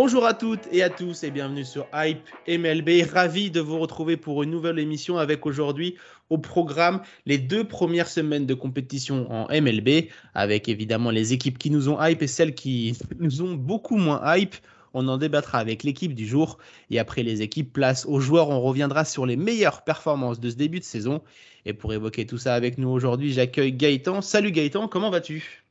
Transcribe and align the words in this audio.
Bonjour 0.00 0.24
à 0.26 0.32
toutes 0.32 0.68
et 0.70 0.84
à 0.84 0.90
tous 0.90 1.24
et 1.24 1.32
bienvenue 1.32 1.64
sur 1.64 1.88
Hype 1.92 2.20
MLB. 2.46 3.02
Ravi 3.12 3.50
de 3.50 3.58
vous 3.58 3.80
retrouver 3.80 4.16
pour 4.16 4.44
une 4.44 4.50
nouvelle 4.52 4.78
émission 4.78 5.18
avec 5.18 5.44
aujourd'hui 5.44 5.96
au 6.30 6.38
programme 6.38 7.02
les 7.26 7.36
deux 7.36 7.64
premières 7.64 8.06
semaines 8.06 8.46
de 8.46 8.54
compétition 8.54 9.28
en 9.28 9.48
MLB 9.50 10.06
avec 10.34 10.68
évidemment 10.68 11.10
les 11.10 11.32
équipes 11.32 11.58
qui 11.58 11.72
nous 11.72 11.88
ont 11.88 12.00
hype 12.00 12.22
et 12.22 12.28
celles 12.28 12.54
qui 12.54 12.96
nous 13.18 13.42
ont 13.42 13.54
beaucoup 13.54 13.96
moins 13.96 14.22
hype. 14.36 14.54
On 14.94 15.08
en 15.08 15.18
débattra 15.18 15.58
avec 15.58 15.82
l'équipe 15.82 16.14
du 16.14 16.28
jour 16.28 16.58
et 16.90 17.00
après 17.00 17.24
les 17.24 17.42
équipes 17.42 17.72
place 17.72 18.06
aux 18.06 18.20
joueurs, 18.20 18.50
on 18.50 18.60
reviendra 18.60 19.04
sur 19.04 19.26
les 19.26 19.36
meilleures 19.36 19.82
performances 19.82 20.38
de 20.38 20.48
ce 20.48 20.54
début 20.54 20.78
de 20.78 20.84
saison. 20.84 21.22
Et 21.66 21.72
pour 21.72 21.92
évoquer 21.92 22.24
tout 22.24 22.38
ça 22.38 22.54
avec 22.54 22.78
nous 22.78 22.88
aujourd'hui, 22.88 23.32
j'accueille 23.32 23.72
Gaëtan. 23.72 24.22
Salut 24.22 24.52
Gaëtan, 24.52 24.86
comment 24.86 25.10
vas-tu? 25.10 25.64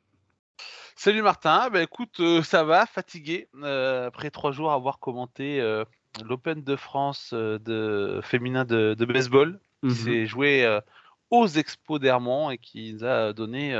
Salut 1.00 1.22
Martin, 1.22 1.70
bah 1.70 1.84
écoute, 1.84 2.20
euh, 2.22 2.42
ça 2.42 2.64
va, 2.64 2.88
fatigué 2.88 3.50
euh, 3.62 4.08
après 4.08 4.32
trois 4.32 4.52
jours 4.52 4.72
à 4.72 4.74
avoir 4.74 4.98
commenté 4.98 5.62
euh, 5.62 5.86
l'Open 6.26 6.64
de 6.64 6.76
France 6.76 7.36
de 7.36 8.20
féminin 8.24 8.66
de, 8.66 8.96
de 8.98 9.06
baseball 9.06 9.60
qui 9.84 9.90
Mhm. 9.90 9.94
s'est 9.94 10.26
joué 10.26 10.80
aux 11.30 11.48
Expos 11.48 12.00
d'Hermont 12.00 12.50
et 12.50 12.58
qui 12.58 12.94
nous 12.96 13.06
a 13.06 13.32
donné 13.32 13.80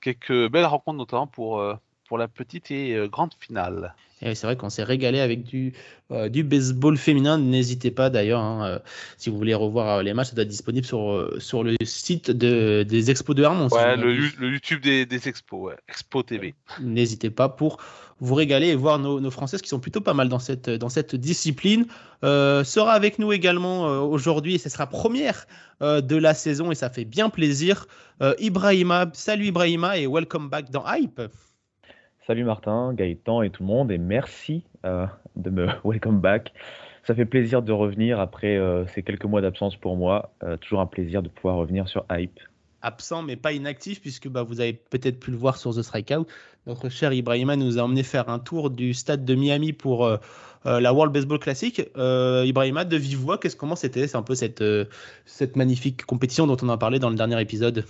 quelques 0.00 0.48
belles 0.48 0.64
rencontres 0.64 0.96
notamment 0.96 1.26
pour 1.26 1.62
pour 2.10 2.18
la 2.18 2.26
petite 2.26 2.72
et 2.72 2.96
euh, 2.96 3.06
grande 3.06 3.30
finale. 3.38 3.94
Et 4.20 4.34
c'est 4.34 4.44
vrai 4.48 4.56
qu'on 4.56 4.68
s'est 4.68 4.82
régalé 4.82 5.20
avec 5.20 5.44
du, 5.44 5.72
euh, 6.10 6.28
du 6.28 6.42
baseball 6.42 6.96
féminin. 6.96 7.38
N'hésitez 7.38 7.92
pas 7.92 8.10
d'ailleurs, 8.10 8.40
hein, 8.40 8.66
euh, 8.66 8.78
si 9.16 9.30
vous 9.30 9.38
voulez 9.38 9.54
revoir 9.54 9.98
euh, 9.98 10.02
les 10.02 10.12
matchs, 10.12 10.30
ça 10.30 10.34
doit 10.34 10.42
être 10.42 10.48
disponible 10.48 10.84
sur, 10.84 11.12
euh, 11.12 11.36
sur 11.38 11.62
le 11.62 11.76
site 11.84 12.32
de, 12.32 12.82
des 12.82 13.12
Expos 13.12 13.36
de 13.36 13.44
Hermont. 13.44 13.68
Ouais, 13.68 13.96
le, 13.96 14.12
YouTube 14.50 14.82
des, 14.82 15.06
des 15.06 15.28
Expos, 15.28 15.68
ouais. 15.68 15.76
Expo 15.88 16.24
TV. 16.24 16.56
N'hésitez 16.80 17.30
pas 17.30 17.48
pour 17.48 17.78
vous 18.20 18.34
régaler 18.34 18.68
et 18.68 18.74
voir 18.74 18.98
nos, 18.98 19.20
nos 19.20 19.30
Françaises 19.30 19.62
qui 19.62 19.68
sont 19.68 19.80
plutôt 19.80 20.00
pas 20.00 20.12
mal 20.12 20.28
dans 20.28 20.38
cette, 20.38 20.68
dans 20.68 20.88
cette 20.88 21.14
discipline. 21.14 21.86
Euh, 22.22 22.64
sera 22.64 22.92
avec 22.92 23.18
nous 23.18 23.32
également 23.32 23.88
euh, 23.88 24.00
aujourd'hui 24.00 24.56
et 24.56 24.58
ce 24.58 24.68
sera 24.68 24.86
première 24.86 25.46
euh, 25.80 26.00
de 26.00 26.16
la 26.16 26.34
saison 26.34 26.70
et 26.70 26.74
ça 26.74 26.90
fait 26.90 27.06
bien 27.06 27.30
plaisir. 27.30 27.86
Euh, 28.20 28.34
Ibrahima, 28.38 29.06
salut 29.14 29.46
Ibrahima 29.46 29.96
et 29.96 30.06
welcome 30.06 30.50
back 30.50 30.70
dans 30.70 30.84
Hype. 30.86 31.22
Salut 32.30 32.44
Martin, 32.44 32.94
Gaëtan 32.94 33.42
et 33.42 33.50
tout 33.50 33.64
le 33.64 33.66
monde, 33.66 33.90
et 33.90 33.98
merci 33.98 34.62
euh, 34.84 35.04
de 35.34 35.50
me 35.50 35.66
welcome 35.84 36.20
back. 36.20 36.52
Ça 37.02 37.12
fait 37.12 37.24
plaisir 37.24 37.60
de 37.60 37.72
revenir 37.72 38.20
après 38.20 38.56
euh, 38.56 38.86
ces 38.86 39.02
quelques 39.02 39.24
mois 39.24 39.40
d'absence 39.40 39.74
pour 39.74 39.96
moi. 39.96 40.32
Euh, 40.44 40.56
toujours 40.56 40.78
un 40.78 40.86
plaisir 40.86 41.24
de 41.24 41.28
pouvoir 41.28 41.56
revenir 41.56 41.88
sur 41.88 42.04
Hype. 42.08 42.38
absent 42.82 43.24
mais 43.24 43.34
pas 43.34 43.50
inactif 43.50 44.00
puisque 44.00 44.28
bah, 44.28 44.44
vous 44.44 44.60
avez 44.60 44.74
peut-être 44.74 45.18
pu 45.18 45.32
le 45.32 45.36
voir 45.38 45.56
sur 45.56 45.74
The 45.74 45.82
Strikeout. 45.82 46.28
Notre 46.68 46.88
cher 46.88 47.12
Ibrahima 47.12 47.56
nous 47.56 47.80
a 47.80 47.82
emmené 47.82 48.04
faire 48.04 48.28
un 48.28 48.38
tour 48.38 48.70
du 48.70 48.94
stade 48.94 49.24
de 49.24 49.34
Miami 49.34 49.72
pour 49.72 50.08
la 50.64 50.92
World 50.92 51.12
Baseball 51.12 51.40
Classic. 51.40 51.80
Ibrahima, 51.96 52.84
de 52.84 52.96
vive 52.96 53.18
voix, 53.18 53.38
qu'est-ce 53.38 53.56
comment 53.56 53.74
c'était? 53.74 54.06
C'est 54.06 54.16
un 54.16 54.22
peu 54.22 54.36
cette, 54.36 54.62
cette 55.24 55.56
magnifique 55.56 56.06
compétition 56.06 56.46
dont 56.46 56.58
on 56.62 56.68
a 56.68 56.78
parlé 56.78 57.00
dans 57.00 57.10
le 57.10 57.16
dernier 57.16 57.40
épisode. 57.40 57.84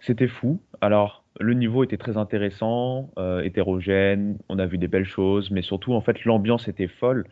C'était 0.00 0.26
fou. 0.26 0.58
Alors, 0.80 1.19
le 1.38 1.54
niveau 1.54 1.84
était 1.84 1.96
très 1.96 2.16
intéressant, 2.16 3.10
euh, 3.18 3.42
hétérogène, 3.42 4.38
on 4.48 4.58
a 4.58 4.66
vu 4.66 4.78
des 4.78 4.88
belles 4.88 5.06
choses, 5.06 5.50
mais 5.50 5.62
surtout, 5.62 5.94
en 5.94 6.00
fait, 6.00 6.24
l'ambiance 6.24 6.66
était 6.66 6.88
folle. 6.88 7.26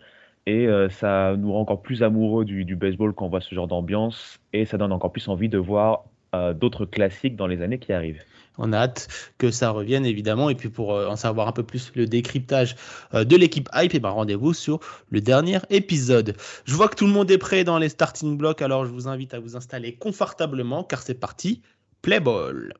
Et 0.46 0.66
euh, 0.66 0.88
ça 0.88 1.34
nous 1.36 1.52
rend 1.52 1.60
encore 1.60 1.82
plus 1.82 2.02
amoureux 2.02 2.44
du, 2.44 2.76
baseball 2.76 3.12
quand 3.12 3.26
on 3.26 3.28
voit 3.28 3.40
ce 3.40 3.54
genre 3.54 3.66
d'ambiance. 3.66 4.38
Et 4.52 4.64
ça 4.64 4.78
donne 4.78 4.92
encore 4.92 5.12
plus 5.12 5.28
envie 5.28 5.48
de 5.48 5.58
voir 5.58 6.04
euh, 6.34 6.54
d'autres 6.54 6.86
classiques 6.86 7.36
dans 7.36 7.46
les 7.46 7.60
années 7.60 7.78
qui 7.78 7.92
arrivent. 7.92 8.22
On 8.56 8.72
a 8.72 8.78
hâte 8.78 9.08
que 9.36 9.50
ça 9.50 9.70
revienne 9.70 10.06
évidemment. 10.06 10.48
Et 10.48 10.54
puis 10.54 10.68
pour 10.68 10.90
en 10.90 11.16
savoir 11.16 11.48
un 11.48 11.52
peu 11.52 11.64
plus 11.64 11.92
le 11.94 12.06
décryptage 12.06 12.76
de 13.12 13.36
l'équipe 13.36 13.68
Hype, 13.74 13.94
et 13.94 14.00
ben 14.00 14.08
rendez-vous 14.08 14.52
sur 14.54 14.80
le 15.10 15.20
dernier 15.20 15.58
épisode. 15.70 16.34
Je 16.64 16.74
vois 16.74 16.88
que 16.88 16.96
tout 16.96 17.06
le 17.06 17.12
monde 17.12 17.30
est 17.30 17.38
prêt 17.38 17.62
dans 17.62 17.78
les 17.78 17.88
starting 17.88 18.36
blocks, 18.36 18.62
alors 18.62 18.84
je 18.84 18.90
vous 18.90 19.06
invite 19.06 19.34
à 19.34 19.38
vous 19.38 19.54
installer 19.54 19.94
confortablement 19.94 20.82
car 20.82 21.02
c'est 21.02 21.20
parti. 21.20 21.62
Play 22.02 22.20
ball. 22.20 22.72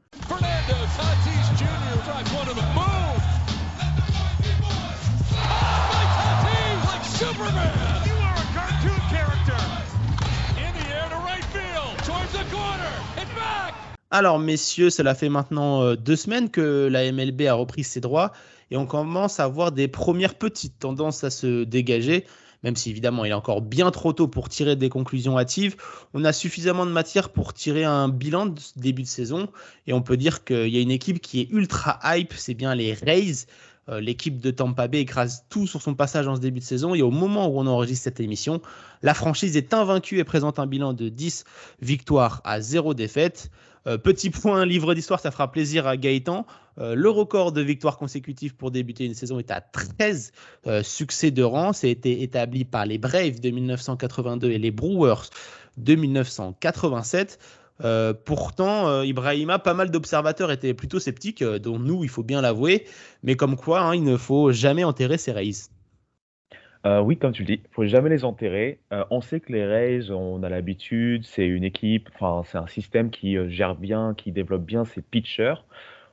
Alors, 14.11 14.39
messieurs, 14.39 14.89
cela 14.89 15.15
fait 15.15 15.29
maintenant 15.29 15.83
euh, 15.83 15.95
deux 15.95 16.17
semaines 16.17 16.49
que 16.51 16.89
la 16.91 17.13
MLB 17.13 17.43
a 17.43 17.53
repris 17.53 17.85
ses 17.85 18.01
droits 18.01 18.33
et 18.71 18.77
on 18.79 18.87
commence 18.87 19.39
à 19.39 19.47
voir 19.49 19.71
des 19.71 19.87
premières 19.87 20.35
petites 20.35 20.79
tendances 20.79 21.25
à 21.25 21.31
se 21.31 21.65
dégager. 21.65 22.25
Même 22.65 22.75
si 22.75 22.89
évidemment 22.91 23.25
il 23.27 23.31
est 23.31 23.35
encore 23.35 23.61
bien 23.61 23.91
trop 23.91 24.15
tôt 24.15 24.27
pour 24.27 24.49
tirer 24.49 24.77
des 24.77 24.89
conclusions 24.89 25.39
hâtives, 25.39 25.77
on 26.15 26.25
a 26.25 26.33
suffisamment 26.33 26.87
de 26.87 26.91
matière 26.91 27.29
pour 27.29 27.53
tirer 27.53 27.85
un 27.85 28.09
bilan 28.09 28.47
de 28.47 28.59
ce 28.59 28.79
début 28.79 29.03
de 29.03 29.09
saison. 29.09 29.49
Et 29.87 29.93
on 29.93 30.01
peut 30.01 30.17
dire 30.17 30.43
qu'il 30.43 30.69
y 30.69 30.79
a 30.79 30.81
une 30.81 30.91
équipe 30.91 31.21
qui 31.21 31.41
est 31.41 31.51
ultra 31.51 32.01
hype, 32.03 32.33
c'est 32.33 32.55
bien 32.55 32.75
les 32.75 32.95
Rays. 32.95 33.47
Euh, 33.91 34.01
L'équipe 34.01 34.41
de 34.41 34.51
Tampa 34.51 34.89
Bay 34.89 35.01
écrase 35.01 35.45
tout 35.51 35.67
sur 35.67 35.83
son 35.83 35.95
passage 35.95 36.27
en 36.27 36.37
ce 36.37 36.41
début 36.41 36.61
de 36.61 36.65
saison. 36.65 36.95
Et 36.95 37.03
au 37.03 37.11
moment 37.11 37.47
où 37.49 37.59
on 37.61 37.67
enregistre 37.67 38.05
cette 38.05 38.21
émission, 38.21 38.63
la 39.03 39.13
franchise 39.13 39.57
est 39.57 39.75
invaincue 39.75 40.19
et 40.19 40.25
présente 40.25 40.59
un 40.59 40.67
bilan 40.67 40.95
de 40.95 41.11
10 41.11 41.45
victoires 41.81 42.41
à 42.45 42.61
0 42.61 42.95
défaites. 42.95 43.51
Euh, 43.89 43.97
petit 43.97 44.31
point, 44.31 44.67
livre 44.67 44.95
d'histoire, 44.95 45.19
ça 45.19 45.31
fera 45.31 45.51
plaisir 45.51 45.87
à 45.87 45.97
Gaëtan. 45.97 46.47
Euh, 46.79 46.95
le 46.95 47.09
record 47.09 47.53
de 47.53 47.63
victoires 47.63 47.97
consécutives 47.97 48.55
pour 48.55 48.71
débuter 48.71 49.05
une 49.05 49.15
saison 49.15 49.39
est 49.39 49.51
à 49.51 49.61
13 49.61 50.33
euh, 50.67 50.83
succès 50.83 51.31
de 51.31 51.43
rang. 51.43 51.73
Été 51.83 52.23
établi 52.23 52.65
par 52.65 52.87
les 52.87 52.99
Braves 52.99 53.41
de 53.41 53.51
1982 53.51 54.51
et 54.51 54.59
les 54.59 54.71
Brewers 54.71 55.31
de 55.77 55.95
1987. 55.95 57.39
Euh, 57.85 58.13
pourtant, 58.13 59.03
Ibrahima, 59.03 59.59
pas 59.59 59.75
mal 59.75 59.91
d'observateurs 59.91 60.51
étaient 60.51 60.75
plutôt 60.75 60.99
sceptiques, 60.99 61.43
dont 61.43 61.79
nous, 61.79 62.05
il 62.05 62.11
faut 62.11 62.25
bien 62.25 62.41
l'avouer. 62.41 62.87
Mais 63.23 63.37
comme 63.37 63.57
quoi, 63.57 63.81
hein, 63.81 63.95
il 63.95 64.03
ne 64.03 64.17
faut 64.17 64.53
jamais 64.53 64.85
enterrer 64.85 65.19
ses 65.19 65.33
Rays. 65.33 65.71
Euh, 66.87 67.01
oui, 67.01 67.17
comme 67.17 67.33
tu 67.33 67.43
le 67.43 67.47
dis, 67.47 67.61
faut 67.73 67.85
jamais 67.87 68.09
les 68.11 68.25
enterrer. 68.25 68.79
Euh, 68.93 69.05
on 69.11 69.21
sait 69.21 69.41
que 69.41 69.53
les 69.53 69.65
Rays, 69.65 70.11
on 70.11 70.43
a 70.43 70.49
l'habitude, 70.49 71.25
c'est 71.25 71.47
une 71.47 71.65
équipe, 71.65 72.09
c'est 72.45 72.59
un 72.59 72.67
système 72.67 73.11
qui 73.11 73.37
euh, 73.37 73.49
gère 73.49 73.75
bien, 73.75 74.15
qui 74.15 74.33
développe 74.33 74.65
bien 74.65 74.85
ses 74.85 75.03
pitchers. 75.03 75.55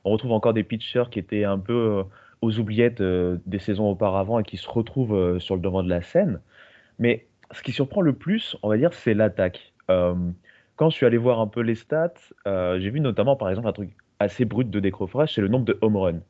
On 0.04 0.10
retrouve 0.10 0.32
encore 0.32 0.54
des 0.54 0.64
pitchers 0.64 1.04
qui 1.10 1.18
étaient 1.18 1.44
un 1.44 1.58
peu 1.58 2.04
aux 2.42 2.58
oubliettes 2.58 3.02
des 3.02 3.58
saisons 3.58 3.90
auparavant 3.90 4.38
et 4.38 4.44
qui 4.44 4.56
se 4.56 4.68
retrouvent 4.68 5.38
sur 5.40 5.56
le 5.56 5.60
devant 5.60 5.82
de 5.82 5.88
la 5.88 6.00
scène. 6.02 6.40
Mais 7.00 7.26
ce 7.50 7.62
qui 7.62 7.72
surprend 7.72 8.02
le 8.02 8.12
plus, 8.12 8.56
on 8.62 8.68
va 8.68 8.76
dire, 8.76 8.92
c'est 8.94 9.14
l'attaque. 9.14 9.72
Quand 9.88 10.90
je 10.90 10.94
suis 10.94 11.06
allé 11.06 11.16
voir 11.16 11.40
un 11.40 11.48
peu 11.48 11.60
les 11.60 11.74
stats, 11.74 12.14
j'ai 12.44 12.90
vu 12.90 13.00
notamment, 13.00 13.34
par 13.34 13.50
exemple, 13.50 13.66
un 13.66 13.72
truc 13.72 13.96
assez 14.20 14.44
brut 14.44 14.70
de 14.70 14.78
décrochage, 14.78 15.34
c'est 15.34 15.40
le 15.40 15.48
nombre 15.48 15.64
de 15.64 15.76
home 15.80 15.96
runs. 15.96 16.20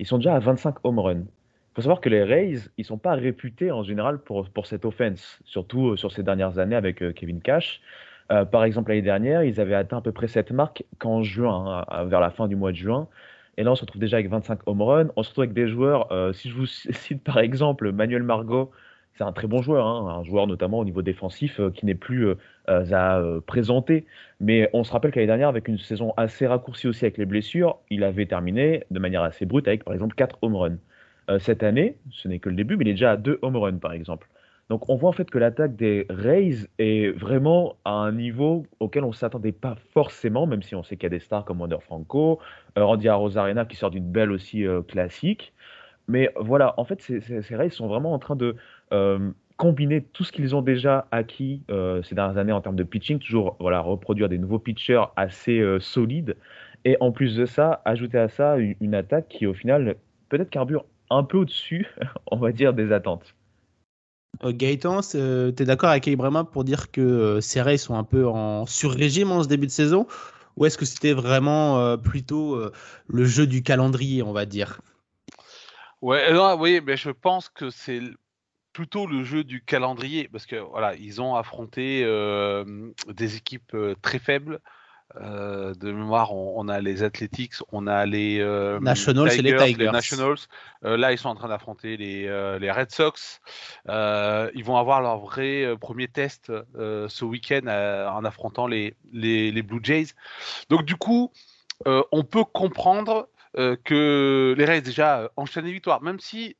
Ils 0.00 0.06
sont 0.06 0.16
déjà 0.16 0.34
à 0.34 0.40
25 0.40 0.76
home 0.84 0.98
runs. 0.98 1.24
Il 1.70 1.74
faut 1.76 1.82
savoir 1.82 2.00
que 2.00 2.08
les 2.08 2.24
Rays, 2.24 2.56
ils 2.78 2.84
sont 2.84 2.98
pas 2.98 3.14
réputés 3.14 3.70
en 3.70 3.84
général 3.84 4.18
pour, 4.18 4.48
pour 4.50 4.66
cette 4.66 4.84
offense, 4.84 5.38
surtout 5.44 5.90
euh, 5.90 5.96
sur 5.96 6.10
ces 6.10 6.24
dernières 6.24 6.58
années 6.58 6.74
avec 6.74 7.00
euh, 7.00 7.12
Kevin 7.12 7.40
Cash. 7.40 7.80
Euh, 8.32 8.44
par 8.44 8.64
exemple, 8.64 8.90
l'année 8.90 9.02
dernière, 9.02 9.44
ils 9.44 9.60
avaient 9.60 9.76
atteint 9.76 9.98
à 9.98 10.00
peu 10.00 10.10
près 10.10 10.26
cette 10.26 10.50
marque 10.50 10.82
qu'en 10.98 11.22
juin, 11.22 11.84
hein, 11.88 12.04
vers 12.06 12.18
la 12.20 12.30
fin 12.30 12.48
du 12.48 12.56
mois 12.56 12.72
de 12.72 12.76
juin. 12.76 13.08
Et 13.56 13.62
là, 13.62 13.70
on 13.70 13.76
se 13.76 13.82
retrouve 13.82 14.00
déjà 14.00 14.16
avec 14.16 14.28
25 14.28 14.66
home 14.66 14.82
runs. 14.82 15.08
On 15.14 15.22
se 15.22 15.28
retrouve 15.28 15.42
avec 15.42 15.54
des 15.54 15.68
joueurs, 15.68 16.08
si 16.34 16.50
je 16.50 16.56
vous 16.56 16.66
cite 16.66 17.22
par 17.22 17.38
exemple 17.38 17.92
Manuel 17.92 18.22
Margot, 18.22 18.70
c'est 19.14 19.24
un 19.24 19.32
très 19.32 19.46
bon 19.46 19.62
joueur, 19.62 19.86
hein, 19.86 20.18
un 20.20 20.24
joueur 20.24 20.46
notamment 20.46 20.78
au 20.78 20.84
niveau 20.84 21.02
défensif 21.02 21.60
qui 21.74 21.86
n'est 21.86 21.94
plus 21.94 22.34
à 22.66 23.22
présenter. 23.46 24.06
Mais 24.40 24.70
on 24.72 24.84
se 24.84 24.92
rappelle 24.92 25.10
qu'année 25.12 25.26
dernière, 25.26 25.48
avec 25.48 25.68
une 25.68 25.78
saison 25.78 26.14
assez 26.16 26.46
raccourcie 26.46 26.88
aussi 26.88 27.04
avec 27.04 27.18
les 27.18 27.26
blessures, 27.26 27.78
il 27.90 28.02
avait 28.04 28.26
terminé 28.26 28.84
de 28.90 28.98
manière 28.98 29.22
assez 29.22 29.46
brute 29.46 29.68
avec 29.68 29.84
par 29.84 29.94
exemple 29.94 30.14
4 30.14 30.38
home 30.42 30.56
runs. 30.56 30.78
Euh, 31.30 31.38
cette 31.38 31.62
année, 31.62 31.96
ce 32.10 32.28
n'est 32.28 32.38
que 32.38 32.48
le 32.48 32.56
début, 32.56 32.76
mais 32.76 32.84
il 32.84 32.88
est 32.88 32.94
déjà 32.94 33.12
à 33.12 33.16
2 33.16 33.38
home 33.42 33.56
runs 33.56 33.78
par 33.78 33.92
exemple. 33.92 34.28
Donc 34.68 34.88
on 34.88 34.96
voit 34.96 35.10
en 35.10 35.12
fait 35.12 35.30
que 35.30 35.38
l'attaque 35.38 35.76
des 35.76 36.06
Rays 36.10 36.68
est 36.78 37.10
vraiment 37.10 37.76
à 37.84 37.90
un 37.90 38.12
niveau 38.12 38.66
auquel 38.78 39.04
on 39.04 39.08
ne 39.08 39.14
s'attendait 39.14 39.52
pas 39.52 39.76
forcément, 39.92 40.46
même 40.46 40.62
si 40.62 40.74
on 40.74 40.82
sait 40.82 40.96
qu'il 40.96 41.04
y 41.04 41.06
a 41.06 41.10
des 41.10 41.20
stars 41.20 41.44
comme 41.44 41.60
Wander 41.60 41.78
Franco, 41.80 42.40
euh, 42.78 42.84
Randy 42.84 43.08
Arozarena 43.08 43.64
qui 43.64 43.76
sort 43.76 43.90
d'une 43.90 44.10
belle 44.10 44.30
aussi 44.30 44.66
euh, 44.66 44.82
classique. 44.82 45.52
Mais 46.08 46.30
voilà, 46.36 46.74
en 46.76 46.84
fait, 46.84 47.00
ces, 47.00 47.54
Rays 47.54 47.70
sont 47.70 47.86
vraiment 47.86 48.12
en 48.12 48.18
train 48.18 48.34
de 48.34 48.56
combiner 49.56 50.02
tout 50.02 50.24
ce 50.24 50.32
qu'ils 50.32 50.56
ont 50.56 50.62
déjà 50.62 51.06
acquis 51.12 51.62
ces 52.02 52.14
dernières 52.16 52.36
années 52.38 52.52
en 52.52 52.60
termes 52.60 52.74
de 52.74 52.82
pitching, 52.82 53.20
toujours 53.20 53.56
voilà, 53.60 53.80
reproduire 53.80 54.28
des 54.28 54.38
nouveaux 54.38 54.58
pitchers 54.58 55.04
assez 55.14 55.62
solides. 55.78 56.36
Et 56.84 56.96
en 56.98 57.12
plus 57.12 57.36
de 57.36 57.46
ça, 57.46 57.80
ajouter 57.84 58.18
à 58.18 58.28
ça 58.28 58.56
une, 58.56 58.94
attaque 58.94 59.28
qui, 59.28 59.46
au 59.46 59.54
final, 59.54 59.94
peut-être 60.30 60.50
carbure 60.50 60.84
un 61.10 61.24
peu 61.24 61.38
au-dessus, 61.38 61.86
on 62.30 62.36
va 62.36 62.52
dire, 62.52 62.72
des 62.72 62.92
attentes. 62.92 63.34
Euh, 64.44 64.52
Gaëtan, 64.52 65.00
tu 65.02 65.18
es 65.18 65.64
d'accord 65.64 65.90
avec 65.90 66.06
Ibrahima 66.06 66.44
pour 66.44 66.64
dire 66.64 66.90
que 66.90 67.00
euh, 67.00 67.40
ces 67.40 67.60
Rays 67.60 67.78
sont 67.78 67.96
un 67.96 68.04
peu 68.04 68.26
en 68.26 68.64
sur-régime 68.66 69.30
en 69.30 69.42
ce 69.42 69.48
début 69.48 69.66
de 69.66 69.72
saison? 69.72 70.06
Ou 70.56 70.66
est-ce 70.66 70.78
que 70.78 70.84
c'était 70.84 71.12
vraiment 71.12 71.78
euh, 71.78 71.96
plutôt 71.96 72.60
le 73.06 73.24
jeu 73.24 73.46
du 73.46 73.62
calendrier, 73.62 74.22
on 74.22 74.32
va 74.32 74.46
dire? 74.46 74.80
Ouais, 76.02 76.32
oui, 76.58 76.80
mais 76.84 76.96
je 76.96 77.10
pense 77.10 77.48
que 77.48 77.70
c'est 77.70 78.00
plutôt 78.72 79.06
le 79.06 79.22
jeu 79.24 79.44
du 79.44 79.62
calendrier 79.62 80.28
parce 80.28 80.46
que 80.46 80.56
voilà, 80.56 80.94
ils 80.96 81.20
ont 81.20 81.34
affronté 81.34 82.04
des 83.08 83.36
équipes 83.36 83.76
très 84.02 84.18
faibles. 84.18 84.60
Euh, 85.16 85.74
de 85.74 85.90
mémoire, 85.90 86.32
on, 86.32 86.68
a 86.68 86.80
les 86.80 87.02
Athletics, 87.02 87.54
on 87.72 87.88
a 87.88 88.06
les 88.06 88.38
euh, 88.40 88.78
Nationals 88.78 89.32
et 89.32 89.42
les 89.42 89.56
Tigers. 89.56 89.90
Nationals. 89.90 90.36
Euh, 90.84 90.96
là, 90.96 91.10
ils 91.10 91.18
sont 91.18 91.28
en 91.28 91.34
train 91.34 91.48
d'affronter 91.48 91.96
les, 91.96 92.28
les, 92.60 92.70
Red 92.70 92.90
Sox. 92.92 93.40
ils 93.88 94.64
vont 94.64 94.76
avoir 94.76 95.00
leur 95.00 95.18
vrai 95.18 95.74
premier 95.80 96.06
test 96.06 96.52
ce 96.76 97.24
week-end 97.24 97.66
en 97.66 98.24
affrontant 98.24 98.66
les, 98.66 98.94
les, 99.12 99.50
les, 99.50 99.62
Blue 99.62 99.80
Jays. 99.82 100.08
Donc, 100.68 100.84
du 100.84 100.96
coup, 100.96 101.32
on 101.86 102.22
peut 102.22 102.44
comprendre 102.44 103.28
que 103.54 104.54
les 104.56 104.64
Rays 104.64 104.80
déjà 104.80 105.28
enchaînent 105.36 105.64
les 105.64 105.72
victoires, 105.72 106.02
même 106.02 106.20
si 106.20 106.56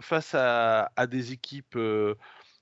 face 0.00 0.34
à, 0.34 0.90
à 0.96 1.06
des 1.06 1.32
équipes 1.32 1.78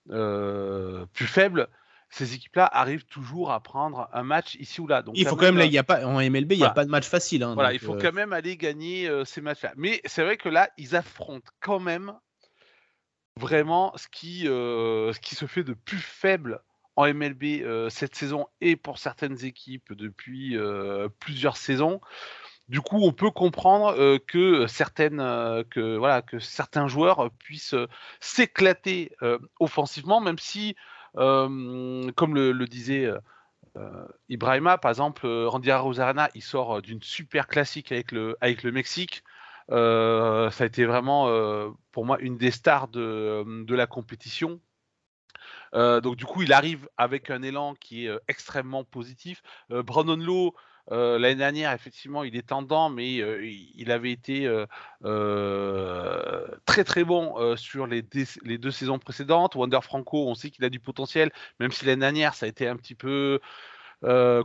plus 0.06 1.27
faibles, 1.27 1.69
ces 2.12 2.35
équipes-là 2.35 2.69
arrivent 2.70 3.06
toujours 3.06 3.53
à 3.53 3.61
prendre 3.61 4.09
un 4.12 4.23
match 4.23 4.56
ici 4.56 4.82
ou 4.82 4.87
là. 4.87 5.00
Donc, 5.00 5.17
il 5.17 5.26
faut 5.26 5.35
quand 5.35 5.47
même, 5.47 5.56
là, 5.56 5.64
il 5.64 5.73
y 5.73 5.79
a 5.79 5.82
pas, 5.82 6.05
en 6.05 6.20
MLB, 6.20 6.53
il 6.53 6.59
n'y 6.59 6.64
a 6.64 6.70
pas 6.70 6.85
de 6.85 6.91
match 6.91 7.09
facile. 7.09 7.43
Hein, 7.43 7.55
voilà, 7.55 7.73
il 7.73 7.79
faut 7.79 7.94
euh, 7.94 7.99
quand 8.00 8.12
même 8.12 8.35
aller 8.35 8.59
gagner 8.59 9.09
euh, 9.09 9.25
ces 9.25 9.41
matchs-là. 9.41 9.73
Mais 9.76 10.03
c'est 10.05 10.23
vrai 10.23 10.37
que 10.37 10.50
là, 10.50 10.69
ils 10.76 10.94
affrontent 10.94 11.50
quand 11.61 11.81
même 11.81 12.12
vraiment 13.41 13.94
ce 13.97 14.09
qui, 14.09 14.47
euh, 14.47 15.14
ce 15.14 15.20
qui 15.20 15.35
se 15.35 15.47
fait 15.47 15.64
de 15.64 15.73
plus 15.73 15.99
faible 15.99 16.61
en 16.97 17.06
MLB 17.06 17.88
cette 17.88 18.15
saison 18.15 18.47
et 18.61 18.76
pour 18.76 18.99
certaines 18.99 19.43
équipes 19.47 19.94
depuis 19.94 20.58
plusieurs 21.19 21.56
saisons. 21.56 22.03
Du 22.69 22.82
coup, 22.82 22.99
on 23.00 23.12
peut 23.12 23.31
comprendre 23.31 24.19
que 24.19 24.67
certaines, 24.67 25.17
que 25.70 25.97
voilà, 25.97 26.20
que 26.20 26.38
certains 26.38 26.88
joueurs 26.88 27.31
puissent 27.38 27.75
s'éclater 28.20 29.11
offensivement, 29.58 30.20
même 30.20 30.38
si 30.38 30.76
comme 31.14 32.35
le, 32.35 32.67
disait 32.67 33.12
euh, 33.76 34.06
Ibrahima, 34.29 34.79
par 34.79 34.91
exemple, 34.91 35.26
Randy 35.26 35.73
Rosarena, 35.73 36.31
il 36.35 36.43
sort 36.43 36.82
d'une 36.82 37.03
super 37.03 37.47
classique 37.47 37.93
avec 37.93 38.12
le, 38.12 38.37
Mexique. 38.73 39.25
ça 39.69 40.50
a 40.59 40.64
été 40.64 40.85
vraiment 40.85 41.26
pour 41.93 42.05
moi 42.05 42.19
une 42.20 42.37
des 42.37 42.50
stars 42.50 42.88
de, 42.88 43.64
de 43.64 43.75
la 43.75 43.87
compétition. 43.87 44.61
donc 45.73 46.17
du 46.17 46.25
coup, 46.25 46.43
il 46.43 46.53
arrive 46.53 46.88
avec 46.97 47.31
un 47.31 47.43
élan 47.43 47.75
qui 47.75 48.06
est 48.06 48.19
extrêmement 48.29 48.85
positif. 48.85 49.43
Brandon 49.70 50.17
Lowe, 50.17 50.55
euh, 50.90 51.19
l'année 51.19 51.37
dernière, 51.37 51.73
effectivement, 51.73 52.25
il 52.25 52.37
est 52.37 52.49
tendant, 52.49 52.90
mais 52.90 53.20
euh, 53.20 53.44
il 53.44 53.90
avait 53.93 54.11
été 54.11 54.46
euh, 55.05 56.46
très 56.67 56.84
très 56.84 57.05
bon 57.05 57.56
sur 57.56 57.87
les, 57.87 58.05
les, 58.43 58.58
deux 58.58 58.70
saisons 58.70 58.99
précédentes. 58.99 59.55
Wander 59.55 59.81
Franco, 59.82 60.26
on 60.29 60.34
sait 60.34 60.50
qu'il 60.50 60.64
a 60.64 60.70
du 60.70 60.81
potentiel, 60.81 61.31
même 61.61 61.70
si 61.70 61.84
l'année 61.84 62.00
dernière, 62.00 62.34
ça 62.34 62.46
a 62.46 62.49
été 62.49 62.67
un 62.67 62.76
petit 62.76 62.94
peu 62.94 63.40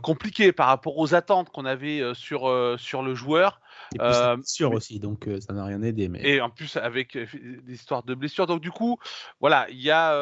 compliqué 0.02 0.52
par 0.52 0.68
rapport 0.68 0.96
aux 0.98 1.16
attentes 1.16 1.50
qu'on 1.50 1.64
avait 1.64 2.14
sur, 2.14 2.76
sur 2.78 3.02
le 3.02 3.14
joueur. 3.16 3.60
Et 3.94 3.98
sûr 4.44 4.72
aussi, 4.72 5.00
donc 5.00 5.28
ça 5.40 5.52
n'a 5.52 5.64
rien 5.64 5.82
aidé. 5.82 6.08
Mais... 6.08 6.20
Et 6.22 6.40
en 6.40 6.50
plus 6.50 6.76
avec 6.76 7.18
des 7.18 7.74
histoires 7.74 8.04
de 8.04 8.14
blessures. 8.14 8.46
Donc 8.46 8.60
du 8.60 8.70
coup, 8.70 8.98
voilà, 9.40 9.66
il 9.70 9.80
y 9.80 9.90
a 9.90 10.12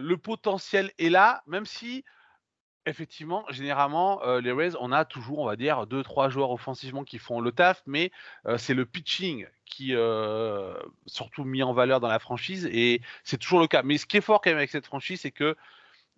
le 0.00 0.16
potentiel 0.16 0.90
est 0.98 1.10
là, 1.10 1.42
même 1.46 1.66
si 1.66 2.04
effectivement, 2.88 3.44
généralement, 3.50 4.22
euh, 4.24 4.40
les 4.40 4.52
Rays, 4.52 4.72
on 4.80 4.92
a 4.92 5.04
toujours, 5.04 5.40
on 5.40 5.46
va 5.46 5.56
dire, 5.56 5.86
deux, 5.86 6.02
trois 6.02 6.28
joueurs 6.28 6.50
offensivement 6.50 7.04
qui 7.04 7.18
font 7.18 7.40
le 7.40 7.52
taf, 7.52 7.82
mais 7.86 8.10
euh, 8.46 8.58
c'est 8.58 8.74
le 8.74 8.86
pitching 8.86 9.46
qui, 9.64 9.94
euh, 9.94 10.74
surtout 11.06 11.44
mis 11.44 11.62
en 11.62 11.72
valeur 11.72 12.00
dans 12.00 12.08
la 12.08 12.18
franchise, 12.18 12.68
et 12.72 13.00
c'est 13.22 13.36
toujours 13.36 13.60
le 13.60 13.66
cas. 13.66 13.82
Mais 13.82 13.98
ce 13.98 14.06
qui 14.06 14.16
est 14.16 14.22
fort 14.22 14.40
quand 14.40 14.50
même 14.50 14.58
avec 14.58 14.70
cette 14.70 14.86
franchise, 14.86 15.20
c'est 15.20 15.30
que 15.30 15.56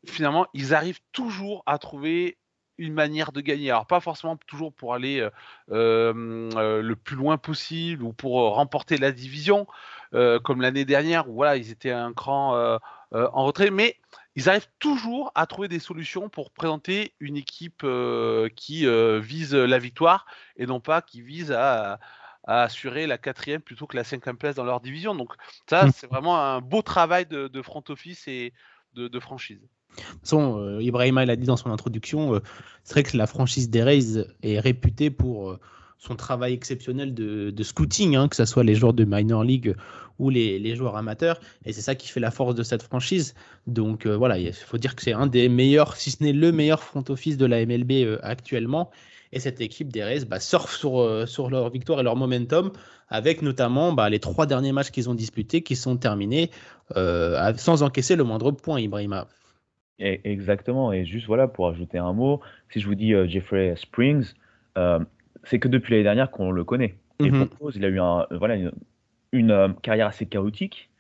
finalement, 0.07 0.47
ils 0.55 0.73
arrivent 0.75 1.01
toujours 1.13 1.63
à 1.67 1.79
trouver 1.79 2.39
une 2.79 2.95
manière 2.95 3.33
de 3.33 3.43
gagner. 3.43 3.71
Alors 3.71 3.87
pas 3.87 4.01
forcément 4.01 4.39
toujours 4.47 4.73
pour 4.73 4.95
aller 4.95 5.29
le 5.69 6.95
plus 6.95 7.17
loin 7.17 7.37
possible 7.37 8.03
ou 8.03 8.15
pour 8.15 8.55
remporter 8.55 8.97
la 8.97 9.13
division, 9.13 9.67
comme 10.13 10.63
l'année 10.63 10.87
dernière 10.87 11.29
où 11.29 11.35
voilà 11.35 11.59
ils 11.59 11.71
étaient 11.71 11.91
un 11.91 12.15
cran 12.15 12.79
en 13.13 13.45
retrait, 13.45 13.71
mais 13.71 13.99
ils 14.37 14.49
arrivent 14.49 14.69
toujours 14.79 15.33
à 15.35 15.47
trouver 15.47 15.69
des 15.69 15.79
solutions 15.79 16.29
pour 16.29 16.51
présenter 16.51 17.15
une 17.21 17.37
équipe 17.37 17.83
euh, 17.85 18.49
qui 18.55 18.87
euh, 18.87 19.19
vise 19.21 19.55
la 19.55 19.79
victoire 19.79 20.27
et 20.57 20.67
non 20.67 20.81
pas 20.81 21.03
qui 21.03 21.21
vise 21.21 21.53
à, 21.53 21.99
assurer 22.45 23.07
la 23.07 23.19
quatrième 23.19 23.61
plutôt 23.61 23.87
que 23.87 23.97
la 23.97 24.03
cinquième 24.03 24.37
place 24.37 24.57
dans 24.57 24.65
leur 24.65 24.81
division. 24.81 25.15
Donc 25.15 25.35
ça, 25.69 25.87
mm. 25.87 25.93
c'est 25.95 26.07
vraiment 26.07 26.41
un 26.41 26.61
beau 26.61 26.83
travail 26.83 27.27
de, 27.27 27.63
front 27.63 27.85
office 27.89 28.27
et 28.29 28.53
de, 28.95 29.21
franchise. 29.21 29.61
De 29.61 30.03
toute 30.03 30.21
façon, 30.21 30.59
euh, 30.59 30.83
Ibrahima 30.83 31.25
l'a 31.27 31.37
dit 31.37 31.47
dans 31.47 31.57
son 31.57 31.71
introduction, 31.71 32.41
c'est 32.85 32.95
vrai 32.95 33.03
que 33.03 33.17
la 33.17 33.27
franchise 33.27 33.69
des 33.69 33.83
Rays 33.83 34.25
est 34.43 34.59
réputée 34.59 35.11
pour 35.11 35.59
son 36.01 36.17
travail 36.17 36.55
exceptionnel 36.55 37.13
de, 37.13 37.63
scouting, 37.63 38.17
hein, 38.17 38.29
que 38.29 38.35
ce 38.35 38.47
soit 38.47 38.65
les 38.65 38.75
joueurs 38.75 38.95
de 38.95 39.05
minor 39.05 39.45
league 39.45 39.77
ou 40.19 40.31
les, 40.31 40.75
joueurs 40.75 40.97
amateurs. 40.97 41.39
Et 41.67 41.73
c'est 41.75 41.83
ça 41.83 41.95
qui 41.95 42.09
fait 42.09 42.21
la 42.21 42.31
force 42.31 42.55
de 42.55 42.63
cette 42.63 42.83
franchise. 42.83 43.35
Donc 43.67 44.07
euh, 44.07 44.17
voilà, 44.17 44.39
il 44.39 44.53
faut 44.53 44.79
dire 44.79 44.97
que 44.97 45.03
c'est 45.03 45.13
un 45.13 45.27
des 45.27 45.51
meilleurs, 45.51 45.97
si 45.97 46.11
ce 46.11 46.23
n'est 46.23 46.33
le 46.33 46.53
meilleur 46.53 46.83
front 46.83 47.05
office 47.11 47.37
de 47.37 47.45
la 47.45 47.65
MLB 47.65 47.93
euh, 47.93 48.19
actuellement. 48.23 48.91
Et 49.33 49.41
cette 49.41 49.61
équipe 49.61 49.93
des 49.93 50.03
Rays 50.03 50.25
bah, 50.25 50.41
surfe 50.41 50.75
sur, 50.75 51.01
euh, 51.01 51.27
sur 51.27 51.51
leur 51.51 51.69
victoire 51.71 52.01
et 52.01 52.03
leur 52.03 52.17
momentum, 52.17 52.73
avec 53.11 53.43
notamment 53.43 53.93
bah, 53.93 54.09
les 54.09 54.21
trois 54.21 54.47
derniers 54.47 54.73
matchs 54.73 54.91
qu'ils 54.91 55.11
ont 55.11 55.15
disputés 55.15 55.61
qui 55.61 55.77
sont 55.77 55.99
terminés 55.99 56.51
sans 56.95 57.83
encaisser 57.85 58.17
le 58.17 58.25
moindre 58.25 58.51
point, 58.51 58.81
Ibrahima. 58.81 59.29
Exactement. 60.01 60.93
Et 60.93 61.05
juste 61.05 61.27
voilà, 61.27 61.47
pour 61.47 61.69
ajouter 61.69 61.99
un 61.99 62.13
mot, 62.13 62.41
si 62.73 62.81
je 62.81 62.87
vous 62.87 62.97
dis 62.97 63.13
Jeffrey 63.29 63.75
Springs, 63.77 64.33
c'est 65.45 65.59
que 65.59 65.69
depuis 65.69 65.93
l'année 65.93 66.05
dernière 66.05 66.31
qu'on 66.31 66.51
le 66.51 66.65
connaît. 66.65 66.97
Et 67.25 67.31
pour 67.31 67.51
cause, 67.59 67.77
il 67.77 67.85
a 67.85 67.89
eu 67.89 68.01
un, 68.01 68.27
voilà, 68.31 68.57
une, 69.33 69.51
euh, 69.51 69.69
carrière 69.83 70.07
assez 70.07 70.27
chaotique. 70.27 70.91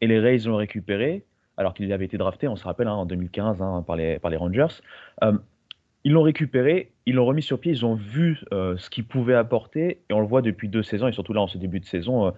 Et 0.00 0.06
les 0.06 0.18
Rays 0.18 0.38
l'ont 0.46 0.56
récupéré, 0.56 1.24
alors 1.56 1.74
qu'il 1.74 1.92
avait 1.92 2.04
été 2.04 2.16
drafté, 2.16 2.48
on 2.48 2.56
se 2.56 2.64
rappelle, 2.64 2.88
hein, 2.88 2.94
en 2.94 3.06
2015 3.06 3.60
hein, 3.62 3.84
par, 3.86 3.96
les, 3.96 4.18
par 4.18 4.30
les 4.30 4.36
Rangers. 4.36 4.82
Euh, 5.22 5.32
ils 6.04 6.12
l'ont 6.12 6.22
récupéré, 6.22 6.92
ils 7.04 7.14
l'ont 7.14 7.26
remis 7.26 7.42
sur 7.42 7.58
pied, 7.58 7.72
ils 7.72 7.84
ont 7.84 7.94
vu 7.94 8.40
euh, 8.52 8.76
ce 8.76 8.90
qu'il 8.90 9.04
pouvait 9.04 9.34
apporter, 9.34 10.00
et 10.08 10.12
on 10.12 10.20
le 10.20 10.26
voit 10.26 10.40
depuis 10.40 10.68
deux 10.68 10.82
saisons, 10.82 11.08
et 11.08 11.12
surtout 11.12 11.32
là 11.32 11.40
en 11.40 11.48
ce 11.48 11.58
début 11.58 11.80
de 11.80 11.84
saison, 11.84 12.32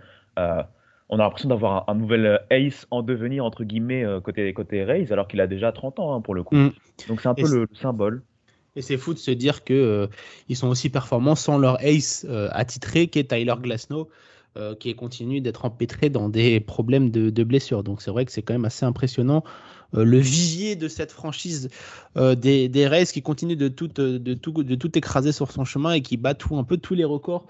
on 1.11 1.19
a 1.19 1.23
l'impression 1.23 1.49
d'avoir 1.49 1.89
un, 1.89 1.95
nouvel 1.95 2.41
ace 2.51 2.87
en 2.91 3.03
devenir, 3.03 3.45
entre 3.45 3.65
guillemets, 3.65 4.05
côté, 4.23 4.53
côté 4.53 4.85
Rays, 4.85 5.13
alors 5.13 5.29
qu'il 5.29 5.41
a 5.41 5.47
déjà 5.47 5.73
30 5.73 5.99
ans 5.99 6.15
hein, 6.15 6.21
pour 6.21 6.35
le 6.35 6.43
coup. 6.43 6.55
Mm. 6.55 6.71
Donc 7.09 7.21
c'est 7.21 7.29
un 7.29 7.35
peu 7.35 7.49
le 7.51 7.67
symbole. 7.75 8.23
Et 8.77 8.83
c'est 8.83 8.97
fou 8.97 9.15
de 9.15 9.19
se 9.19 9.31
dire 9.31 9.65
qu'ils 9.65 9.77
euh, 9.77 10.07
sont 10.55 10.69
aussi 10.69 10.89
performants 10.89 11.35
sans 11.35 11.59
leur 11.59 11.79
ace 11.85 12.27
euh, 12.29 12.49
attitré 12.53 13.09
qui 13.09 13.19
est 13.19 13.31
Tyler 13.31 13.55
Glasnow, 13.61 14.09
euh, 14.57 14.75
qui 14.75 14.95
continue 14.95 15.41
d'être 15.41 15.65
empêtré 15.65 16.11
dans 16.11 16.29
des 16.29 16.61
problèmes 16.61 17.11
de, 17.11 17.31
de 17.31 17.45
blessures. 17.45 17.83
Donc 17.83 18.03
c'est 18.03 18.11
vrai 18.11 18.25
que 18.25 18.33
c'est 18.33 18.43
quand 18.43 18.55
même 18.55 18.65
assez 18.65 18.87
impressionnant. 18.87 19.43
le 19.93 20.19
vivier 20.19 20.77
de 20.77 20.87
cette 20.87 21.13
franchise 21.13 21.71
des, 22.15 22.69
des 22.69 22.87
Rays 22.87 23.07
qui 23.07 23.23
continue 23.23 23.57
de 23.57 23.69
tout, 23.69 23.89
de, 23.89 24.35
tout, 24.35 24.53
de 24.53 24.75
tout 24.75 24.99
écraser 24.99 25.33
sur 25.33 25.51
son 25.51 25.65
chemin 25.65 25.93
et 25.93 26.03
qui 26.03 26.17
bat 26.17 26.35
tout, 26.35 26.57
un 26.59 26.65
peu 26.65 26.77
tous 26.77 26.95
les 26.95 27.05
records 27.05 27.47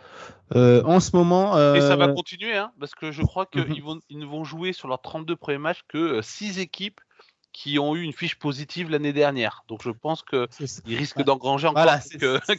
en 0.54 1.00
ce 1.00 1.16
moment. 1.16 1.56
Et 1.74 1.80
ça 1.80 1.96
va 1.96 2.08
continuer, 2.08 2.56
hein, 2.56 2.70
parce 2.78 2.94
que 2.94 3.10
je 3.10 3.22
crois 3.22 3.44
qu'ils 3.44 3.66
mhm. 3.66 3.80
vont, 3.80 4.00
ils 4.08 4.18
ne 4.18 4.26
vont 4.26 4.44
jouer 4.44 4.72
sur 4.72 4.88
leurs 4.88 5.02
32 5.02 5.34
premiers 5.36 5.58
matchs 5.58 5.84
que 5.88 6.22
6 6.22 6.60
équipes 6.60 7.00
qui 7.52 7.78
ont 7.78 7.96
eu 7.96 8.02
une 8.02 8.12
fiche 8.12 8.38
positive 8.38 8.90
l'année 8.90 9.12
dernière. 9.12 9.64
Donc 9.68 9.82
je 9.82 9.90
pense 9.90 10.22
qu'ils 10.22 10.96
risquent 10.96 11.22
d'engranger 11.22 11.66
encore 11.66 11.86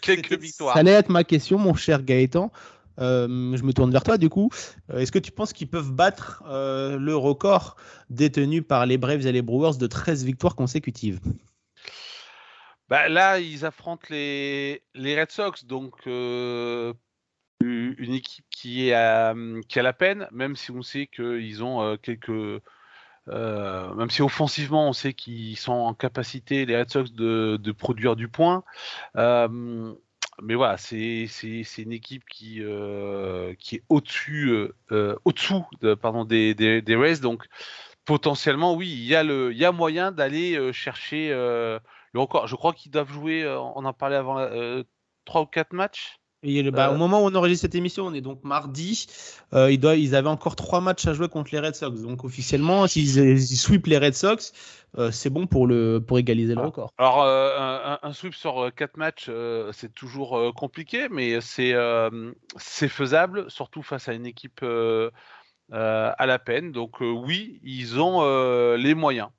quelques, 0.02 0.34
victoires. 0.40 0.74
Ça 0.74 0.80
allait 0.80 0.92
être 0.92 1.10
ma 1.10 1.24
question, 1.24 1.58
mon 1.58 1.74
cher 1.74 2.04
Gaëtan. 2.04 2.52
Euh, 3.00 3.56
je 3.56 3.64
me 3.64 3.72
tourne 3.72 3.92
vers 3.92 4.04
toi 4.04 4.18
du 4.18 4.30
coup. 4.30 4.50
Euh, 4.90 5.00
est-ce 5.00 5.12
que 5.12 5.20
tu 5.20 5.32
penses 5.32 5.54
qu'ils 5.54 5.70
peuvent 5.70 5.92
battre 5.92 6.44
euh, 6.48 6.98
le 6.98 7.16
record 7.16 7.78
détenu 8.10 8.62
par 8.62 8.86
les 8.86 8.98
Braves 8.98 9.26
et 9.26 9.32
les 9.32 9.42
Brewers 9.42 9.78
de 9.78 9.88
13 9.88 10.26
victoires 10.26 10.56
consécutives? 10.56 11.20
Bah, 12.90 13.08
Là, 13.08 13.40
ils 13.40 13.66
affrontent 13.66 14.08
les, 14.10 14.84
les 14.96 15.20
Red 15.20 15.32
Sox, 15.32 15.66
donc 15.66 16.06
une 16.06 16.94
équipe 18.14 18.46
qui 18.50 18.90
est 18.90 18.94
à, 18.94 19.34
qui 19.68 19.80
a 19.80 19.84
la 19.84 19.94
peine, 19.94 20.28
même 20.32 20.56
si 20.56 20.72
on 20.72 20.82
sait 20.82 21.08
qu'ils 21.08 21.64
ont 21.64 21.98
quelques 21.98 22.62
même 23.32 24.10
si 24.10 24.22
offensivement, 24.22 24.88
on 24.90 24.94
sait 24.94 25.14
qu'ils 25.14 25.58
sont 25.58 25.72
en 25.72 25.94
capacité, 25.94 26.66
les 26.66 26.78
Red 26.78 26.90
Sox, 26.90 27.12
de, 27.14 27.72
produire 27.72 28.16
du 28.16 28.28
point. 28.28 28.64
mais 29.16 30.56
voilà, 30.56 30.78
c'est 30.78 31.28
une 31.78 31.92
équipe 31.92 32.24
qui, 32.30 32.62
qui 33.60 33.76
est 33.76 33.84
au-dessus, 33.90 34.70
au-dessous 34.92 35.66
des, 36.28 36.54
des, 36.82 36.96
Rays. 36.96 37.20
Donc, 37.20 37.46
potentiellement, 38.06 38.76
oui, 38.76 38.90
il 38.90 39.06
y 39.06 39.16
a, 39.66 39.72
moyen 39.72 40.12
d'aller 40.12 40.74
chercher 40.74 41.30
le 41.30 41.80
record. 42.20 42.48
Je 42.48 42.56
crois 42.56 42.74
qu'ils 42.74 42.92
doivent 42.92 43.12
jouer, 43.12 43.48
on 43.48 43.86
en 43.86 43.94
parlait 43.94 44.16
avant, 44.16 44.48
trois 45.26 45.42
ou 45.42 45.46
quatre 45.46 45.74
matchs 45.74 46.19
bah, 46.44 46.90
au 46.90 46.94
euh. 46.94 46.98
moment 46.98 47.22
où 47.22 47.28
on 47.28 47.36
enregistre 47.36 47.64
cette 47.64 47.76
émission, 47.76 48.06
on 48.06 48.14
est 48.14 48.22
donc 48.22 48.44
mardi. 48.44 49.08
Euh, 49.54 49.72
ils, 49.72 49.84
ils, 49.84 50.16
avaient 50.16 50.30
encore 50.30 50.56
trois 50.56 50.80
matchs 50.80 51.06
à 51.08 51.14
jouer 51.14 51.28
contre 51.28 51.50
les 51.52 51.60
Red 51.60 51.76
Sox. 51.76 52.02
Donc 52.02 52.24
officiellement, 52.24 52.88
s'ils 52.88 53.58
sweep 53.58 53.88
les 53.88 53.98
Red 53.98 54.14
Sox, 54.14 54.54
euh, 54.98 55.12
c'est 55.12 55.30
bon 55.30 55.48
pour, 55.48 55.68
le, 55.68 56.00
pour 56.00 56.18
égaliser 56.18 56.56
le 56.56 56.62
ah. 56.62 56.66
record. 56.66 56.94
Alors 56.98 57.24
un, 57.24 58.14
sweep 58.14 58.34
sur 58.36 58.72
quatre 58.76 58.98
matchs, 58.98 59.30
c'est 59.74 59.94
toujours 59.94 60.54
compliqué, 60.56 61.10
mais 61.10 61.42
c'est 61.42 61.74
faisable, 62.88 63.50
surtout 63.52 63.84
face 63.84 64.08
à 64.08 64.14
une 64.14 64.26
équipe 64.26 64.64
à 65.72 66.26
la 66.26 66.40
peine. 66.40 66.72
Donc 66.72 67.02
oui, 67.02 67.60
ils 67.64 68.00
ont 68.00 68.76
les 68.76 68.94
moyens 68.94 69.30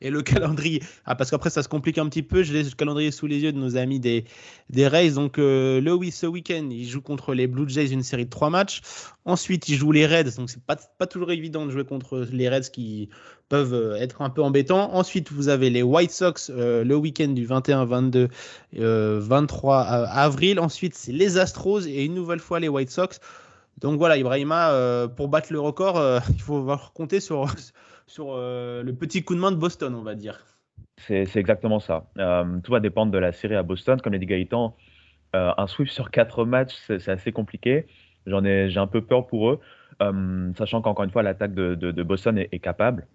et 0.00 0.10
le 0.10 0.22
calendrier. 0.22 0.82
Ah, 1.04 1.14
parce 1.14 1.30
qu'après, 1.30 1.50
ça 1.50 1.62
se 1.62 1.68
complique 1.68 1.98
un 1.98 2.08
petit 2.08 2.22
peu. 2.22 2.40
Laisse 2.40 2.70
le 2.70 2.76
calendrier 2.76 3.10
sous 3.10 3.26
les 3.26 3.38
yeux 3.38 3.52
de 3.52 3.58
nos 3.58 3.76
amis 3.76 4.00
des, 4.00 4.24
des 4.70 4.88
Rays. 4.88 5.10
Donc, 5.10 5.38
euh, 5.38 5.80
le, 5.80 6.10
ce 6.10 6.26
week-end, 6.26 6.68
ils 6.70 6.88
jouent 6.88 7.02
contre 7.02 7.34
les 7.34 7.46
Blue 7.46 7.68
Jays 7.68 7.88
une 7.92 8.02
série 8.02 8.24
de 8.24 8.30
trois 8.30 8.50
matchs. 8.50 8.80
Ensuite, 9.24 9.68
ils 9.68 9.76
jouent 9.76 9.92
les 9.92 10.06
Reds. 10.06 10.36
Donc, 10.36 10.50
c'est 10.50 10.62
pas, 10.62 10.76
pas 10.76 11.06
toujours 11.06 11.30
évident 11.30 11.66
de 11.66 11.70
jouer 11.70 11.84
contre 11.84 12.26
les 12.32 12.48
Reds 12.48 12.70
qui 12.72 13.08
peuvent 13.48 13.74
euh, 13.74 13.96
être 13.96 14.22
un 14.22 14.30
peu 14.30 14.42
embêtants. 14.42 14.94
Ensuite, 14.94 15.32
vous 15.32 15.48
avez 15.48 15.70
les 15.70 15.82
White 15.82 16.12
Sox 16.12 16.50
euh, 16.50 16.84
le 16.84 16.96
week-end 16.96 17.28
du 17.28 17.44
21, 17.44 17.84
22, 17.84 18.28
23 18.72 19.80
avril. 19.80 20.60
Ensuite, 20.60 20.94
c'est 20.94 21.12
les 21.12 21.38
Astros 21.38 21.86
et 21.86 22.04
une 22.04 22.14
nouvelle 22.14 22.40
fois 22.40 22.60
les 22.60 22.68
White 22.68 22.90
Sox. 22.90 23.20
Donc 23.80 23.98
voilà, 23.98 24.18
Ibrahima, 24.18 25.08
pour 25.16 25.28
battre 25.28 25.52
le 25.52 25.60
record, 25.60 25.98
il 26.28 26.40
faut 26.40 26.66
compter 26.94 27.18
sur, 27.18 27.46
sur 28.10 28.32
euh, 28.32 28.82
le 28.82 28.92
petit 28.92 29.22
coup 29.22 29.36
de 29.36 29.40
main 29.40 29.52
de 29.52 29.56
Boston, 29.56 29.94
on 29.94 30.02
va 30.02 30.16
dire. 30.16 30.44
C'est 30.96 31.36
exactement 31.36 31.80
ça. 31.80 32.10
Euh, 32.18 32.58
tout 32.62 32.72
va 32.72 32.80
dépendre 32.80 33.12
de 33.12 33.18
la 33.18 33.32
série 33.32 33.54
à 33.54 33.62
Boston. 33.62 34.00
Comme 34.00 34.12
l'a 34.12 34.18
dit 34.18 34.26
Gaëtan, 34.26 34.76
euh, 35.36 35.52
un 35.56 35.66
sweep 35.66 35.88
sur 35.88 36.10
quatre 36.10 36.44
matchs, 36.44 36.74
c'est 36.86 37.08
assez 37.08 37.32
compliqué. 37.32 37.86
J'en 38.26 38.44
ai, 38.44 38.68
j'ai 38.68 38.80
un 38.80 38.88
peu 38.88 39.00
peur 39.00 39.26
pour 39.26 39.50
eux, 39.50 39.60
sachant 40.56 40.82
qu'encore 40.82 41.04
une 41.04 41.10
fois, 41.10 41.22
l'attaque 41.22 41.54
de, 41.54 42.02
Boston 42.02 42.36
est, 42.36 42.58
capable, 42.58 43.06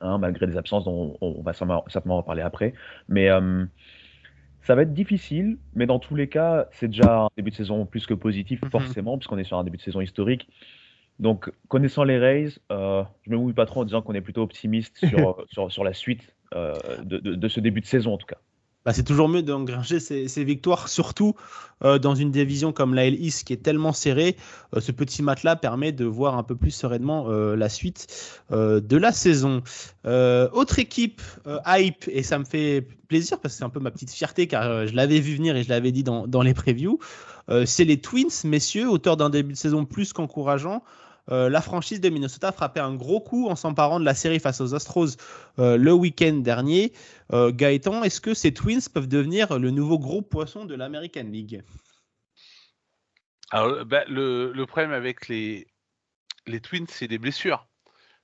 hein, 0.00 0.18
malgré 0.18 0.46
des 0.46 0.56
absences 0.56 0.84
dont 0.84 1.16
on, 1.20 1.42
va 1.42 1.52
certainement 1.52 2.18
en 2.18 2.22
parler 2.22 2.42
après. 2.42 2.74
Mais 3.08 3.28
ça 4.60 4.74
va 4.74 4.82
être 4.82 4.92
difficile, 4.92 5.58
mais 5.74 5.86
dans 5.86 5.98
tous 5.98 6.14
les 6.14 6.28
cas, 6.28 6.68
c'est 6.72 6.88
déjà 6.88 7.22
un 7.22 7.28
début 7.36 7.50
de 7.50 7.56
saison 7.56 7.86
plus 7.86 8.06
que 8.06 8.14
positif, 8.14 8.60
mm-hmm. 8.60 8.70
forcément, 8.70 9.18
puisqu'on 9.18 9.38
est 9.38 9.44
sur 9.44 9.58
un 9.58 9.64
début 9.64 9.78
de 9.78 9.82
saison 9.82 10.00
historique. 10.00 10.46
Donc, 11.20 11.52
connaissant 11.68 12.02
les 12.02 12.18
Rays, 12.18 12.48
euh, 12.72 13.04
je 13.22 13.30
me 13.30 13.36
mouille 13.36 13.52
pas 13.52 13.66
trop 13.66 13.82
en 13.82 13.84
disant 13.84 14.00
qu'on 14.00 14.14
est 14.14 14.22
plutôt 14.22 14.42
optimiste 14.42 15.06
sur, 15.06 15.44
sur, 15.52 15.70
sur, 15.70 15.84
la 15.84 15.92
suite 15.92 16.34
euh, 16.54 16.74
de, 17.04 17.18
de, 17.18 17.48
ce 17.48 17.60
début 17.60 17.82
de 17.82 17.86
saison, 17.86 18.14
en 18.14 18.16
tout 18.16 18.26
cas. 18.26 18.38
Bah, 18.86 18.94
c'est 18.94 19.04
toujours 19.04 19.28
mieux 19.28 19.42
d'engranger 19.42 20.00
ces, 20.00 20.28
ces, 20.28 20.42
victoires, 20.44 20.88
surtout 20.88 21.34
euh, 21.84 21.98
dans 21.98 22.14
une 22.14 22.30
division 22.30 22.72
comme 22.72 22.94
la 22.94 23.06
East 23.06 23.46
qui 23.46 23.52
est 23.52 23.62
tellement 23.62 23.92
serrée. 23.92 24.36
ce 24.78 24.90
petit 24.92 25.22
match-là 25.22 25.56
permet 25.56 25.92
de 25.92 26.06
voir 26.06 26.38
un 26.38 26.42
peu 26.42 26.56
plus 26.56 26.70
sereinement 26.70 27.28
la 27.28 27.68
suite 27.68 28.06
de 28.50 28.96
la 28.96 29.12
saison. 29.12 29.62
autre 30.06 30.78
équipe 30.78 31.20
hype, 31.66 32.08
et 32.08 32.22
ça 32.22 32.38
me 32.38 32.46
fait 32.46 32.86
plaisir 33.08 33.38
parce 33.38 33.52
que 33.52 33.58
c'est 33.58 33.64
un 33.64 33.68
peu 33.68 33.80
ma 33.80 33.90
petite 33.90 34.10
fierté 34.10 34.46
car 34.46 34.86
je 34.86 34.94
l'avais 34.94 35.20
vu 35.20 35.36
venir 35.36 35.54
et 35.56 35.62
je 35.62 35.68
l'avais 35.68 35.92
dit 35.92 36.02
dans, 36.02 36.26
dans 36.26 36.40
les 36.40 36.54
previews. 36.54 36.98
c'est 37.66 37.84
les 37.84 38.00
Twins, 38.00 38.30
messieurs, 38.44 38.88
auteurs 38.88 39.18
d'un 39.18 39.28
début 39.28 39.52
de 39.52 39.58
saison 39.58 39.84
plus 39.84 40.14
qu'encourageant. 40.14 40.82
Euh, 41.30 41.48
la 41.48 41.60
franchise 41.60 42.00
de 42.00 42.08
Minnesota 42.08 42.52
frappait 42.52 42.80
un 42.80 42.94
gros 42.94 43.20
coup 43.20 43.48
en 43.48 43.56
s'emparant 43.56 44.00
de 44.00 44.04
la 44.04 44.14
série 44.14 44.40
face 44.40 44.60
aux 44.60 44.74
Astros 44.74 45.16
euh, 45.58 45.76
le 45.76 45.92
week-end 45.92 46.34
dernier. 46.34 46.92
Euh, 47.32 47.52
Gaëtan, 47.52 48.02
est-ce 48.02 48.20
que 48.20 48.34
ces 48.34 48.52
Twins 48.52 48.88
peuvent 48.92 49.08
devenir 49.08 49.58
le 49.58 49.70
nouveau 49.70 49.98
gros 49.98 50.22
poisson 50.22 50.64
de 50.64 50.74
l'American 50.74 51.24
League? 51.24 51.62
Alors, 53.50 53.84
bah, 53.84 54.04
le, 54.08 54.64
problème 54.64 54.92
avec 54.92 55.28
les, 55.28 55.66
les 56.46 56.60
Twins, 56.60 56.86
c'est 56.88 57.08
des 57.08 57.18
blessures. 57.18 57.66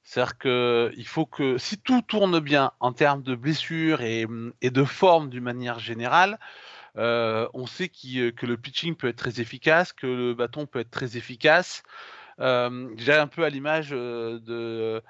C'est-à-dire 0.03 0.39
qu'il 0.39 1.07
faut 1.07 1.27
que 1.27 1.59
si 1.59 1.79
tout 1.79 2.01
tourne 2.01 2.39
bien 2.39 2.71
en 2.79 2.93
termes 2.93 3.25
de 3.25 3.35
blessures 3.35 4.03
et, 4.03 4.27
de 4.63 4.85
forme 4.85 5.31
d'une 5.31 5.43
manière 5.43 5.81
générale, 5.81 6.39
on 6.95 7.67
sait 7.67 7.89
que 7.89 8.47
le 8.47 8.57
pitching 8.57 8.95
peut 8.95 9.09
être 9.09 9.17
très 9.17 9.41
efficace, 9.41 9.93
que 9.93 10.07
le 10.07 10.35
bâton 10.35 10.67
peut 10.67 10.79
être 10.79 10.93
très 10.93 11.17
efficace. 11.17 11.83
Euh, 12.41 12.91
j'ai 12.97 13.15
un 13.15 13.27
peu 13.27 13.45
à 13.45 13.51
l'image 13.51 13.89
euh, 13.93 14.39
de, 14.41 15.03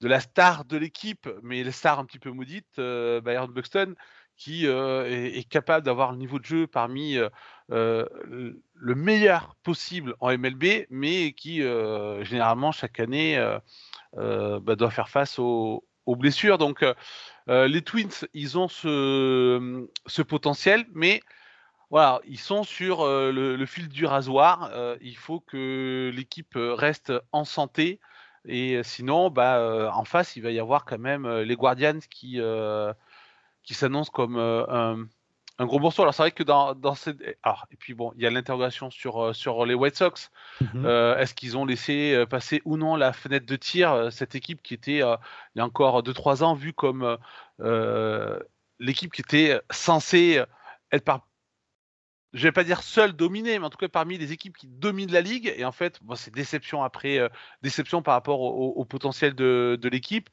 la 0.00 0.20
star 0.20 0.64
de 0.64 0.76
l'équipe, 0.76 1.28
mais 1.42 1.62
la 1.62 1.72
star 1.72 1.98
un 1.98 2.04
petit 2.04 2.18
peu 2.18 2.30
maudite, 2.30 2.78
euh, 2.78 3.20
Bayern 3.20 3.52
Buxton, 3.52 3.94
qui 4.36 4.66
est, 4.66 5.48
capable 5.48 5.84
d'avoir 5.84 6.10
le 6.10 6.18
niveau 6.18 6.40
de 6.40 6.44
jeu 6.44 6.66
parmi 6.66 7.16
le 7.68 8.58
meilleur 8.80 9.54
possible 9.62 10.16
en 10.18 10.36
MLB, 10.36 10.86
mais 10.90 11.32
qui 11.32 11.58
généralement 12.24 12.72
chaque 12.72 12.98
année 12.98 13.38
bah, 14.16 14.74
doit 14.74 14.90
faire 14.90 15.10
face 15.10 15.38
aux, 15.38 15.84
blessures. 16.06 16.58
Donc 16.58 16.84
les 17.46 17.82
Twins, 17.82 18.26
ils 18.34 18.58
ont 18.58 18.66
ce 18.68 20.22
potentiel, 20.22 20.86
mais 20.92 21.20
voilà, 21.92 22.22
ils 22.26 22.38
sont 22.38 22.64
sur 22.64 23.06
le, 23.06 23.66
fil 23.66 23.86
du 23.86 24.06
rasoir. 24.06 24.72
il 25.02 25.14
faut 25.14 25.40
que 25.40 26.10
l'équipe 26.14 26.54
reste 26.56 27.12
en 27.32 27.44
santé. 27.44 28.00
Et 28.46 28.82
sinon, 28.82 29.28
bah, 29.28 29.92
en 29.94 30.04
face, 30.04 30.34
il 30.36 30.42
va 30.42 30.50
y 30.50 30.58
avoir 30.58 30.86
quand 30.86 30.98
même 30.98 31.28
les 31.28 31.54
Guardians 31.54 31.98
qui, 32.08 32.40
qui 33.62 33.74
s'annoncent 33.74 34.10
comme 34.10 34.38
un, 34.38 35.66
gros 35.66 35.80
morceau. 35.80 36.00
Alors, 36.00 36.14
c'est 36.14 36.22
vrai 36.22 36.30
que 36.30 36.42
dans, 36.42 36.74
dans 36.74 36.94
cette. 36.94 37.18
Alors, 37.42 37.66
et 37.70 37.76
puis 37.76 37.92
bon, 37.92 38.14
il 38.16 38.22
y 38.22 38.26
a 38.26 38.30
l'interrogation 38.30 38.88
sur, 38.88 39.36
sur 39.36 39.66
les 39.66 39.74
White 39.74 39.96
Sox. 39.96 40.30
Mmh 40.62 40.86
est-ce 41.18 41.34
qu'ils 41.34 41.58
ont 41.58 41.66
laissé 41.66 42.24
passer 42.30 42.62
ou 42.64 42.78
non 42.78 42.96
la 42.96 43.12
fenêtre 43.12 43.44
de 43.44 43.56
tir 43.56 44.08
Cette 44.10 44.34
équipe 44.34 44.62
qui 44.62 44.72
était, 44.72 45.00
il 45.00 45.56
y 45.56 45.60
a 45.60 45.64
encore 45.66 46.02
2-3 46.02 46.42
ans, 46.42 46.54
vue 46.54 46.72
comme 46.72 47.18
l'équipe 48.80 49.12
qui 49.12 49.20
était 49.20 49.60
censée 49.70 50.42
être 50.90 51.04
par 51.04 51.26
je 52.32 52.44
vais 52.44 52.52
pas 52.52 52.64
dire 52.64 52.82
seul 52.82 53.12
dominé, 53.12 53.58
mais 53.58 53.66
en 53.66 53.70
tout 53.70 53.76
cas 53.76 53.88
parmi 53.88 54.16
les 54.16 54.32
équipes 54.32 54.56
qui 54.56 54.66
dominent 54.66 55.12
la 55.12 55.20
ligue. 55.20 55.52
Et 55.56 55.64
en 55.64 55.72
fait, 55.72 55.98
bon, 56.02 56.14
c'est 56.14 56.32
déception 56.32 56.82
après 56.82 57.18
euh, 57.18 57.28
déception 57.62 58.02
par 58.02 58.14
rapport 58.14 58.40
au, 58.40 58.84
potentiel 58.84 59.34
de, 59.34 59.88
l'équipe. 59.90 60.30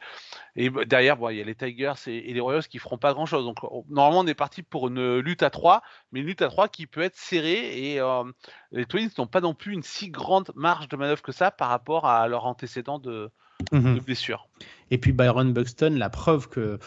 Et 0.56 0.70
derrière, 0.86 1.18
bon, 1.18 1.30
il 1.30 1.38
y 1.38 1.42
a 1.42 1.44
les 1.44 1.56
Tigers 1.56 1.94
et, 2.08 2.34
les 2.34 2.40
Royals 2.40 2.68
qui 2.68 2.80
feront 2.80 2.98
pas 2.98 3.14
grand 3.14 3.26
chose. 3.26 3.44
Donc 3.44 3.58
normalement, 3.90 4.22
on 4.22 4.28
est 4.28 4.34
parti 4.34 4.64
pour 4.64 4.88
une 4.88 5.20
lutte 5.20 5.44
à 5.44 5.50
3, 5.50 5.82
mais 6.12 6.22
une 6.22 6.28
lutte 6.28 6.42
à 6.42 6.48
3 6.48 6.70
qui 6.70 6.88
peut 6.88 7.02
être 7.02 7.18
serrée. 7.18 7.94
Et 7.94 8.00
euh, 8.00 8.24
les 8.72 8.86
Twins 8.86 9.10
n'ont 9.18 9.28
pas 9.28 9.42
non 9.42 9.54
plus 9.54 9.74
une 9.74 9.84
si 9.84 10.10
grande 10.10 10.52
marge 10.56 10.88
de 10.88 10.96
manœuvre 10.96 11.22
que 11.22 11.34
ça 11.34 11.52
par 11.52 11.70
rapport 11.70 12.06
à 12.06 12.28
leur 12.28 12.46
antécédent 12.46 13.00
de, 13.00 13.30
mhm. 13.74 13.96
de 13.96 14.00
blessure. 14.00 14.48
Et 14.92 14.98
puis 14.98 15.12
Byron 15.12 15.52
Buxton, 15.54 15.96
la 15.98 16.10
preuve 16.10 16.48
que 16.50 16.80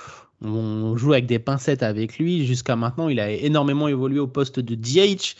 on 0.44 0.96
joue 0.96 1.12
avec 1.12 1.26
des 1.26 1.38
pincettes 1.38 1.82
avec 1.82 2.18
lui. 2.18 2.46
Jusqu'à 2.46 2.76
maintenant, 2.76 3.08
il 3.08 3.20
a 3.20 3.30
énormément 3.30 3.88
évolué 3.88 4.18
au 4.18 4.26
poste 4.26 4.60
de 4.60 4.74
DH. 4.74 5.36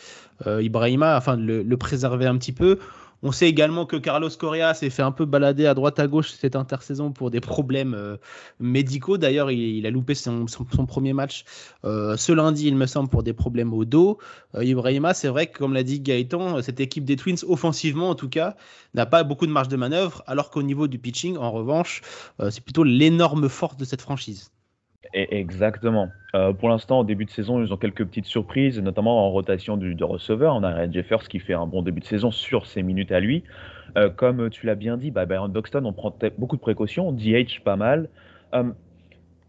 Euh, 0.47 0.61
Ibrahima, 0.61 1.15
afin 1.15 1.37
de 1.37 1.63
le, 1.65 1.77
préserver 1.77 2.25
un 2.25 2.37
petit 2.37 2.51
peu. 2.51 2.79
On 3.25 3.31
sait 3.31 3.47
également 3.47 3.85
que 3.85 3.95
Carlos 3.95 4.29
Correa 4.37 4.73
s'est 4.73 4.89
fait 4.89 5.01
un 5.01 5.13
peu 5.13 5.23
balader 5.23 5.65
à 5.65 5.73
droite 5.73 5.97
à 5.97 6.07
gauche 6.07 6.31
cette 6.31 6.57
intersaison 6.57 7.13
pour 7.13 7.31
des 7.31 7.39
problèmes 7.39 7.93
euh, 7.93 8.17
médicaux. 8.59 9.17
D'ailleurs, 9.17 9.49
il, 9.49 9.85
a 9.85 9.91
loupé 9.91 10.13
son, 10.13 10.45
premier 10.87 11.13
match 11.13 11.45
euh, 11.85 12.17
ce 12.17 12.33
lundi, 12.33 12.67
il 12.67 12.75
me 12.75 12.85
semble, 12.85 13.09
pour 13.09 13.23
des 13.23 13.31
problèmes 13.31 13.73
au 13.73 13.85
dos. 13.85 14.17
Ibrahima, 14.59 15.13
c'est 15.13 15.29
vrai 15.29 15.47
que, 15.47 15.57
comme 15.57 15.73
l'a 15.73 15.83
dit 15.83 16.01
Gaëtan, 16.01 16.61
cette 16.61 16.81
équipe 16.81 17.05
des 17.05 17.15
Twins, 17.15 17.37
offensivement 17.47 18.09
en 18.09 18.15
tout 18.15 18.29
cas, 18.29 18.57
n'a 18.93 19.05
pas 19.05 19.23
beaucoup 19.23 19.47
de 19.47 19.51
marge 19.51 19.69
de 19.69 19.77
manœuvre, 19.77 20.21
alors 20.27 20.49
qu'au 20.49 20.63
niveau 20.63 20.87
du 20.89 20.99
pitching, 20.99 21.37
en 21.37 21.51
revanche, 21.51 22.01
c'est 22.49 22.61
plutôt 22.61 22.83
l'énorme 22.83 23.47
force 23.47 23.77
de 23.77 23.85
cette 23.85 24.01
franchise. 24.01 24.51
Exactement. 25.13 26.09
Euh, 26.35 26.53
pour 26.53 26.69
l'instant, 26.69 27.01
au 27.01 27.03
début 27.03 27.25
de 27.25 27.29
saison, 27.29 27.63
ils 27.63 27.71
ont 27.71 27.77
quelques 27.77 28.03
petites 28.03 28.25
surprises, 28.25 28.79
notamment 28.79 29.27
en 29.27 29.29
rotation 29.29 29.77
de 29.77 30.03
receveur. 30.03 30.55
On 30.55 30.63
a 30.63 30.73
Red 30.73 30.93
Jeffers 30.93 31.27
qui 31.27 31.39
fait 31.39 31.53
un 31.53 31.67
bon 31.67 31.83
début 31.83 31.99
de 31.99 32.05
saison 32.05 32.31
sur 32.31 32.65
ses 32.65 32.81
minutes 32.81 33.11
à 33.11 33.19
lui. 33.19 33.43
Euh, 33.95 34.09
comme 34.09 34.49
tu 34.49 34.65
l'as 34.65 34.75
bien 34.75 34.97
dit, 34.97 35.11
bah, 35.11 35.25
Byron 35.25 35.53
on 35.75 35.93
prend 35.93 36.15
beaucoup 36.39 36.55
de 36.55 36.61
précautions. 36.61 37.11
DH, 37.11 37.61
pas 37.63 37.75
mal. 37.75 38.09
Euh, 38.55 38.71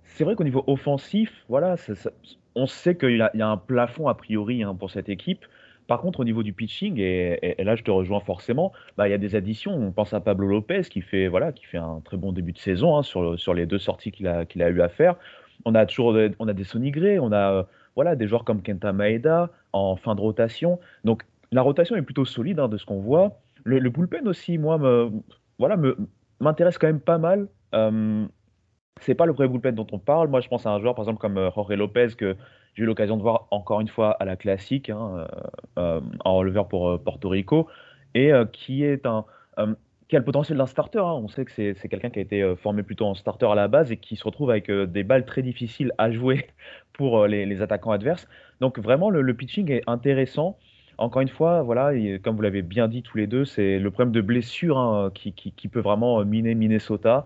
c'est 0.04 0.25
vrai 0.25 0.35
qu'au 0.35 0.44
niveau 0.44 0.64
offensif, 0.66 1.33
voilà, 1.49 1.76
on 2.54 2.66
sait 2.66 2.97
qu'il 2.97 3.16
y, 3.16 3.42
a 3.42 3.49
un 3.49 3.56
plafond 3.56 4.06
a 4.09 4.14
priori 4.14 4.62
hein, 4.62 4.75
pour 4.75 4.90
cette 4.90 5.09
équipe. 5.09 5.47
Par 5.87 6.00
contre, 6.00 6.21
au 6.21 6.25
niveau 6.25 6.42
du 6.42 6.52
pitching, 6.52 6.99
et, 6.99 7.56
là 7.59 7.75
je 7.76 7.83
te 7.83 7.90
rejoins 7.90 8.21
forcément, 8.21 8.73
bah, 8.97 9.09
il 9.09 9.11
y 9.11 9.14
a 9.14 9.18
des 9.18 9.35
additions. 9.35 9.73
On 9.75 9.92
pense 9.92 10.12
à 10.12 10.21
Pablo 10.21 10.47
Lopez 10.47 10.83
qui 10.83 11.00
fait, 11.00 11.28
voilà, 11.28 11.52
qui 11.52 11.64
fait 11.64 11.78
un 11.78 12.00
très 12.04 12.16
bon 12.18 12.33
début 12.33 12.52
de 12.52 12.59
saison 12.59 12.97
hein, 12.97 13.02
sur, 13.02 13.38
sur 13.38 13.54
les 13.54 13.66
deux 13.66 13.78
sorties 13.78 14.12
qu'il 14.12 14.26
a, 14.26 14.44
qu'il 14.44 14.62
a 14.62 14.68
eu 14.68 14.83
à 14.83 14.88
faire. 14.88 15.16
On 15.65 15.75
a 15.75 15.87
toujours 15.87 16.17
on 16.39 16.49
a 16.49 16.53
des 16.53 16.65
Sonny 16.65 16.91
Gray, 16.91 17.19
on 17.19 17.33
a 17.33 17.67
voilà, 17.97 18.17
des 18.17 18.27
joueurs 18.27 18.45
comme 18.45 18.63
Kenta 18.63 18.93
Maeda 18.93 19.51
en 19.73 19.97
fin 19.97 20.15
de 20.15 20.21
rotation. 20.21 20.81
Donc 21.05 21.25
la 21.53 21.63
rotation 21.63 21.97
est 21.97 22.03
plutôt 22.03 22.25
solide 22.25 22.59
hein, 22.61 22.69
de 22.69 22.77
ce 22.77 22.85
qu'on 22.85 23.01
voit. 23.01 23.39
Le, 23.65 23.89
bullpen 23.89 24.29
aussi, 24.29 24.59
moi, 24.59 24.77
me, 24.77 25.11
voilà, 25.59 25.79
m'intéresse 26.41 26.77
quand 26.77 26.87
même 26.87 27.01
pas 27.01 27.17
mal. 27.17 27.49
Euh, 27.75 28.27
c'est 29.01 29.15
pas 29.15 29.27
le 29.27 29.33
vrai 29.33 29.49
bullpen 29.49 29.75
dont 29.75 29.87
on 29.93 29.99
parle. 29.99 30.29
Moi, 30.29 30.41
je 30.41 30.49
pense 30.49 30.67
à 30.67 30.71
un 30.71 30.81
joueur, 30.81 30.95
par 30.95 31.05
exemple, 31.05 31.21
comme 31.21 31.39
euh, 31.39 31.51
Jorge 31.55 31.73
Lopez, 31.73 32.09
que 32.17 32.37
j'ai 32.75 32.83
eu 32.83 32.87
l'occasion 32.87 33.17
de 33.17 33.23
voir 33.23 33.47
encore 33.51 33.81
une 33.81 33.89
fois 33.89 34.13
à 34.13 34.25
la 34.25 34.37
classique, 34.37 34.91
hein, 34.91 35.19
euh, 35.19 35.27
euh, 35.79 36.01
en 36.25 36.37
releveur 36.37 36.69
pour 36.69 37.01
Porto 37.01 37.29
Rico, 37.29 37.69
et 38.15 38.33
qui 38.53 38.85
est 38.85 39.07
un. 39.07 39.25
Qui 40.14 40.18
le 40.18 40.25
potentiel 40.25 40.59
d'un 40.59 40.66
starter. 40.66 40.99
Hein. 40.99 41.21
On 41.23 41.28
sait 41.28 41.44
que 41.44 41.52
c'est 41.52 41.88
quelqu'un 41.88 42.11
qui 42.11 42.18
a 42.18 42.23
été 42.23 42.54
formé 42.56 42.83
plutôt 42.83 43.06
en 43.06 43.14
starter 43.14 43.47
à 43.47 43.54
la 43.54 43.68
base 43.68 43.92
et 43.92 43.97
qui 43.97 44.16
se 44.16 44.25
retrouve 44.25 44.50
avec 44.50 44.71
des 44.71 45.04
balles 45.04 45.25
très 45.25 45.42
difficiles 45.42 45.92
à 45.99 46.11
jouer 46.11 46.47
pour 46.92 47.26
les, 47.26 47.62
attaquants 47.62 47.92
adverses. 47.92 48.28
Donc, 48.61 48.78
vraiment, 48.78 49.11
le, 49.11 49.35
pitching 49.35 49.71
est 49.71 49.83
intéressant. 49.87 50.56
Encore 50.97 51.23
une 51.23 51.28
fois, 51.28 51.62
voilà, 51.62 51.90
comme 52.23 52.37
vous 52.37 52.42
l'avez 52.42 52.62
bien 52.62 52.87
dit 52.87 53.02
tous 53.02 53.18
les 53.18 53.26
deux, 53.26 53.44
c'est 53.44 53.78
le 53.78 53.90
problème 53.90 54.12
de 54.12 54.21
blessure 54.21 54.78
hein, 54.78 55.11
qui, 55.14 55.68
peut 55.68 55.80
vraiment 55.80 56.25
miner 56.25 56.54
Minnesota 56.54 57.25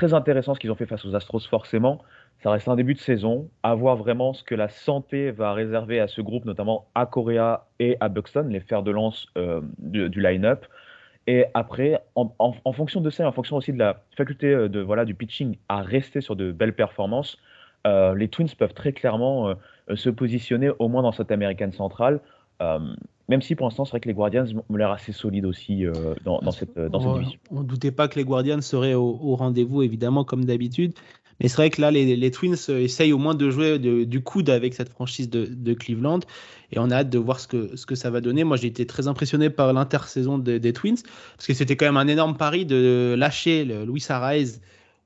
très 0.00 0.14
intéressant 0.14 0.54
ce 0.54 0.60
qu'ils 0.60 0.70
ont 0.70 0.76
fait 0.76 0.86
face 0.86 1.04
aux 1.04 1.14
Astros, 1.14 1.46
forcément. 1.46 2.00
Ça 2.42 2.50
reste 2.50 2.68
un 2.68 2.76
début 2.76 2.94
de 2.94 2.98
saison. 2.98 3.50
À 3.62 3.74
voir 3.74 3.96
vraiment 3.96 4.32
ce 4.32 4.42
que 4.42 4.54
la 4.54 4.70
santé 4.70 5.30
va 5.30 5.52
réserver 5.52 6.00
à 6.00 6.08
ce 6.08 6.22
groupe, 6.22 6.46
notamment 6.46 6.86
à 6.94 7.04
Correa 7.04 7.66
et 7.78 7.98
à 8.00 8.08
Buxton, 8.08 8.46
les 8.48 8.60
fers 8.60 8.82
de 8.82 8.90
lance 8.90 9.26
euh, 9.36 9.60
du, 9.78 10.20
line-up. 10.20 10.64
Et 11.26 11.44
après, 11.54 12.02
en, 12.14 12.72
fonction 12.72 13.00
de 13.00 13.10
ça, 13.10 13.28
en 13.28 13.32
fonction 13.32 13.56
aussi 13.56 13.72
de 13.72 13.78
la 13.78 14.02
faculté 14.16 14.48
euh, 14.48 14.68
de, 14.68 14.80
voilà, 14.80 15.04
du 15.04 15.14
pitching 15.14 15.56
à 15.68 15.82
rester 15.82 16.20
sur 16.20 16.34
de 16.34 16.50
belles 16.50 16.74
performances, 16.74 17.38
euh, 17.86 18.14
les 18.14 18.28
Twins 18.28 18.48
peuvent 18.58 18.74
très 18.74 18.92
clairement 18.92 19.54
se 19.94 20.10
positionner 20.10 20.70
au 20.78 20.88
moins 20.88 21.02
dans 21.02 21.12
cette 21.12 21.30
américaine 21.30 21.72
centrale. 21.72 22.20
Même 23.30 23.42
si 23.42 23.54
pour 23.54 23.68
l'instant, 23.68 23.84
c'est 23.84 23.92
vrai 23.92 24.00
que 24.00 24.08
les 24.08 24.14
Guardians 24.14 24.44
ont 24.68 24.74
l'air 24.74 24.90
assez 24.90 25.12
solides 25.12 25.44
aussi 25.44 25.86
euh, 25.86 25.92
dans, 26.24 26.40
cette, 26.50 26.76
dans 26.76 26.98
cette 26.98 27.12
division. 27.20 27.40
On 27.52 27.60
ne 27.60 27.64
doutait 27.64 27.92
pas 27.92 28.08
que 28.08 28.16
les 28.16 28.24
Guardians 28.24 28.60
seraient 28.60 28.94
au, 28.94 29.36
rendez-vous, 29.36 29.82
évidemment, 29.82 30.24
comme 30.24 30.44
d'habitude. 30.44 30.94
Mais 31.40 31.48
c'est 31.48 31.56
vrai 31.56 31.70
que 31.70 31.80
là, 31.80 31.90
les, 31.90 32.30
Twins 32.30 32.54
euh, 32.68 32.80
essayent 32.80 33.12
au 33.12 33.18
moins 33.18 33.34
de 33.34 33.50
jouer 33.50 33.78
du 33.78 34.22
coude 34.22 34.50
avec 34.50 34.74
cette 34.74 34.90
franchise 34.90 35.30
de, 35.30 35.74
Cleveland. 35.74 36.20
Et 36.72 36.78
on 36.78 36.90
a 36.90 36.96
hâte 36.96 37.10
de 37.10 37.18
voir 37.18 37.40
ce 37.40 37.46
que, 37.48 37.94
ça 37.94 38.10
va 38.10 38.20
donner. 38.20 38.44
Moi, 38.44 38.56
j'ai 38.56 38.68
été 38.68 38.86
très 38.86 39.08
impressionné 39.08 39.50
par 39.50 39.72
l'intersaison 39.72 40.38
des 40.38 40.72
Twins. 40.72 40.98
Parce 41.36 41.46
que 41.46 41.54
c'était 41.54 41.76
quand 41.76 41.86
même 41.86 41.96
un 41.96 42.08
énorme 42.08 42.36
pari 42.36 42.66
de 42.66 43.14
lâcher 43.18 43.64
le 43.64 43.84
Luis 43.84 44.04
Arraez, 44.08 44.60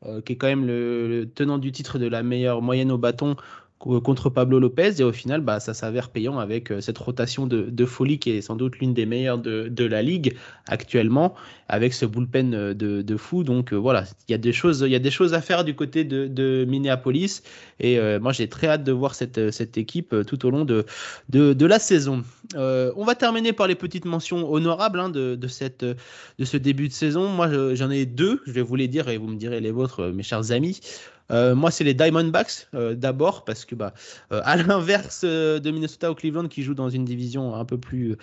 euh, 0.06 0.20
qui 0.20 0.34
est 0.34 0.36
quand 0.36 0.48
même 0.48 0.66
le, 0.66 1.30
tenant 1.34 1.58
du 1.58 1.72
titre 1.72 1.98
de 1.98 2.06
la 2.06 2.22
meilleure 2.22 2.60
moyenne 2.60 2.90
au 2.90 2.98
bâton 2.98 3.36
contre 3.78 4.30
Pablo 4.30 4.60
Lopez 4.60 5.00
et 5.00 5.04
au 5.04 5.12
final 5.12 5.40
bah, 5.40 5.60
ça 5.60 5.74
s'avère 5.74 6.08
payant 6.08 6.38
avec 6.38 6.70
euh, 6.70 6.80
cette 6.80 6.96
rotation 6.96 7.46
de, 7.46 7.84
folie 7.84 8.18
qui 8.18 8.30
est 8.30 8.40
sans 8.40 8.56
doute 8.56 8.78
l'une 8.78 8.94
des 8.94 9.04
meilleures 9.04 9.38
de, 9.38 9.84
la 9.84 10.00
ligue 10.00 10.36
actuellement 10.68 11.34
avec 11.68 11.92
ce 11.92 12.06
bullpen 12.06 12.54
euh, 12.54 12.74
de, 12.74 13.16
fou. 13.16 13.44
Donc 13.44 13.72
euh, 13.72 13.76
voilà 13.76 14.04
il 14.28 14.32
y 14.32 14.34
a 14.34 14.38
des 14.38 14.52
choses 14.52 15.34
à 15.34 15.40
faire 15.40 15.64
du 15.64 15.74
côté 15.74 16.04
de, 16.04 16.64
Minneapolis. 16.64 17.42
Et 17.80 17.98
moi 18.20 18.32
j'ai 18.32 18.48
très 18.48 18.68
hâte 18.68 18.84
de 18.84 18.92
voir 18.92 19.14
cette, 19.14 19.38
équipe 19.76 20.14
tout 20.26 20.46
au 20.46 20.50
long 20.50 20.64
de, 20.64 20.86
de, 21.28 21.66
la 21.66 21.78
saison. 21.78 22.22
On 22.54 23.04
va 23.04 23.14
terminer 23.14 23.52
par 23.52 23.66
les 23.66 23.74
petites 23.74 24.04
mentions 24.04 24.50
honorables 24.50 25.00
hein, 25.00 25.10
de, 25.10 25.34
de 25.34 26.44
ce 26.44 26.56
début 26.56 26.88
de 26.88 26.92
saison. 26.92 27.28
Moi 27.28 27.74
j'en 27.74 27.90
ai 27.90 28.06
deux 28.06 28.40
je 28.46 28.52
vais 28.52 28.62
vous 28.62 28.76
les 28.76 28.88
dire 28.88 29.08
et 29.08 29.18
vous 29.18 29.28
me 29.28 29.36
direz 29.36 29.60
les 29.60 29.72
vôtres 29.72 30.04
mes 30.06 30.22
chers 30.22 30.52
amis 30.52 30.80
euh, 31.30 31.54
moi, 31.54 31.70
c'est 31.70 31.84
les 31.84 31.94
Diamondbacks 31.94 32.68
euh, 32.74 32.94
d'abord 32.94 33.44
parce 33.44 33.64
que, 33.64 33.74
bah, 33.74 33.94
euh, 34.32 34.40
à 34.44 34.56
l'inverse 34.62 35.24
de 35.24 35.70
Minnesota 35.70 36.10
ou 36.10 36.14
Cleveland 36.14 36.48
qui 36.48 36.62
jouent 36.62 36.74
dans 36.74 36.90
une 36.90 37.04
division 37.04 37.54
un 37.54 37.64
peu 37.64 37.78
plus 37.78 38.16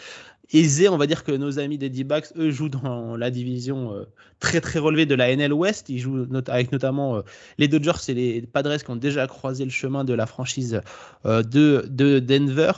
aisée, 0.54 0.90
on 0.90 0.98
va 0.98 1.08
dire 1.08 1.24
que 1.24 1.32
nos 1.32 1.60
amis 1.60 1.78
des 1.78 1.90
D-Backs, 1.90 2.34
eux, 2.36 2.52
jouent 2.52 2.70
dans 2.70 3.16
la 3.16 3.32
division 3.32 4.06
très 4.40 4.60
très 4.60 4.80
relevée 4.80 5.06
de 5.06 5.16
la 5.16 5.34
NL 5.34 5.54
West. 5.54 5.88
Ils 5.88 6.00
jouent 6.00 6.28
avec 6.48 6.74
notamment 6.74 7.24
les 7.58 7.70
Dodgers 7.70 8.10
et 8.10 8.14
les 8.14 8.42
Padres 8.42 8.76
qui 8.76 8.90
ont 8.90 8.98
déjà 8.98 9.28
croisé 9.28 9.64
le 9.64 9.72
chemin 9.72 10.04
de 10.04 10.14
la 10.14 10.26
franchise 10.26 10.82
de, 11.24 11.86
de 11.88 12.20
Denver. 12.20 12.74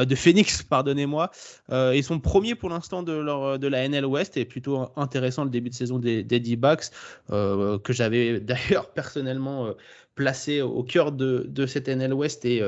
Euh, 0.00 0.04
de 0.04 0.14
Phoenix, 0.14 0.62
pardonnez-moi. 0.62 1.30
Euh, 1.70 1.92
ils 1.94 2.04
sont 2.04 2.18
premiers 2.18 2.54
pour 2.54 2.70
l'instant 2.70 3.02
de, 3.02 3.66
la 3.66 3.88
NL 3.88 4.06
West 4.06 4.36
et 4.36 4.44
plutôt 4.44 4.88
intéressant 4.96 5.44
le 5.44 5.50
début 5.50 5.70
de 5.70 5.74
saison 5.74 5.98
des, 5.98 6.22
des 6.22 6.40
D-Backs 6.40 6.90
euh, 7.30 7.78
que 7.78 7.92
j'avais 7.92 8.40
d'ailleurs 8.40 8.90
personnellement 8.90 9.68
placé 10.14 10.60
au 10.60 10.82
cœur 10.82 11.12
de, 11.12 11.66
cette 11.66 11.88
NL 11.88 12.12
West 12.12 12.44
et 12.44 12.62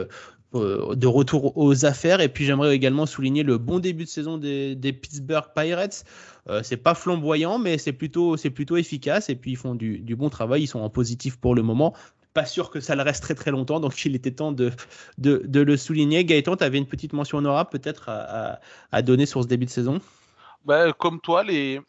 de 0.54 1.06
retour 1.06 1.56
aux 1.56 1.84
affaires. 1.84 2.20
Et 2.20 2.28
puis 2.28 2.44
j'aimerais 2.44 2.74
également 2.74 3.06
souligner 3.06 3.42
le 3.42 3.58
bon 3.58 3.78
début 3.78 4.04
de 4.04 4.08
saison 4.08 4.38
des, 4.38 4.76
Pittsburgh 5.00 5.46
Pirates. 5.54 6.04
c'est 6.62 6.76
pas 6.76 6.94
flamboyant, 6.94 7.58
mais 7.58 7.78
c'est 7.78 7.92
plutôt, 7.92 8.36
plutôt 8.36 8.76
efficace. 8.76 9.28
Et 9.28 9.34
puis 9.34 9.52
ils 9.52 9.56
font 9.56 9.74
du, 9.74 9.98
du, 9.98 10.16
bon 10.16 10.30
travail. 10.30 10.62
Ils 10.62 10.68
sont 10.68 10.80
en 10.80 10.90
positif 10.90 11.36
pour 11.36 11.54
le 11.54 11.62
moment 11.62 11.94
pas 12.34 12.44
sûr 12.44 12.70
que 12.70 12.80
ça 12.80 12.96
le 12.96 13.02
reste 13.02 13.22
très 13.22 13.34
très 13.34 13.50
longtemps, 13.50 13.80
donc 13.80 14.04
il 14.04 14.14
était 14.14 14.32
temps 14.32 14.52
de, 14.52 14.72
de, 15.18 15.60
le 15.60 15.76
souligner. 15.76 16.24
Gaëtan, 16.24 16.56
tu 16.56 16.64
avais 16.64 16.78
une 16.78 16.86
petite 16.86 17.12
mention 17.12 17.38
honorable 17.38 17.70
peut-être 17.70 18.08
à, 18.08 19.02
donner 19.02 19.26
sur 19.26 19.42
ce 19.42 19.48
début 19.48 19.66
de 19.66 19.70
saison? 19.70 20.00
Bah, 20.64 20.92
Comme 20.92 21.20
toi, 21.20 21.42
les, 21.42 21.80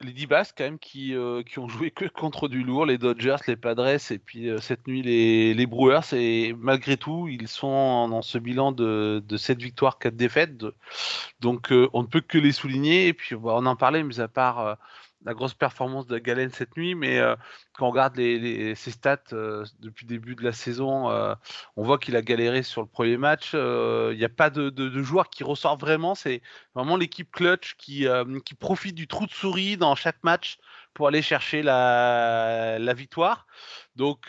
les 0.00 0.12
D-Bas 0.12 0.44
quand 0.56 0.64
même 0.64 0.78
qui, 0.78 1.14
euh, 1.14 1.42
qui 1.42 1.58
ont 1.58 1.68
joué 1.68 1.90
que 1.90 2.04
contre 2.06 2.48
du 2.48 2.62
lourd, 2.62 2.86
les 2.86 2.98
Dodgers, 2.98 3.36
les 3.46 3.56
Padres 3.56 3.96
et 4.10 4.18
puis 4.18 4.50
euh, 4.50 4.58
cette 4.58 4.86
nuit 4.86 5.02
les, 5.02 5.54
les 5.54 5.66
Brewers 5.66 6.12
et 6.12 6.54
malgré 6.58 6.96
tout 6.96 7.28
ils 7.28 7.48
sont 7.48 8.08
dans 8.08 8.22
ce 8.22 8.36
bilan 8.38 8.72
de, 8.72 9.22
de 9.26 9.36
7 9.36 9.60
victoires, 9.62 9.98
4 9.98 10.14
défaites 10.14 10.64
donc 11.40 11.72
euh, 11.72 11.88
on 11.94 12.02
ne 12.02 12.08
peut 12.08 12.20
que 12.20 12.36
les 12.36 12.52
souligner 12.52 13.08
et 13.08 13.14
puis 13.14 13.34
on 13.34 13.66
en 13.66 13.76
parlait 13.76 14.02
mis 14.02 14.20
à 14.20 14.28
part 14.28 14.76
la 15.26 15.34
grosse 15.34 15.54
performance 15.54 16.06
de 16.06 16.18
Galen 16.18 16.50
cette 16.50 16.76
nuit, 16.76 16.94
mais 16.94 17.18
euh, 17.18 17.34
quand 17.72 17.88
on 17.88 17.90
regarde 17.90 18.16
les, 18.16 18.76
ses 18.76 18.92
stats 18.92 19.18
euh, 19.32 19.64
depuis 19.80 20.06
le 20.06 20.10
début 20.10 20.36
de 20.36 20.44
la 20.44 20.52
saison, 20.52 21.10
euh, 21.10 21.34
on 21.74 21.82
voit 21.82 21.98
qu'il 21.98 22.14
a 22.14 22.22
galéré 22.22 22.62
sur 22.62 22.80
le 22.80 22.86
premier 22.86 23.16
match. 23.16 23.52
Il 23.52 24.16
n'y 24.16 24.24
a 24.24 24.28
pas 24.28 24.50
de, 24.50 25.02
joueur 25.02 25.28
qui 25.28 25.42
ressort 25.42 25.76
vraiment. 25.76 26.14
C'est 26.14 26.42
vraiment 26.76 26.96
l'équipe 26.96 27.30
clutch 27.32 27.74
qui, 27.76 28.06
profite 28.60 28.94
du 28.94 29.08
trou 29.08 29.26
de 29.26 29.32
souris 29.32 29.76
dans 29.76 29.96
chaque 29.96 30.22
match 30.22 30.58
pour 30.94 31.08
aller 31.08 31.22
chercher 31.22 31.62
la 31.62 32.94
victoire. 32.94 33.46
Donc 33.96 34.26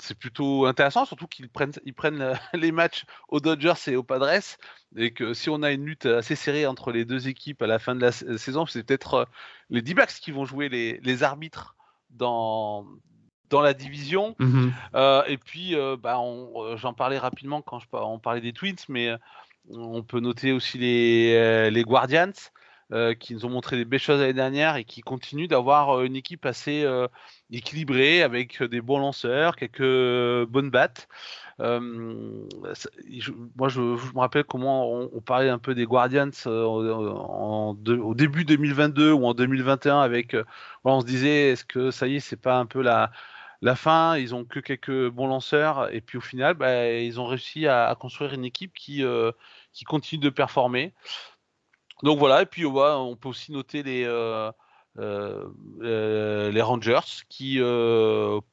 c'est 0.00 0.18
plutôt 0.18 0.66
intéressant, 0.66 1.06
surtout 1.06 1.26
qu'ils 1.26 1.48
prennent, 1.48 1.72
ils 1.84 1.94
prennent 1.94 2.34
les 2.54 2.72
matchs 2.72 3.04
aux 3.28 3.40
Dodgers 3.40 3.72
et 3.88 3.96
aux 3.96 4.02
Padres, 4.02 4.58
et 4.96 5.12
que 5.12 5.32
si 5.34 5.48
on 5.48 5.62
a 5.62 5.72
une 5.72 5.84
lutte 5.84 6.06
assez 6.06 6.36
serrée 6.36 6.66
entre 6.66 6.92
les 6.92 7.04
deux 7.04 7.28
équipes 7.28 7.62
à 7.62 7.66
la 7.66 7.78
fin 7.78 7.94
de 7.94 8.00
la 8.00 8.12
saison, 8.12 8.66
c'est 8.66 8.82
peut-être 8.84 9.28
les 9.70 9.82
D-backs 9.82 10.20
qui 10.20 10.30
vont 10.30 10.44
jouer 10.44 10.68
les, 10.68 11.00
les, 11.02 11.22
arbitres 11.22 11.74
dans 12.10 12.86
dans 13.48 13.60
la 13.60 13.72
division. 13.72 14.36
Mmh 14.38 14.68
et 15.26 15.38
puis, 15.38 15.74
bah, 16.02 16.20
j'en 16.76 16.92
parlais 16.92 17.18
rapidement 17.18 17.62
quand 17.62 17.78
je, 17.78 17.86
on 17.92 18.18
parlait 18.18 18.42
des 18.42 18.52
Twins, 18.52 18.76
mais 18.88 19.10
on 19.70 20.02
peut 20.02 20.20
noter 20.20 20.52
aussi 20.52 20.76
les, 20.76 21.70
les 21.70 21.82
Guardians. 21.82 22.32
Euh, 22.92 23.14
qui 23.14 23.32
nous 23.32 23.46
ont 23.46 23.50
montré 23.50 23.76
des 23.76 23.86
belles 23.86 23.98
choses 23.98 24.20
l'année 24.20 24.34
dernière 24.34 24.76
et 24.76 24.84
qui 24.84 25.00
continuent 25.00 25.48
d'avoir 25.48 25.96
euh, 25.96 26.04
une 26.04 26.16
équipe 26.16 26.44
assez 26.44 26.84
euh, 27.52 27.56
équilibrée 27.56 28.22
avec 28.22 28.62
des 28.62 28.80
bons 28.80 28.98
lanceurs, 28.98 29.56
quelques 29.56 30.48
bonnes 30.48 30.70
battes. 30.70 31.08
moi, 31.58 31.68
je, 33.68 33.80
me 33.80 34.18
rappelle 34.18 34.44
comment 34.44 34.90
on, 34.92 35.20
parlait 35.20 35.50
un 35.50 35.58
peu 35.58 35.74
des 35.74 35.84
Guardians 35.84 36.30
en, 36.46 37.76
au 37.86 38.14
début 38.14 38.44
2022 38.44 39.12
ou 39.12 39.26
en 39.26 39.34
2021 39.34 40.00
avec, 40.00 40.36
on 40.84 41.00
se 41.00 41.06
disait, 41.06 41.50
est-ce 41.50 41.64
que 41.64 41.90
ça 41.90 42.06
y 42.06 42.16
est, 42.16 42.20
c'est 42.20 42.40
pas 42.40 42.58
un 42.58 42.66
peu 42.66 42.82
la, 42.82 43.10
fin, 43.76 44.16
ils 44.16 44.34
ont 44.34 44.44
que 44.44 44.60
quelques 44.60 45.08
bons 45.08 45.26
lanceurs 45.26 45.92
et 45.94 46.00
puis 46.00 46.18
au 46.18 46.20
final, 46.20 46.54
bah, 46.54 46.90
ils 46.90 47.20
ont 47.20 47.26
réussi 47.26 47.66
à, 47.66 47.88
à, 47.88 47.94
construire 47.94 48.34
une 48.34 48.44
équipe 48.44 48.74
qui, 48.74 49.02
qui 49.72 49.84
continue 49.84 50.20
de 50.20 50.30
performer. 50.30 50.92
Donc 52.02 52.18
voilà, 52.18 52.42
et 52.42 52.46
puis 52.46 52.66
on 52.66 53.16
peut 53.16 53.28
aussi 53.28 53.52
noter 53.52 53.82
les, 53.82 54.04
euh, 54.96 55.02
euh, 55.02 55.44
euh, 55.82 56.52
les 56.52 56.62
Rangers 56.62 57.24
qui, 57.28 57.58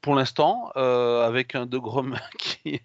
pour 0.01 0.15
l'instant, 0.15 0.69
avec 0.75 1.55
un 1.55 1.65
De 1.65 1.77
Grom 1.77 2.17
qui, 2.39 2.81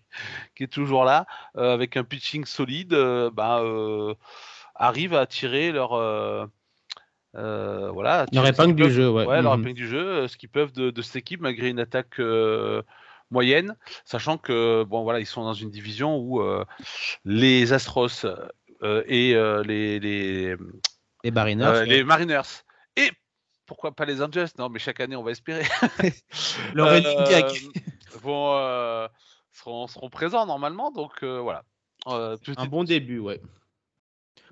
qui, 0.55 0.65
est 0.65 0.73
toujours 0.73 1.05
là, 1.05 1.27
avec 1.55 1.97
un 1.97 2.05
pitching 2.05 2.45
solide, 2.45 2.95
bah, 3.33 3.63
arrivent 4.75 5.15
à 5.15 5.27
tirer 5.27 5.73
leur. 5.73 5.91
voilà, 7.33 8.27
leur 8.33 8.47
épingle 8.47 8.75
du 8.75 8.91
jeu, 8.91 9.11
ouais. 9.11 9.27
ouais 9.27 9.43
leur 9.43 9.57
mhm. 9.57 9.63
épingle 9.63 9.77
du 9.77 9.89
jeu, 9.89 10.29
ce 10.29 10.37
qu'ils 10.37 10.51
peuvent 10.51 10.73
de, 10.73 10.91
de, 10.91 11.03
cette 11.03 11.17
équipe 11.17 11.41
malgré 11.41 11.69
une 11.69 11.81
attaque 11.81 12.21
moyenne, 13.31 13.75
sachant 14.05 14.39
que 14.39 14.85
bon 14.85 15.03
voilà, 15.03 15.21
ils 15.21 15.27
sont 15.27 15.45
dans 15.45 15.55
une 15.55 15.71
division 15.71 16.19
où 16.19 16.43
les 17.25 17.73
Astros 17.73 18.27
et 18.83 19.35
les 19.65 19.99
les, 19.99 20.57
les 21.25 21.31
Mariners, 21.31 21.85
les 21.87 22.05
Mariners 22.05 22.43
et 22.43 22.66
pourquoi 23.67 23.93
pas 23.93 24.05
les 24.05 24.23
Angels? 24.23 24.49
Non, 24.59 24.69
mais 24.69 24.79
chaque 24.79 25.01
année, 25.01 25.17
on 25.17 25.23
va 25.23 25.33
espérer. 25.33 25.65
Le 26.75 26.83
euh, 26.83 27.43
vont, 28.23 29.09
seront, 29.53 29.87
seront, 29.87 30.11
présents 30.11 30.47
normalement, 30.47 30.91
donc 30.91 31.23
voilà. 31.25 31.63
Un 32.07 32.67
bon 32.69 32.85
début, 32.85 33.19
ouais 33.19 33.41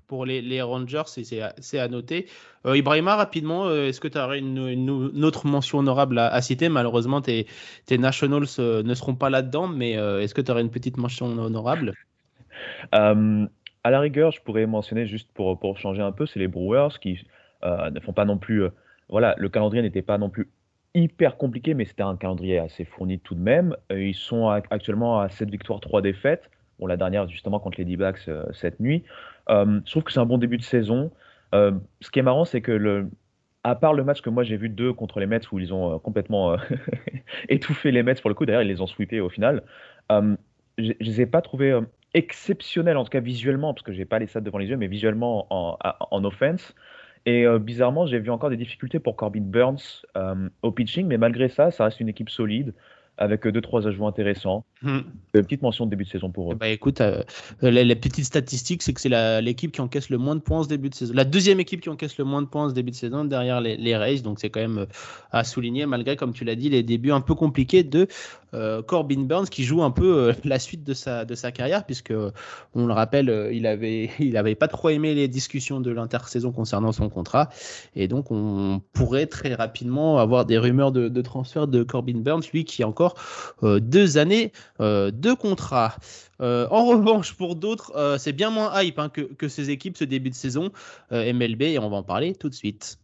pour 0.06 0.26
les, 0.26 0.40
les 0.42 0.62
Rangers, 0.62 1.02
c'est 1.06 1.78
à 1.78 1.88
noter. 1.88 2.26
Euh, 2.66 2.76
Ibrahima, 2.76 3.16
rapidement, 3.16 3.66
euh, 3.66 3.88
est-ce 3.88 4.00
que 4.00 4.08
tu 4.08 4.18
aurais 4.18 4.38
une, 4.38 5.24
autre 5.24 5.46
mention 5.46 5.78
honorable 5.78 6.18
à, 6.18 6.40
citer? 6.42 6.68
Malheureusement, 6.68 7.20
tes, 7.20 7.46
tes 7.86 7.98
Nationals 7.98 8.46
euh, 8.58 8.82
ne 8.82 8.94
seront 8.94 9.14
pas 9.14 9.30
là-dedans, 9.30 9.68
mais 9.68 9.92
est-ce 9.92 10.34
que 10.34 10.40
tu 10.40 10.50
aurais 10.50 10.62
une 10.62 10.70
petite 10.70 10.96
mention 10.96 11.26
honorable? 11.26 11.94
À 12.92 13.90
la 13.90 14.00
rigueur, 14.00 14.30
je 14.30 14.40
pourrais 14.40 14.64
mentionner 14.66 15.06
juste 15.06 15.28
pour, 15.34 15.58
pour 15.58 15.78
changer 15.78 16.00
un 16.00 16.12
peu, 16.12 16.24
c'est 16.24 16.38
les 16.40 16.48
Brewers 16.48 16.98
qui 17.00 17.26
ne 17.62 18.00
font 18.00 18.12
pas 18.12 18.24
non 18.24 18.38
plus. 18.38 18.64
Voilà, 19.08 19.34
le 19.38 19.48
calendrier 19.48 19.82
n'était 19.82 20.02
pas 20.02 20.18
non 20.18 20.30
plus 20.30 20.48
hyper 20.94 21.36
compliqué, 21.36 21.74
mais 21.74 21.84
c'était 21.84 22.02
un 22.02 22.16
calendrier 22.16 22.58
assez 22.58 22.84
fourni 22.84 23.18
tout 23.18 23.34
de 23.34 23.40
même. 23.40 23.76
ils 23.90 24.14
sont 24.14 24.48
actuellement 24.48 25.20
à 25.20 25.28
7 25.28 25.50
victoires, 25.50 25.80
3 25.80 26.02
défaites. 26.02 26.50
Bon, 26.78 26.86
la 26.86 26.96
dernière, 26.96 27.28
justement, 27.28 27.60
contre 27.60 27.78
les 27.78 27.84
D-Backs 27.84 28.30
cette 28.52 28.80
nuit. 28.80 29.04
Euh, 29.50 29.80
je 29.84 29.90
trouve 29.90 30.04
que 30.04 30.12
c'est 30.12 30.20
un 30.20 30.26
bon 30.26 30.38
début 30.38 30.58
de 30.58 30.62
saison. 30.62 31.10
Euh, 31.54 31.72
ce 32.00 32.10
qui 32.10 32.18
est 32.18 32.22
marrant, 32.22 32.44
c'est 32.44 32.60
que 32.60 33.06
à 33.62 33.74
part 33.74 33.94
le 33.94 34.04
match 34.04 34.20
que 34.20 34.28
moi 34.28 34.42
j'ai 34.42 34.56
vu 34.56 34.68
deux 34.68 34.92
contre 34.92 35.20
les 35.20 35.26
Mets 35.26 35.40
où 35.50 35.58
ils 35.58 35.72
ont 35.72 35.94
euh, 35.94 35.98
complètement 35.98 36.56
étouffé 37.48 37.92
les 37.92 38.02
Mets 38.02 38.16
pour 38.16 38.28
le 38.28 38.34
coup, 38.34 38.44
d'ailleurs 38.44 38.62
ils 38.62 38.68
les 38.68 38.80
ont 38.80 38.86
sweepés 38.86 39.20
au 39.20 39.30
final, 39.30 39.62
je, 40.10 40.14
ne 40.78 40.92
les 41.00 41.20
ai 41.20 41.26
pas 41.26 41.40
trouvés 41.40 41.78
exceptionnels, 42.14 42.96
en 42.96 43.04
tout 43.04 43.10
cas 43.10 43.20
visuellement, 43.20 43.72
parce 43.74 43.84
que 43.84 43.92
j'ai 43.92 44.04
pas 44.04 44.18
les 44.18 44.26
stats 44.26 44.40
devant 44.40 44.58
les 44.58 44.66
yeux, 44.66 44.76
mais 44.76 44.86
visuellement 44.86 45.46
en, 45.50 45.78
en 46.10 46.24
offense. 46.24 46.74
Et 47.26 47.46
bizarrement, 47.58 48.06
j'ai 48.06 48.18
vu 48.18 48.30
encore 48.30 48.50
des 48.50 48.56
difficultés 48.56 48.98
pour 48.98 49.16
Corbin 49.16 49.40
Burns 49.40 50.04
au 50.62 50.72
pitching, 50.72 51.06
mais 51.06 51.16
malgré 51.16 51.48
ça, 51.48 51.70
ça 51.70 51.84
reste 51.84 52.00
une 52.00 52.08
équipe 52.10 52.28
solide 52.28 52.74
avec 53.16 53.46
deux 53.46 53.60
trois 53.60 53.86
ajouts 53.86 54.06
intéressants. 54.06 54.64
Hmm. 54.82 55.00
Petite 55.32 55.62
mention 55.62 55.86
de 55.86 55.90
début 55.90 56.04
de 56.04 56.08
saison 56.08 56.30
pour 56.30 56.52
eux. 56.52 56.56
Bah 56.56 56.68
écoute, 56.68 57.00
euh, 57.00 57.22
les, 57.62 57.94
petites 57.94 58.24
statistiques, 58.24 58.82
c'est 58.82 58.92
que 58.92 59.00
c'est 59.00 59.40
l'équipe 59.40 59.70
qui 59.72 59.80
encaisse 59.80 60.10
le 60.10 60.18
moins 60.18 60.34
de 60.34 60.40
points 60.40 60.64
ce 60.64 60.68
début 60.68 60.90
de 60.90 60.94
saison. 60.94 61.14
La 61.14 61.24
deuxième 61.24 61.60
équipe 61.60 61.80
qui 61.80 61.88
encaisse 61.88 62.18
le 62.18 62.24
moins 62.24 62.42
de 62.42 62.46
points 62.46 62.68
ce 62.68 62.74
début 62.74 62.90
de 62.90 62.96
saison 62.96 63.24
derrière 63.24 63.60
les, 63.60 63.76
les 63.76 63.96
Rays, 63.96 64.20
donc 64.20 64.40
c'est 64.40 64.50
quand 64.50 64.60
même 64.60 64.78
euh, 64.78 64.86
à 65.30 65.44
souligner 65.44 65.86
malgré, 65.86 66.16
comme 66.16 66.32
tu 66.32 66.44
l'as 66.44 66.56
dit, 66.56 66.70
les 66.70 66.82
débuts 66.82 67.12
un 67.12 67.20
peu 67.20 67.34
compliqués 67.34 67.84
de 67.84 68.00
euh, 68.00 68.06
Corbin 68.86 69.22
Burns 69.22 69.48
qui 69.48 69.64
joue 69.64 69.82
un 69.82 69.90
peu 69.90 70.32
la 70.44 70.58
suite 70.58 70.84
de 70.84 70.94
sa, 70.94 71.24
de 71.24 71.34
sa 71.34 71.52
carrière 71.52 71.84
puisque 71.84 72.14
on 72.74 72.86
le 72.86 72.92
rappelle, 72.92 73.50
il 73.52 73.66
avait 73.66 74.10
il 74.18 74.36
avait 74.36 74.54
pas 74.54 74.68
trop 74.68 74.88
aimé 74.88 75.14
les 75.14 75.28
discussions 75.28 75.80
de 75.80 75.90
l'intersaison 75.90 76.52
concernant 76.52 76.92
son 76.92 77.08
contrat 77.08 77.48
et 77.96 78.08
donc 78.08 78.30
on 78.30 78.80
pourrait 78.92 79.26
très 79.26 79.54
rapidement 79.54 80.18
avoir 80.18 80.44
des 80.44 80.58
rumeurs 80.58 80.92
de, 80.92 81.08
de 81.08 81.22
transfert 81.22 81.66
de 81.66 81.82
Corbin 81.82 82.18
Burns, 82.18 82.42
lui 82.52 82.64
qui 82.64 82.82
a 82.82 82.88
encore 82.88 83.14
euh, 83.62 83.80
deux 83.80 84.18
années 84.18 84.52
euh, 84.80 85.10
de 85.10 85.32
contrat. 85.32 85.96
Euh, 86.40 86.66
en 86.70 86.86
revanche, 86.90 87.34
pour 87.34 87.56
d'autres, 87.56 88.16
c'est 88.18 88.32
bien 88.32 88.50
moins 88.50 88.80
hype 88.80 88.98
hein, 88.98 89.08
que, 89.08 89.22
que, 89.22 89.48
ces 89.48 89.70
équipes 89.70 89.96
ce 89.96 90.04
début 90.04 90.30
de 90.30 90.34
saison 90.34 90.70
MLB 91.10 91.62
et 91.62 91.78
on 91.78 91.88
va 91.88 91.98
en 91.98 92.02
parler 92.02 92.34
tout 92.34 92.48
de 92.48 92.54
suite. 92.54 92.98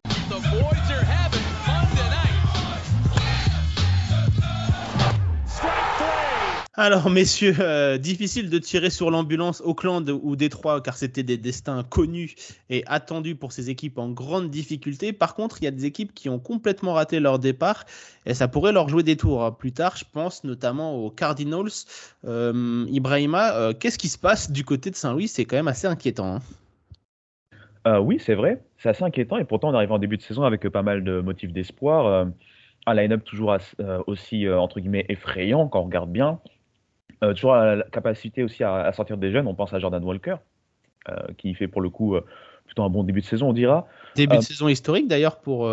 Alors, 6.81 7.11
messieurs, 7.11 7.53
euh, 7.59 7.99
difficile 7.99 8.49
de 8.49 8.57
tirer 8.57 8.89
sur 8.89 9.11
l'ambulance 9.11 9.61
Auckland 9.63 10.09
ou 10.09 10.35
Détroit 10.35 10.81
car 10.81 10.97
c'était 10.97 11.21
des 11.21 11.37
destins 11.37 11.83
connus 11.83 12.33
et 12.71 12.83
attendus 12.87 13.35
pour 13.35 13.51
ces 13.51 13.69
équipes 13.69 13.99
en 13.99 14.09
grande 14.09 14.49
difficulté. 14.49 15.13
Par 15.13 15.35
contre, 15.35 15.57
il 15.61 15.65
y 15.65 15.67
a 15.67 15.71
des 15.71 15.85
équipes 15.85 16.11
qui 16.11 16.27
ont 16.27 16.39
complètement 16.39 16.93
raté 16.93 17.19
leur 17.19 17.37
départ 17.37 17.85
et 18.25 18.33
ça 18.33 18.47
pourrait 18.47 18.71
leur 18.71 18.89
jouer 18.89 19.03
des 19.03 19.15
tours 19.15 19.43
hein. 19.43 19.51
plus 19.51 19.73
tard. 19.73 19.95
Je 19.95 20.05
pense 20.11 20.43
notamment 20.43 20.95
aux 20.95 21.11
Cardinals. 21.11 21.69
Euh, 22.25 22.87
Ibrahima, 22.89 23.53
euh, 23.53 23.73
qu'est-ce 23.73 23.99
qui 23.99 24.09
se 24.09 24.17
passe 24.17 24.51
du 24.51 24.65
côté 24.65 24.89
de 24.89 24.95
Saint-Louis? 24.95 25.27
C'est 25.27 25.45
quand 25.45 25.57
même 25.57 25.67
assez 25.67 25.85
inquiétant. 25.85 26.39
Hein. 27.85 27.99
oui, 27.99 28.17
c'est 28.19 28.33
vrai, 28.33 28.59
c'est 28.79 28.89
assez 28.89 29.03
inquiétant 29.03 29.37
et 29.37 29.45
pourtant 29.45 29.69
on 29.69 29.75
arrive 29.75 29.91
en 29.91 29.99
début 29.99 30.17
de 30.17 30.23
saison 30.23 30.41
avec 30.41 30.67
pas 30.67 30.81
mal 30.81 31.03
de 31.03 31.21
motifs 31.21 31.53
d'espoir. 31.53 32.25
un 32.87 32.93
line-up 32.95 33.23
toujours 33.23 33.55
aussi 34.07 34.49
entre 34.49 34.79
guillemets 34.79 35.05
effrayant 35.09 35.67
quand 35.67 35.81
on 35.81 35.85
regarde 35.85 36.11
bien. 36.11 36.39
Euh, 37.23 37.33
toujours 37.33 37.53
la, 37.53 37.83
capacité 37.83 38.43
aussi 38.43 38.63
à, 38.63 38.91
sortir 38.93 39.17
des 39.17 39.31
jeunes. 39.31 39.47
On 39.47 39.53
pense 39.53 39.73
à 39.73 39.79
Jordan 39.79 40.03
Walker, 40.03 40.35
euh, 41.09 41.15
qui 41.37 41.53
fait 41.53 41.67
pour 41.67 41.81
le 41.81 41.89
coup 41.89 42.15
euh, 42.15 42.25
plutôt 42.65 42.83
un 42.83 42.89
bon 42.89 43.03
début 43.03 43.21
de 43.21 43.25
saison, 43.25 43.49
on 43.49 43.53
dira. 43.53 43.87
Début 44.15 44.37
de 44.37 44.41
saison 44.41 44.67
historique 44.67 45.07
d'ailleurs 45.07 45.39
pour 45.39 45.69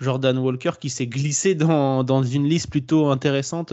Jordan 0.00 0.36
Walker 0.38 0.72
qui 0.80 0.88
s'est 0.88 1.06
glissé 1.06 1.54
dans, 1.54 2.02
dans, 2.02 2.22
une 2.22 2.44
liste 2.44 2.70
plutôt 2.70 3.08
intéressante 3.08 3.72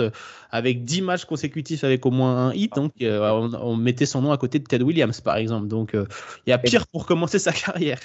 avec 0.52 0.84
10 0.84 1.02
matchs 1.02 1.26
consécutifs 1.26 1.84
avec 1.84 2.06
au 2.06 2.12
moins 2.12 2.50
un 2.50 2.54
hit. 2.54 2.74
Donc 2.76 2.92
on, 3.02 3.76
mettait 3.78 4.06
son 4.06 4.22
nom 4.22 4.32
à 4.32 4.38
côté 4.38 4.60
de 4.60 4.66
Ted 4.66 4.84
Williams 4.84 5.22
par 5.22 5.38
exemple. 5.38 5.68
Donc 5.68 5.92
il 5.94 6.50
y 6.50 6.54
a 6.54 6.58
pire 6.58 6.86
pour 6.88 7.06
commencer 7.06 7.40
sa 7.40 7.52
carrière. 7.54 8.00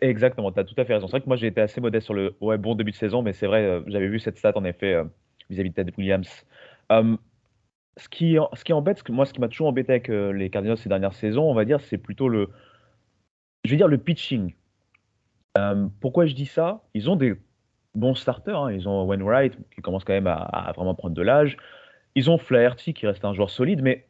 exactement, 0.00 0.52
tu 0.52 0.60
as 0.60 0.64
tout 0.64 0.74
à 0.78 0.84
fait 0.84 0.94
raison. 0.94 1.08
C'est 1.08 1.12
vrai 1.12 1.20
que 1.20 1.28
moi 1.28 1.36
j'ai 1.36 1.48
été 1.48 1.60
assez 1.60 1.80
modeste 1.80 2.04
sur 2.04 2.14
le 2.14 2.34
ouais, 2.40 2.58
bon 2.58 2.76
début 2.76 2.92
de 2.92 2.96
saison, 2.96 3.22
mais 3.22 3.32
c'est 3.32 3.46
vrai, 3.46 3.82
j'avais 3.88 4.08
vu 4.08 4.20
cette 4.20 4.38
stat 4.38 4.52
en 4.54 4.64
effet 4.64 4.96
vis-à-vis 5.50 5.70
de 5.70 5.74
Ted 5.74 5.92
Williams 5.98 6.28
ce 7.96 8.08
qui, 8.08 8.36
ce 8.54 8.64
qui 8.64 8.72
embête, 8.72 9.06
moi, 9.08 9.26
ce 9.26 9.32
qui 9.32 9.40
m'a 9.40 9.48
toujours 9.48 9.68
embêté 9.68 9.92
avec 9.92 10.08
euh, 10.08 10.32
les 10.32 10.50
Cardinals 10.50 10.78
ces 10.78 10.88
dernières 10.88 11.12
saisons, 11.12 11.50
on 11.50 11.54
va 11.54 11.64
dire, 11.64 11.80
c'est 11.80 11.98
plutôt 11.98 12.28
le, 12.28 12.48
je 13.64 13.70
vais 13.70 13.76
dire 13.76 13.88
le 13.88 13.98
pitching. 13.98 14.54
Euh, 15.58 15.86
pourquoi 16.00 16.26
je 16.26 16.34
dis 16.34 16.46
ça? 16.46 16.82
Ils 16.94 17.10
ont 17.10 17.16
des 17.16 17.34
bons 17.94 18.14
starters. 18.14 18.58
Hein. 18.58 18.72
Ils 18.72 18.88
ont 18.88 19.04
Wainwright 19.04 19.56
qui 19.74 19.82
commence 19.82 20.04
quand 20.04 20.14
même 20.14 20.26
à, 20.26 20.72
vraiment 20.74 20.94
prendre 20.94 21.14
de 21.14 21.22
l'âge. 21.22 21.56
Ils 22.14 22.30
ont 22.30 22.38
Flaherty 22.38 22.94
qui 22.94 23.06
reste 23.06 23.24
un 23.24 23.34
joueur 23.34 23.50
solide, 23.50 23.82
mais 23.82 24.06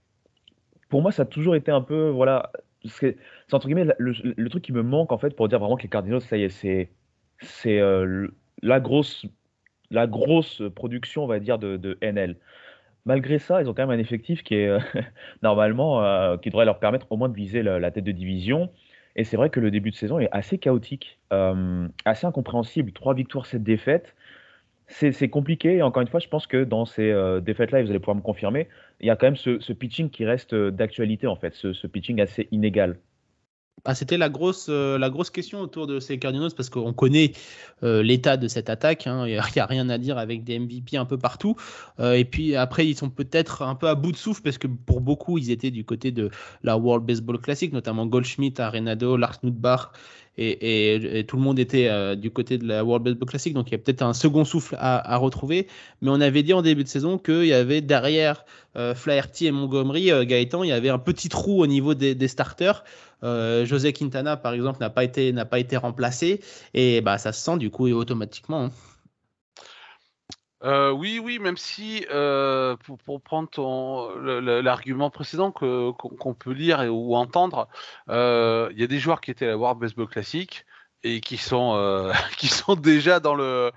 pour 0.89 1.03
moi, 1.03 1.13
ça 1.13 1.23
a 1.23 1.27
toujours 1.27 1.57
été 1.57 1.71
un 1.71 1.83
peu, 1.83 2.09
voilà, 2.09 2.53
c'est 2.85 3.17
entre 3.53 3.67
guillemets 3.67 3.87
le, 3.99 4.49
truc 4.49 4.65
qui 4.65 4.73
me 4.73 4.83
manque 4.83 5.13
en 5.13 5.19
fait 5.19 5.31
pour 5.37 5.49
dire 5.49 5.59
vraiment 5.59 5.77
que 5.77 5.83
les 5.83 5.89
Cardinals, 5.89 6.21
ça 6.21 6.37
y 6.37 6.43
est, 6.45 6.49
c'est 6.49 6.91
c'est 7.41 7.81
euh, 7.81 8.29
la 8.63 8.81
grosse 8.81 9.27
la 9.91 10.07
grosse 10.07 10.63
production, 10.75 11.25
on 11.25 11.27
va 11.27 11.39
dire, 11.39 11.59
de, 11.59 11.77
de 11.77 11.99
NL 12.01 12.37
malgré 13.05 13.39
ça, 13.39 13.63
ils 13.63 13.69
ont 13.69 13.75
quand 13.75 13.87
même 13.87 13.99
un 13.99 14.03
effectif 14.03 14.43
qui 14.43 14.55
est 14.55 14.69
euh, 14.69 14.79
normalement 15.43 16.05
euh, 16.05 16.37
qui 16.37 16.51
devrait 16.51 16.65
leur 16.65 16.79
permettre 16.79 17.07
au 17.11 17.17
moins 17.17 17.29
de 17.29 17.35
viser 17.35 17.63
la, 17.63 17.91
tête 17.91 18.05
de 18.05 18.13
division. 18.13 18.71
Et 19.17 19.25
c'est 19.25 19.37
vrai 19.37 19.51
que 19.51 19.61
le 19.61 19.71
début 19.71 19.91
de 19.91 19.97
saison 19.97 20.19
est 20.19 20.29
assez 20.33 20.59
chaotique, 20.59 21.19
euh, 21.33 21.87
assez 22.05 22.27
incompréhensible. 22.27 22.93
Trois 22.93 23.15
victoires, 23.15 23.47
sept 23.47 23.63
défaites. 23.63 24.15
C'est 24.89 25.29
compliqué. 25.31 25.77
Et 25.77 25.83
encore 25.83 26.03
une 26.03 26.09
fois, 26.09 26.21
je 26.21 26.29
pense 26.29 26.47
que 26.47 26.65
dans 26.65 26.85
ces 26.85 27.15
défaites-là, 27.41 27.83
vous 27.83 27.89
allez 27.89 27.99
pouvoir 27.99 28.17
me 28.17 28.21
confirmer, 28.21 28.69
il 29.01 29.07
y 29.07 29.11
a 29.11 29.17
quand 29.17 29.27
même 29.27 29.37
ce, 29.37 29.73
pitching 29.73 30.11
qui 30.11 30.27
reste 30.27 30.55
d'actualité, 30.55 31.27
en 31.27 31.37
fait, 31.37 31.55
ce 31.55 31.87
pitching 31.87 32.21
assez 32.21 32.47
inégal. 32.51 32.99
Ah, 33.85 33.97
c'était 33.97 34.17
la 34.17 34.29
grosse, 34.29 34.67
euh, 34.69 34.97
la 34.97 35.11
grosse 35.11 35.31
question 35.31 35.61
autour 35.61 35.89
de 35.89 35.99
ces 35.99 36.17
Cardinals 36.17 36.53
parce 36.57 36.71
qu'on 36.71 36.93
connaît 36.93 37.33
euh, 37.83 38.01
l'état 38.01 38.37
de 38.37 38.47
cette 38.47 38.71
attaque. 38.71 39.09
Hein. 39.09 39.27
il 39.27 39.33
n'y 39.33 39.39
a, 39.61 39.67
rien 39.67 39.89
à 39.89 39.99
dire 39.99 40.19
avec 40.19 40.45
des 40.45 40.61
MVP 40.61 40.97
un 40.97 41.05
peu 41.05 41.19
partout. 41.19 41.57
Euh, 41.99 42.13
et 42.13 42.25
puis 42.25 42.55
après, 42.55 42.87
ils 42.87 42.97
sont 42.97 43.11
peut-être 43.11 43.63
un 43.63 43.75
peu 43.75 43.89
à 43.89 43.97
bout 43.97 44.13
de 44.13 44.17
souffle 44.17 44.43
parce 44.43 44.59
que 44.59 44.69
pour 44.69 45.01
beaucoup, 45.01 45.37
ils 45.37 45.51
étaient 45.51 45.73
du 45.73 45.85
côté 45.85 46.13
de 46.13 46.31
la 46.63 46.77
World 46.77 47.05
Baseball 47.05 47.41
Classic, 47.41 47.73
notamment 47.73 48.07
Goldschmidt, 48.07 48.63
Arenado, 48.63 49.17
Lars 49.17 49.39
Nutbach. 49.43 49.91
Et, 50.39 51.27
tout 51.29 51.37
le 51.37 51.43
monde 51.43 51.59
était 51.59 52.17
du 52.17 52.31
côté 52.31 52.57
de 52.57 52.67
la 52.67 52.85
World 52.85 53.05
Baseball 53.05 53.29
Classic. 53.29 53.53
Donc 53.53 53.69
il 53.69 53.73
y 53.73 53.75
a 53.75 53.79
peut-être 53.79 54.01
un 54.01 54.15
second 54.15 54.47
souffle 54.47 54.77
à, 54.79 55.17
retrouver. 55.19 55.67
Mais 56.01 56.09
on 56.11 56.23
avait 56.23 56.43
dit 56.43 56.55
en 56.55 56.63
début 56.63 56.85
de 56.85 56.89
saison 56.89 57.19
qu'il 57.19 57.45
y 57.45 57.53
avait 57.53 57.83
derrière 57.83 58.47
Flaherty 58.95 59.49
et 59.49 59.51
Montgomery, 59.51 60.11
Gaëtan, 60.27 60.63
il 60.63 60.71
y 60.71 60.73
avait 60.73 60.89
un 60.89 60.99
petit 60.99 61.29
trou 61.29 61.63
au 61.63 61.67
niveau 61.67 61.93
des 61.93 62.29
starters. 62.29 62.83
Euh, 63.23 63.65
José 63.65 63.93
Quintana, 63.93 64.37
par 64.37 64.53
exemple, 64.53 64.81
n'a 64.81 64.91
pas 64.91 65.05
été 65.05 65.33
pas 65.45 65.59
été 65.59 65.77
remplacé 65.77 66.41
et 66.75 67.01
bah 67.01 67.19
ça 67.19 67.33
se 67.33 67.43
sent 67.43 67.59
du 67.59 67.71
coup 67.71 67.89
automatiquement. 67.89 68.65
Hein. 68.65 68.71
Euh, 70.65 70.93
oui, 70.93 71.21
oui, 71.23 71.41
même 71.41 71.57
si 71.57 72.07
euh, 72.13 72.77
pour, 73.05 73.21
prendre 73.21 73.51
l'argument 74.61 75.11
précédent 75.11 75.51
qu'on 75.51 76.35
peut 76.35 76.53
lire 76.53 76.81
ou 76.93 77.17
entendre, 77.17 77.69
il 78.09 78.79
y 78.79 78.85
a 78.85 78.87
des 78.87 78.99
joueurs 78.99 79.21
qui 79.21 79.31
étaient 79.31 79.47
à 79.47 79.51
la 79.51 79.59
World 79.59 79.81
Baseball 79.81 80.07
Classic 80.07 80.65
et 81.03 81.21
qui 81.21 81.37
sont 81.37 82.13
qui 82.39 82.49
sont 82.49 82.77
déjà 82.77 83.19
dans 83.19 83.35
le 83.35 83.73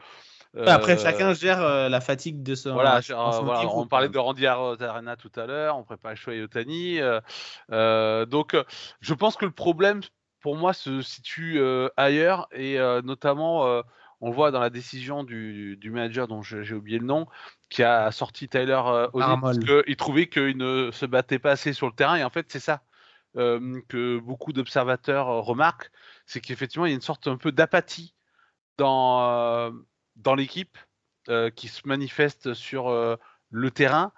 après, 0.65 0.93
euh, 0.93 1.03
chacun 1.03 1.33
gère 1.33 1.61
euh, 1.61 1.89
la 1.89 2.01
fatigue 2.01 2.43
de 2.43 2.55
son. 2.55 2.73
Voilà, 2.73 3.01
on 3.73 3.87
parlait 3.87 4.09
de 4.09 4.17
Randy 4.17 4.45
Arena 4.47 5.15
tout 5.15 5.31
à 5.35 5.45
l'heure, 5.45 5.77
on 5.77 5.83
prépare 5.83 6.15
Shohei 6.15 6.41
Otani. 6.41 6.99
Euh, 7.71 8.25
donc, 8.25 8.55
je 9.01 9.13
pense 9.13 9.35
que 9.35 9.45
le 9.45 9.51
problème, 9.51 10.01
pour 10.41 10.55
moi, 10.55 10.73
se 10.73 11.01
situe 11.01 11.61
ailleurs 11.97 12.47
et 12.51 12.77
notamment 13.03 13.81
on 14.21 14.29
le 14.29 14.35
voit 14.35 14.51
dans 14.51 14.61
la 14.61 14.69
décision 14.69 15.23
du, 15.23 15.77
manager 15.85 16.27
dont 16.27 16.41
j'ai 16.41 16.73
oublié 16.73 16.99
le 16.99 17.05
nom, 17.05 17.27
qui 17.69 17.83
a 17.83 18.11
sorti 18.11 18.47
Tyler 18.47 18.81
euh, 18.85 19.07
parce 19.13 19.59
qu'il 19.59 19.95
trouvait 19.97 20.27
qu'il 20.27 20.57
ne 20.57 20.89
se 20.91 21.05
battait 21.05 21.39
pas 21.39 21.51
assez 21.51 21.73
sur 21.73 21.87
le 21.87 21.93
terrain. 21.93 22.15
Et 22.15 22.23
en 22.23 22.29
fait, 22.29 22.45
c'est 22.49 22.59
ça 22.59 22.81
que 23.35 24.17
beaucoup 24.19 24.53
d'observateurs 24.53 25.27
remarquent, 25.27 25.91
c'est 26.25 26.39
qu'effectivement, 26.39 26.85
il 26.85 26.89
y 26.89 26.93
a 26.93 26.95
une 26.95 27.01
sorte 27.01 27.27
un 27.27 27.35
peu 27.35 27.51
d'apathie 27.51 28.15
dans, 28.77 29.73
dans 30.15 30.35
l'équipe 30.35 30.77
qui 31.55 31.67
se 31.67 31.87
manifeste 31.87 32.53
sur 32.53 33.17
le 33.55 33.71
terrain 33.71 34.11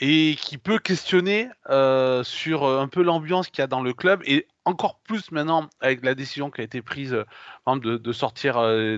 et 0.00 0.36
qui 0.40 0.58
peut 0.58 0.78
questionner 0.78 1.48
euh, 1.68 2.24
sur 2.24 2.64
euh, 2.64 2.80
un 2.80 2.88
peu 2.88 3.02
l'ambiance 3.02 3.48
qu'il 3.48 3.58
y 3.58 3.62
a 3.62 3.66
dans 3.66 3.82
le 3.82 3.92
club 3.92 4.22
et 4.24 4.46
encore 4.64 5.00
plus 5.00 5.30
maintenant 5.30 5.68
avec 5.80 6.04
la 6.04 6.14
décision 6.14 6.50
qui 6.50 6.60
a 6.60 6.64
été 6.64 6.82
prise 6.82 7.12
euh, 7.14 7.98
de, 7.98 8.12
sortir 8.12 8.54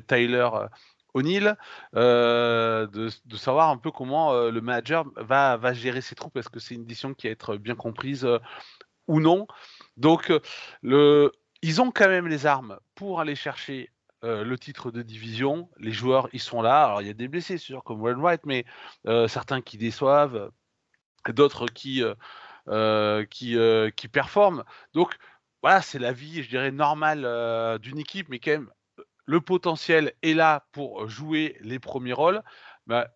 Tyler 0.07 0.49
O'Neill, 1.15 1.57
de, 1.93 2.87
de, 3.25 3.37
savoir 3.37 3.71
un 3.71 3.77
peu 3.77 3.91
comment 3.91 4.33
le 4.33 4.61
manager 4.61 5.05
va, 5.17 5.57
va 5.57 5.73
gérer 5.73 6.01
ses 6.01 6.15
troupes. 6.15 6.37
Est-ce 6.37 6.49
que 6.49 6.61
c'est 6.61 6.75
une 6.75 6.85
décision 6.85 7.15
qui 7.15 7.29
va 7.29 7.33
être 7.33 7.57
bien 7.57 7.77
comprise 7.77 8.27
ou 9.07 9.21
non? 9.21 9.47
Donc, 9.97 10.33
le, 10.83 11.31
ils 11.63 11.81
ont 11.81 11.93
quand 11.93 12.09
même 12.09 12.27
les 12.27 12.47
armes 12.47 12.79
pour 12.95 13.21
aller 13.21 13.37
chercher 13.37 13.91
euh, 14.25 14.43
le 14.43 14.59
titre 14.59 14.91
de 14.91 15.03
division. 15.03 15.69
Les 15.79 15.93
joueurs, 15.93 16.29
ils 16.33 16.41
sont 16.41 16.63
là. 16.63 16.87
Alors, 16.87 17.03
il 17.03 17.07
y 17.07 17.11
a 17.11 17.15
des 17.15 17.29
blessés, 17.29 17.59
sûr, 17.59 17.85
comme 17.85 18.01
Wayne 18.01 18.17
White, 18.17 18.47
mais 18.47 18.65
euh, 19.07 19.29
certains 19.29 19.61
qui 19.61 19.77
déçoivent, 19.77 20.51
d'autres 21.29 21.67
qui, 21.67 22.03
euh, 22.69 23.25
qui, 23.27 23.57
qui 23.97 24.09
performent. 24.09 24.65
Donc, 24.95 25.15
voilà, 25.63 25.83
c'est 25.83 25.99
la 25.99 26.13
vie, 26.13 26.43
je 26.43 26.49
dirais, 26.49 26.71
normale 26.71 27.79
d'une 27.81 27.99
équipe, 27.99 28.29
mais 28.29 28.39
quand 28.39 28.53
même, 28.53 28.71
le 29.27 29.41
potentiel 29.41 30.13
est 30.23 30.35
là 30.35 30.67
pour 30.73 31.09
jouer 31.09 31.57
les 31.61 31.79
premiers 31.79 32.13
rôles. 32.13 32.43
Bah, 32.87 33.09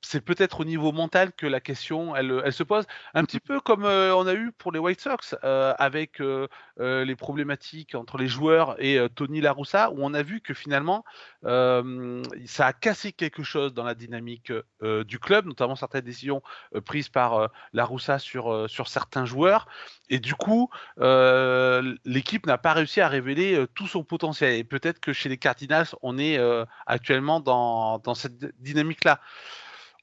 c'est 0.00 0.20
peut-être 0.20 0.60
au 0.60 0.64
niveau 0.64 0.92
mental 0.92 1.32
que 1.32 1.46
la 1.46 1.60
question 1.60 2.14
elle, 2.14 2.52
se 2.52 2.62
pose. 2.62 2.86
Un 3.14 3.24
petit 3.24 3.40
peu 3.40 3.60
comme 3.60 3.84
euh, 3.84 4.14
on 4.14 4.26
a 4.26 4.34
eu 4.34 4.52
pour 4.52 4.72
les 4.72 4.78
White 4.78 5.00
Sox 5.00 5.36
euh, 5.44 5.74
avec 5.78 6.20
euh, 6.20 6.46
les 6.78 7.16
problématiques 7.16 7.94
entre 7.94 8.18
les 8.18 8.28
joueurs 8.28 8.76
et 8.78 8.98
Tony 9.14 9.40
Laroussa 9.40 9.90
où 9.90 9.96
on 10.00 10.14
a 10.14 10.22
vu 10.22 10.40
que 10.40 10.54
finalement 10.54 11.04
ça 11.42 12.66
a 12.66 12.72
cassé 12.72 13.12
quelque 13.12 13.42
chose 13.42 13.74
dans 13.74 13.82
la 13.82 13.94
dynamique 13.94 14.52
du 14.82 15.18
club 15.18 15.46
notamment 15.46 15.74
certaines 15.74 16.04
décisions 16.04 16.42
prises 16.84 17.08
par 17.08 17.50
Laroussa 17.72 18.20
sur 18.20 18.70
sur 18.70 18.86
certains 18.86 19.24
joueurs. 19.24 19.66
Et 20.08 20.20
du 20.20 20.34
coup 20.34 20.70
l'équipe 20.98 22.46
n'a 22.46 22.58
pas 22.58 22.74
réussi 22.74 23.00
à 23.00 23.08
révéler 23.08 23.66
tout 23.74 23.88
son 23.88 24.04
potentiel. 24.04 24.54
Et 24.54 24.64
peut-être 24.64 25.00
que 25.00 25.12
chez 25.12 25.28
les 25.28 25.38
Cardinals 25.38 25.88
on 26.02 26.16
est 26.16 26.38
actuellement 26.86 27.40
dans, 27.40 27.98
dans 27.98 28.14
cette 28.14 28.38
dynamique 28.62 29.04
là 29.04 29.20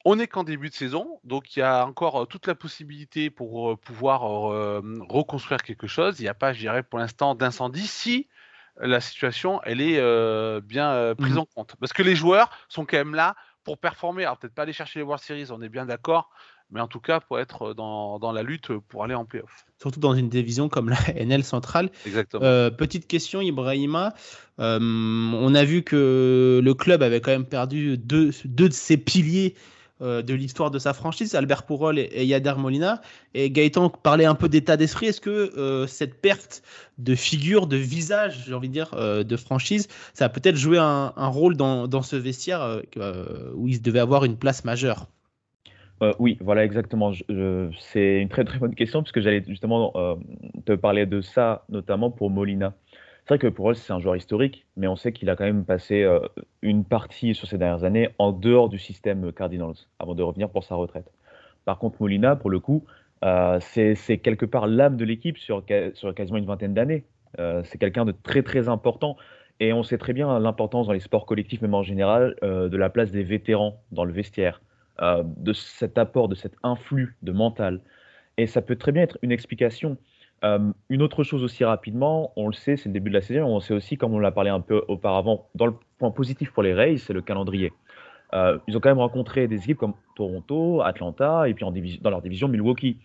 on 0.05 0.15
n'est 0.15 0.27
qu'en 0.27 0.43
début 0.43 0.69
de 0.69 0.75
saison, 0.75 1.19
donc 1.23 1.55
il 1.55 1.59
y 1.59 1.63
a 1.63 1.85
encore 1.85 2.21
euh, 2.21 2.25
toute 2.25 2.45
la 2.45 2.53
possibilité 2.53 3.31
pour 3.31 3.71
euh, 3.71 3.75
pouvoir 3.75 4.51
euh, 4.53 4.81
reconstruire 5.09 5.63
quelque 5.63 5.87
chose. 5.87 6.19
Il 6.19 6.23
n'y 6.23 6.29
a 6.29 6.35
pas, 6.35 6.53
je 6.53 6.59
dirais, 6.59 6.83
pour 6.83 6.99
l'instant 6.99 7.33
d'incendie 7.33 7.87
si 7.87 8.27
la 8.77 8.99
situation 8.99 9.61
elle 9.63 9.79
est 9.79 10.01
bien 10.61 11.15
prise 11.17 11.35
mmh. 11.35 11.39
en 11.39 11.45
compte. 11.45 11.75
Parce 11.79 11.93
que 11.93 12.03
les 12.03 12.13
joueurs 12.13 12.49
sont 12.67 12.85
quand 12.85 12.97
même 12.97 13.15
là 13.15 13.37
pour 13.63 13.77
performer. 13.77 14.25
Alors 14.25 14.37
peut-être 14.37 14.53
pas 14.53 14.63
aller 14.63 14.73
chercher 14.73 14.99
les 14.99 15.03
World 15.03 15.23
Series, 15.23 15.47
on 15.49 15.61
est 15.61 15.69
bien 15.69 15.85
d'accord, 15.85 16.29
mais 16.71 16.81
en 16.81 16.89
tout 16.89 16.99
cas 16.99 17.21
pour 17.21 17.39
être 17.39 17.73
dans, 17.73 18.19
la 18.33 18.43
lutte 18.43 18.73
pour 18.89 19.05
aller 19.05 19.15
en 19.15 19.23
playoff. 19.23 19.65
Surtout 19.81 20.01
dans 20.01 20.13
une 20.13 20.27
division 20.27 20.67
comme 20.67 20.89
la 20.89 20.97
NL 21.15 21.45
centrale. 21.45 21.89
Exactement. 22.05 22.41
petite 22.71 23.07
question, 23.07 23.39
Ibrahima. 23.39 24.13
on 24.57 25.55
a 25.55 25.63
vu 25.63 25.81
que 25.81 26.59
le 26.61 26.73
club 26.73 27.01
avait 27.01 27.21
quand 27.21 27.31
même 27.31 27.47
perdu 27.47 27.97
deux, 27.97 28.31
deux 28.43 28.67
de 28.67 28.73
ses 28.73 28.97
piliers 28.97 29.55
euh, 30.01 30.21
de 30.21 30.33
l'histoire 30.33 30.71
de 30.71 30.79
sa 30.79 30.93
franchise, 30.93 31.35
Albert 31.35 31.63
Pourol 31.63 31.97
et, 31.99 32.25
Yader 32.25 32.55
Molina. 32.57 33.01
Et 33.33 33.49
Gaëtan 33.49 33.89
parlait 33.89 34.25
un 34.25 34.35
peu 34.35 34.49
d'état 34.49 34.75
d'esprit. 34.75 35.05
Est-ce 35.05 35.21
que 35.21 35.57
euh, 35.57 35.87
cette 35.87 36.19
perte 36.19 36.63
de 36.97 37.15
figure, 37.15 37.65
de 37.65 37.77
visage, 37.77 38.43
j'ai 38.45 38.53
envie 38.53 38.67
de 38.67 38.73
dire, 38.73 38.93
euh, 38.95 39.23
de 39.23 39.37
franchise, 39.37 39.87
ça 40.13 40.25
a 40.25 40.29
peut-être 40.29 40.57
joué 40.57 40.77
un, 40.79 41.11
rôle 41.15 41.55
dans, 41.55 42.01
ce 42.01 42.17
vestiaire 42.17 42.81
où 43.55 43.69
il 43.69 43.81
devait 43.81 43.99
avoir 43.99 44.25
une 44.25 44.35
place 44.35 44.65
majeure? 44.65 45.07
Oui, 46.19 46.37
voilà 46.41 46.65
exactement. 46.65 47.13
c'est 47.79 48.21
une 48.21 48.27
très 48.27 48.43
très 48.43 48.59
bonne 48.59 48.75
question 48.75 49.01
puisque 49.01 49.21
j'allais 49.21 49.43
justement 49.47 49.93
te 50.65 50.73
parler 50.73 51.05
de 51.05 51.21
ça, 51.21 51.63
notamment 51.69 52.11
pour 52.11 52.29
Molina. 52.29 52.73
C'est 53.25 53.33
vrai 53.33 53.39
que 53.39 53.47
pour 53.47 53.71
eux, 53.71 53.73
c'est 53.73 53.91
un 53.91 53.99
joueur 53.99 54.15
historique, 54.15 54.67
mais 54.77 54.85
on 54.87 54.95
sait 54.95 55.11
qu'il 55.11 55.31
a 55.31 55.35
quand 55.35 55.45
même 55.45 55.65
passé 55.65 56.03
euh, 56.03 56.19
une 56.61 56.85
partie 56.85 57.33
sur 57.33 57.47
ces 57.47 57.57
dernières 57.57 57.83
années 57.83 58.09
en 58.19 58.31
dehors 58.31 58.69
du 58.69 58.77
système 58.77 59.31
Cardinals 59.33 59.87
avant 59.97 60.13
de 60.13 60.21
revenir 60.21 60.47
pour 60.47 60.63
sa 60.63 60.75
retraite. 60.75 61.11
Par 61.65 61.79
contre, 61.79 61.99
Molina, 61.99 62.35
pour 62.35 62.51
le 62.51 62.59
coup, 62.59 62.85
euh, 63.23 63.57
c'est 63.61 64.19
quelque 64.19 64.45
part 64.45 64.67
l'âme 64.67 64.95
de 64.95 65.05
l'équipe 65.05 65.39
sur, 65.39 65.63
sur, 65.95 66.13
quasiment 66.13 66.37
une 66.37 66.45
vingtaine 66.45 66.75
d'années. 66.75 67.03
Euh, 67.39 67.63
c'est 67.63 67.79
quelqu'un 67.79 68.05
de 68.05 68.11
très 68.11 68.43
très 68.43 68.69
important. 68.69 69.17
Et 69.59 69.73
on 69.73 69.81
sait 69.81 69.97
très 69.97 70.13
bien 70.13 70.37
l'importance 70.37 70.85
dans 70.85 70.93
les 70.93 70.99
sports 70.99 71.25
collectifs, 71.25 71.61
même 71.61 71.73
en 71.73 71.81
général, 71.81 72.35
de 72.43 72.77
la 72.77 72.89
place 72.89 73.11
des 73.11 73.23
vétérans 73.23 73.81
dans 73.91 74.03
le 74.03 74.11
vestiaire, 74.11 74.61
de 75.01 75.53
cet 75.53 75.97
apport, 75.97 76.27
de 76.27 76.35
cet 76.35 76.55
influx 76.61 77.15
de 77.23 77.31
mental. 77.31 77.79
Et 78.37 78.47
ça 78.47 78.61
peut 78.61 78.75
très 78.75 78.91
bien 78.91 79.03
être 79.03 79.17
une 79.21 79.31
explication 79.31 79.97
euh, 80.45 80.59
une 80.89 81.01
autre 81.01 81.23
chose 81.23 81.43
aussi 81.43 81.63
rapidement, 81.63 82.31
on 82.35 82.47
le 82.47 82.53
sait, 82.53 82.77
c'est 82.77 82.89
le 82.89 82.93
début 82.93 83.09
de 83.09 83.15
la 83.15 83.21
saison, 83.21 83.47
on 83.47 83.59
sait 83.59 83.73
aussi, 83.73 83.97
comme 83.97 84.13
on 84.13 84.19
l'a 84.19 84.31
parlé 84.31 84.51
un 84.51 84.61
peu 84.61 84.83
auparavant, 84.87 85.49
dans 85.55 85.65
le 85.65 85.73
point 85.97 86.11
positif 86.11 86.51
pour 86.51 86.61
les 86.61 86.73
Rays, 86.73 86.97
c'est 86.97 87.13
le 87.13 87.21
calendrier. 87.21 87.73
Euh, 88.33 88.59
ils 88.67 88.77
ont 88.77 88.79
quand 88.79 88.89
même 88.89 88.99
rencontré 88.99 89.47
des 89.47 89.57
équipes 89.57 89.79
comme 89.79 89.95
Toronto, 90.15 90.81
Atlanta, 90.81 91.49
et 91.49 91.53
puis 91.53 91.65
dans 92.01 92.09
leur 92.09 92.21
division 92.21 92.47
Milwaukee. 92.47 92.97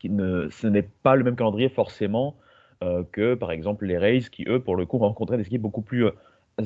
Ce, 0.00 0.66
n'est 0.66 0.88
pas 1.02 1.16
le 1.16 1.24
même 1.24 1.36
calendrier 1.36 1.68
forcément 1.68 2.36
euh, 2.82 3.02
que, 3.12 3.34
par 3.34 3.50
exemple, 3.50 3.86
les 3.86 3.98
Rays, 3.98 4.20
qui 4.30 4.44
eux, 4.48 4.60
pour 4.60 4.76
le 4.76 4.86
coup, 4.86 4.98
rencontraient 4.98 5.38
des 5.38 5.46
équipes 5.46 5.62
beaucoup 5.62 5.82
plus 5.82 6.06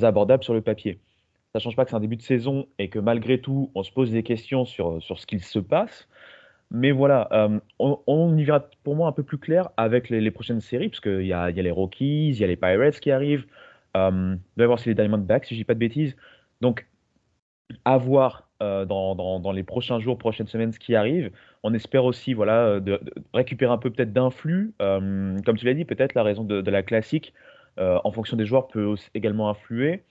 abordables 0.02 0.44
sur 0.44 0.54
le 0.54 0.60
papier. 0.60 1.00
Ça 1.52 1.58
ne 1.58 1.60
change 1.60 1.76
pas 1.76 1.84
que 1.84 1.90
c'est 1.90 1.96
un 1.96 2.00
début 2.00 2.16
de 2.16 2.22
saison 2.22 2.66
et 2.78 2.88
que 2.88 2.98
malgré 2.98 3.40
tout, 3.40 3.70
on 3.74 3.82
se 3.82 3.90
pose 3.90 4.12
des 4.12 4.22
questions 4.22 4.64
sur 4.64 5.00
ce 5.00 5.26
qu'il 5.26 5.42
se 5.42 5.58
passe. 5.58 6.08
Mais 6.70 6.92
voilà, 6.92 7.28
euh, 7.32 7.58
on, 7.78 8.36
y 8.36 8.44
verra 8.44 8.64
pour 8.84 8.94
moi 8.94 9.08
un 9.08 9.12
peu 9.12 9.24
plus 9.24 9.38
clair 9.38 9.70
avec 9.76 10.08
les, 10.08 10.30
prochaines 10.30 10.60
séries, 10.60 10.88
parce 10.88 11.00
qu'il 11.00 11.22
y 11.22 11.28
y 11.28 11.32
a 11.32 11.50
les 11.50 11.70
Rockies, 11.70 12.28
il 12.30 12.38
y 12.38 12.44
a 12.44 12.46
les 12.46 12.56
Pirates 12.56 13.00
qui 13.00 13.10
arrivent. 13.10 13.46
Euh, 13.96 14.36
il 14.36 14.58
va 14.58 14.62
y 14.62 14.62
avoir 14.62 14.78
aussi 14.78 14.88
les 14.88 14.94
Diamondbacks, 14.94 15.46
si 15.46 15.54
je 15.54 15.60
dis 15.60 15.64
pas 15.64 15.74
de 15.74 15.80
bêtises. 15.80 16.16
Donc, 16.60 16.86
à 17.84 17.98
voir 17.98 18.48
euh, 18.62 18.84
dans, 18.84 19.14
dans, 19.16 19.52
les 19.52 19.64
prochains 19.64 19.98
jours, 19.98 20.16
prochaines 20.18 20.46
semaines, 20.46 20.72
ce 20.72 20.78
qui 20.78 20.94
arrive. 20.94 21.32
On 21.64 21.74
espère 21.74 22.04
aussi 22.04 22.34
voilà, 22.34 22.78
de, 22.78 23.00
récupérer 23.34 23.72
un 23.72 23.78
peu 23.78 23.90
peut-être 23.90 24.12
d'influx. 24.12 24.72
comme 24.78 25.56
tu 25.58 25.66
l'as 25.66 25.74
dit, 25.74 25.84
peut-être 25.84 26.14
la 26.14 26.22
raison 26.22 26.44
de 26.44 26.70
la 26.70 26.82
classique, 26.82 27.34
en 27.78 28.12
fonction 28.12 28.36
des 28.36 28.46
joueurs, 28.46 28.68
peut 28.68 28.94
également 29.14 29.50
influer. 29.50 30.04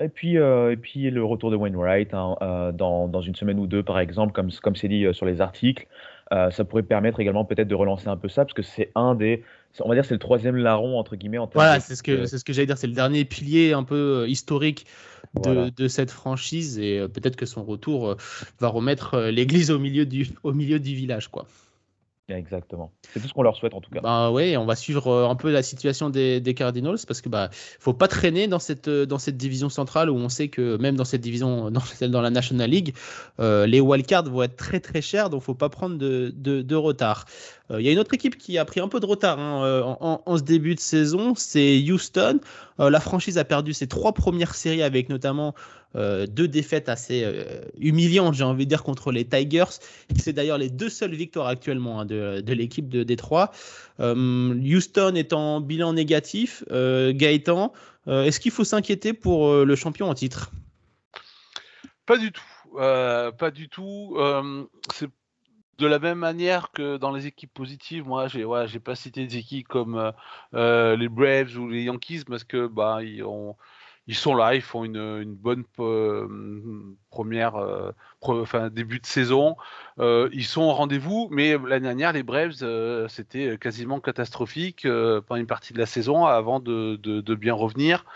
Et 0.00 0.08
puis, 0.08 0.38
euh, 0.38 0.70
et 0.70 0.76
puis 0.76 1.10
le 1.10 1.24
retour 1.24 1.50
de 1.50 1.56
Wainwright 1.56 2.14
hein, 2.14 2.36
euh, 2.40 2.70
dans, 2.70 3.08
dans, 3.08 3.20
une 3.20 3.34
semaine 3.34 3.58
ou 3.58 3.66
deux, 3.66 3.82
par 3.82 3.98
exemple, 3.98 4.32
comme 4.32 4.50
comme 4.62 4.76
c'est 4.76 4.86
dit 4.86 5.04
euh, 5.04 5.12
sur 5.12 5.26
les 5.26 5.40
articles, 5.40 5.86
ça 6.30 6.64
pourrait 6.64 6.82
permettre 6.82 7.20
également 7.20 7.44
peut-être 7.44 7.68
de 7.68 7.74
relancer 7.74 8.06
un 8.06 8.16
peu 8.16 8.28
ça, 8.28 8.44
parce 8.44 8.52
que 8.52 8.62
c'est 8.62 8.92
un 8.94 9.14
des, 9.14 9.42
on 9.80 9.88
va 9.88 9.94
dire, 9.94 10.04
c'est 10.04 10.14
le 10.14 10.20
troisième 10.20 10.56
larron 10.56 10.98
entre 10.98 11.16
guillemets. 11.16 11.38
En 11.38 11.50
voilà, 11.52 11.80
c'est 11.80 11.96
ce 11.96 12.02
que 12.02 12.26
c'est 12.26 12.38
ce 12.38 12.44
que 12.44 12.52
j'allais 12.52 12.66
dire, 12.66 12.78
c'est 12.78 12.86
le 12.86 12.92
dernier 12.92 13.24
pilier 13.24 13.72
un 13.72 13.82
peu 13.82 14.26
historique 14.28 14.86
de, 15.42 15.70
de 15.70 15.88
cette 15.88 16.10
franchise, 16.10 16.78
et 16.78 17.00
peut-être 17.08 17.34
que 17.36 17.46
son 17.46 17.64
retour 17.64 18.14
va 18.60 18.68
remettre 18.68 19.18
l'église 19.30 19.70
au 19.70 19.78
milieu 19.78 20.06
du 20.06 20.28
au 20.44 20.52
milieu 20.52 20.78
du 20.78 20.94
village, 20.94 21.28
quoi. 21.28 21.46
Exactement. 22.28 22.92
C'est 23.14 23.20
tout 23.20 23.28
ce 23.28 23.32
qu'on 23.32 23.42
leur 23.42 23.56
souhaite 23.56 23.72
en 23.72 23.80
tout 23.80 23.90
cas. 23.90 24.00
Bah 24.02 24.30
ouais, 24.30 24.58
on 24.58 24.66
va 24.66 24.76
suivre 24.76 25.08
euh, 25.08 25.28
un 25.28 25.34
peu 25.34 25.50
la 25.50 25.62
situation 25.62 26.10
des, 26.10 26.42
Cardinals 26.54 26.98
parce 27.06 27.22
que 27.22 27.28
bah 27.30 27.48
faut 27.52 27.94
pas 27.94 28.08
traîner 28.08 28.48
dans 28.48 28.58
cette 28.58 28.88
euh, 28.88 29.06
dans 29.06 29.18
cette 29.18 29.38
division 29.38 29.70
centrale 29.70 30.10
où 30.10 30.16
on 30.16 30.28
sait 30.28 30.48
que 30.48 30.76
même 30.76 30.94
dans 30.96 31.06
cette 31.06 31.22
division 31.22 31.70
dans 31.70 31.80
celle 31.80 32.10
dans 32.10 32.20
la 32.20 32.28
National 32.28 32.68
League, 32.68 32.94
euh, 33.40 33.66
les 33.66 33.80
wildcards 33.80 34.24
vont 34.24 34.42
être 34.42 34.56
très 34.56 34.80
très 34.80 35.00
chers 35.00 35.30
donc 35.30 35.42
faut 35.42 35.54
pas 35.54 35.70
prendre 35.70 35.96
de, 35.96 36.30
de, 36.34 36.74
retard. 36.74 37.24
Il 37.70 37.80
y 37.80 37.88
a 37.88 37.92
une 37.92 37.98
autre 37.98 38.14
équipe 38.14 38.38
qui 38.38 38.56
a 38.56 38.64
pris 38.64 38.80
un 38.80 38.88
peu 38.88 38.98
de 38.98 39.04
retard 39.04 39.38
hein, 39.38 39.82
en, 40.00 40.22
en, 40.24 40.38
ce 40.38 40.42
début 40.42 40.74
de 40.74 40.80
saison, 40.80 41.34
c'est 41.34 41.78
Houston. 41.78 42.40
la 42.78 43.00
franchise 43.00 43.36
a 43.36 43.44
perdu 43.44 43.74
ses 43.74 43.86
trois 43.86 44.14
premières 44.14 44.54
séries 44.54 44.82
avec 44.82 45.10
notamment 45.10 45.54
euh, 45.96 46.26
deux 46.26 46.48
défaites 46.48 46.90
assez 46.90 47.22
euh, 47.24 47.62
humiliantes, 47.78 48.34
j'ai 48.34 48.44
envie 48.44 48.66
de 48.66 48.68
dire, 48.68 48.82
contre 48.82 49.10
les 49.10 49.24
Tigers. 49.24 49.80
C'est 50.16 50.32
d'ailleurs 50.32 50.58
les 50.58 50.68
deux 50.68 50.90
seules 50.90 51.14
victoires 51.14 51.46
actuellement 51.46 52.00
hein, 52.00 52.04
de, 52.04 52.42
l'équipe 52.52 52.88
de 52.88 53.02
Détroit. 53.02 53.52
Euh, 54.00 54.54
Houston 54.54 55.14
est 55.14 55.32
en 55.32 55.60
bilan 55.60 55.94
négatif. 55.94 56.62
Gaëtan, 56.70 57.72
est-ce 58.06 58.40
qu'il 58.40 58.52
faut 58.52 58.64
s'inquiéter 58.64 59.12
pour 59.12 59.52
le 59.54 59.76
champion 59.76 60.08
en 60.08 60.14
titre? 60.14 60.50
Pas 62.06 62.18
du 62.18 62.32
tout. 62.32 62.42
pas 62.76 63.50
du 63.52 63.68
tout. 63.68 64.16
c'est 64.94 65.08
de 65.78 65.86
la 65.86 65.98
même 65.98 66.18
manière 66.18 66.72
que 66.72 66.96
dans 66.96 67.12
les 67.12 67.26
équipes 67.26 67.52
positives, 67.52 68.06
moi, 68.06 68.28
j'ai 68.28 68.44
ouais, 68.44 68.66
pas 68.78 68.94
cité 68.94 69.26
des 69.26 69.36
équipes 69.36 69.68
comme 69.68 70.12
les 70.52 71.08
Braves 71.08 71.56
ou 71.56 71.68
les 71.68 71.82
Yankees 71.84 72.24
parce 72.28 72.44
que 72.44 72.66
bah 72.66 73.02
ils 73.02 73.22
ont 73.24 73.56
ils 74.08 74.14
sont 74.16 74.34
là, 74.34 74.54
ils 74.54 74.62
font 74.62 74.84
une, 74.84 74.96
une 74.96 75.34
bonne 75.34 75.64
première, 77.10 77.56
enfin 78.22 78.70
début 78.70 79.00
de 79.00 79.06
saison. 79.06 79.56
ils 79.98 80.44
sont 80.46 80.62
au 80.62 80.72
rendez-vous, 80.72 81.28
mais 81.30 81.58
l'année 81.58 81.84
dernière, 81.84 82.12
les 82.14 82.22
Braves, 82.22 82.54
c'était 83.08 83.58
quasiment 83.58 84.00
catastrophique 84.00 84.86
pendant 85.26 85.40
une 85.40 85.46
partie 85.46 85.74
de 85.74 85.78
la 85.78 85.86
saison 85.86 86.24
avant 86.24 86.58
de, 86.58 86.96
de 86.96 87.34
bien 87.34 87.52
revenir. 87.52 88.06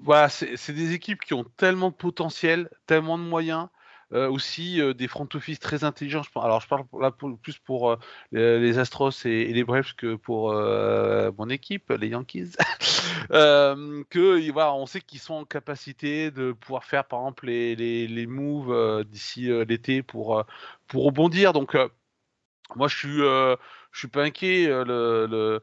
Voilà, 0.00 0.28
c'est 0.30 0.72
des 0.72 0.92
équipes 0.94 1.20
qui 1.20 1.34
ont 1.34 1.44
tellement 1.44 1.90
de 1.90 1.94
potentiel, 1.94 2.70
tellement 2.86 3.18
de 3.18 3.24
moyens. 3.24 3.68
Euh, 4.12 4.30
aussi 4.30 4.80
euh, 4.80 4.94
des 4.94 5.08
front 5.08 5.26
office 5.34 5.58
très 5.58 5.82
intelligents. 5.82 6.22
alors 6.36 6.60
je 6.60 6.68
parle 6.68 6.84
là 7.00 7.10
plus 7.10 7.58
pour 7.58 7.90
euh, 7.90 7.96
les 8.30 8.78
Astros 8.78 9.10
et, 9.24 9.52
les 9.52 9.64
Braves 9.64 9.96
que 9.96 10.14
pour 10.14 10.52
mon 10.52 11.50
équipe, 11.50 11.90
les 11.90 12.08
Yankees. 12.08 12.52
que 13.30 14.52
voilà, 14.52 14.74
on 14.74 14.86
sait 14.86 15.00
qu'ils 15.00 15.18
sont 15.18 15.34
en 15.34 15.44
capacité 15.44 16.30
de 16.30 16.52
pouvoir 16.52 16.84
faire 16.84 17.04
par 17.04 17.18
exemple 17.20 17.46
les, 17.46 17.74
les, 17.74 18.06
les 18.06 18.26
moves 18.28 19.04
d'ici 19.06 19.48
l'été 19.66 20.04
pour 20.04 20.44
pour 20.86 21.04
rebondir. 21.04 21.52
Donc 21.52 21.76
moi 22.76 22.86
je 22.86 22.96
suis 22.96 23.18
je 23.18 23.98
suis 23.98 24.08
pas 24.08 24.22
inquiet. 24.22 24.68
Le, 24.68 25.60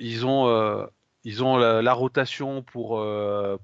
ils 0.00 0.26
ont 0.26 0.88
ils 1.22 1.44
ont 1.44 1.56
la, 1.56 1.92
rotation 1.92 2.62
pour, 2.64 3.00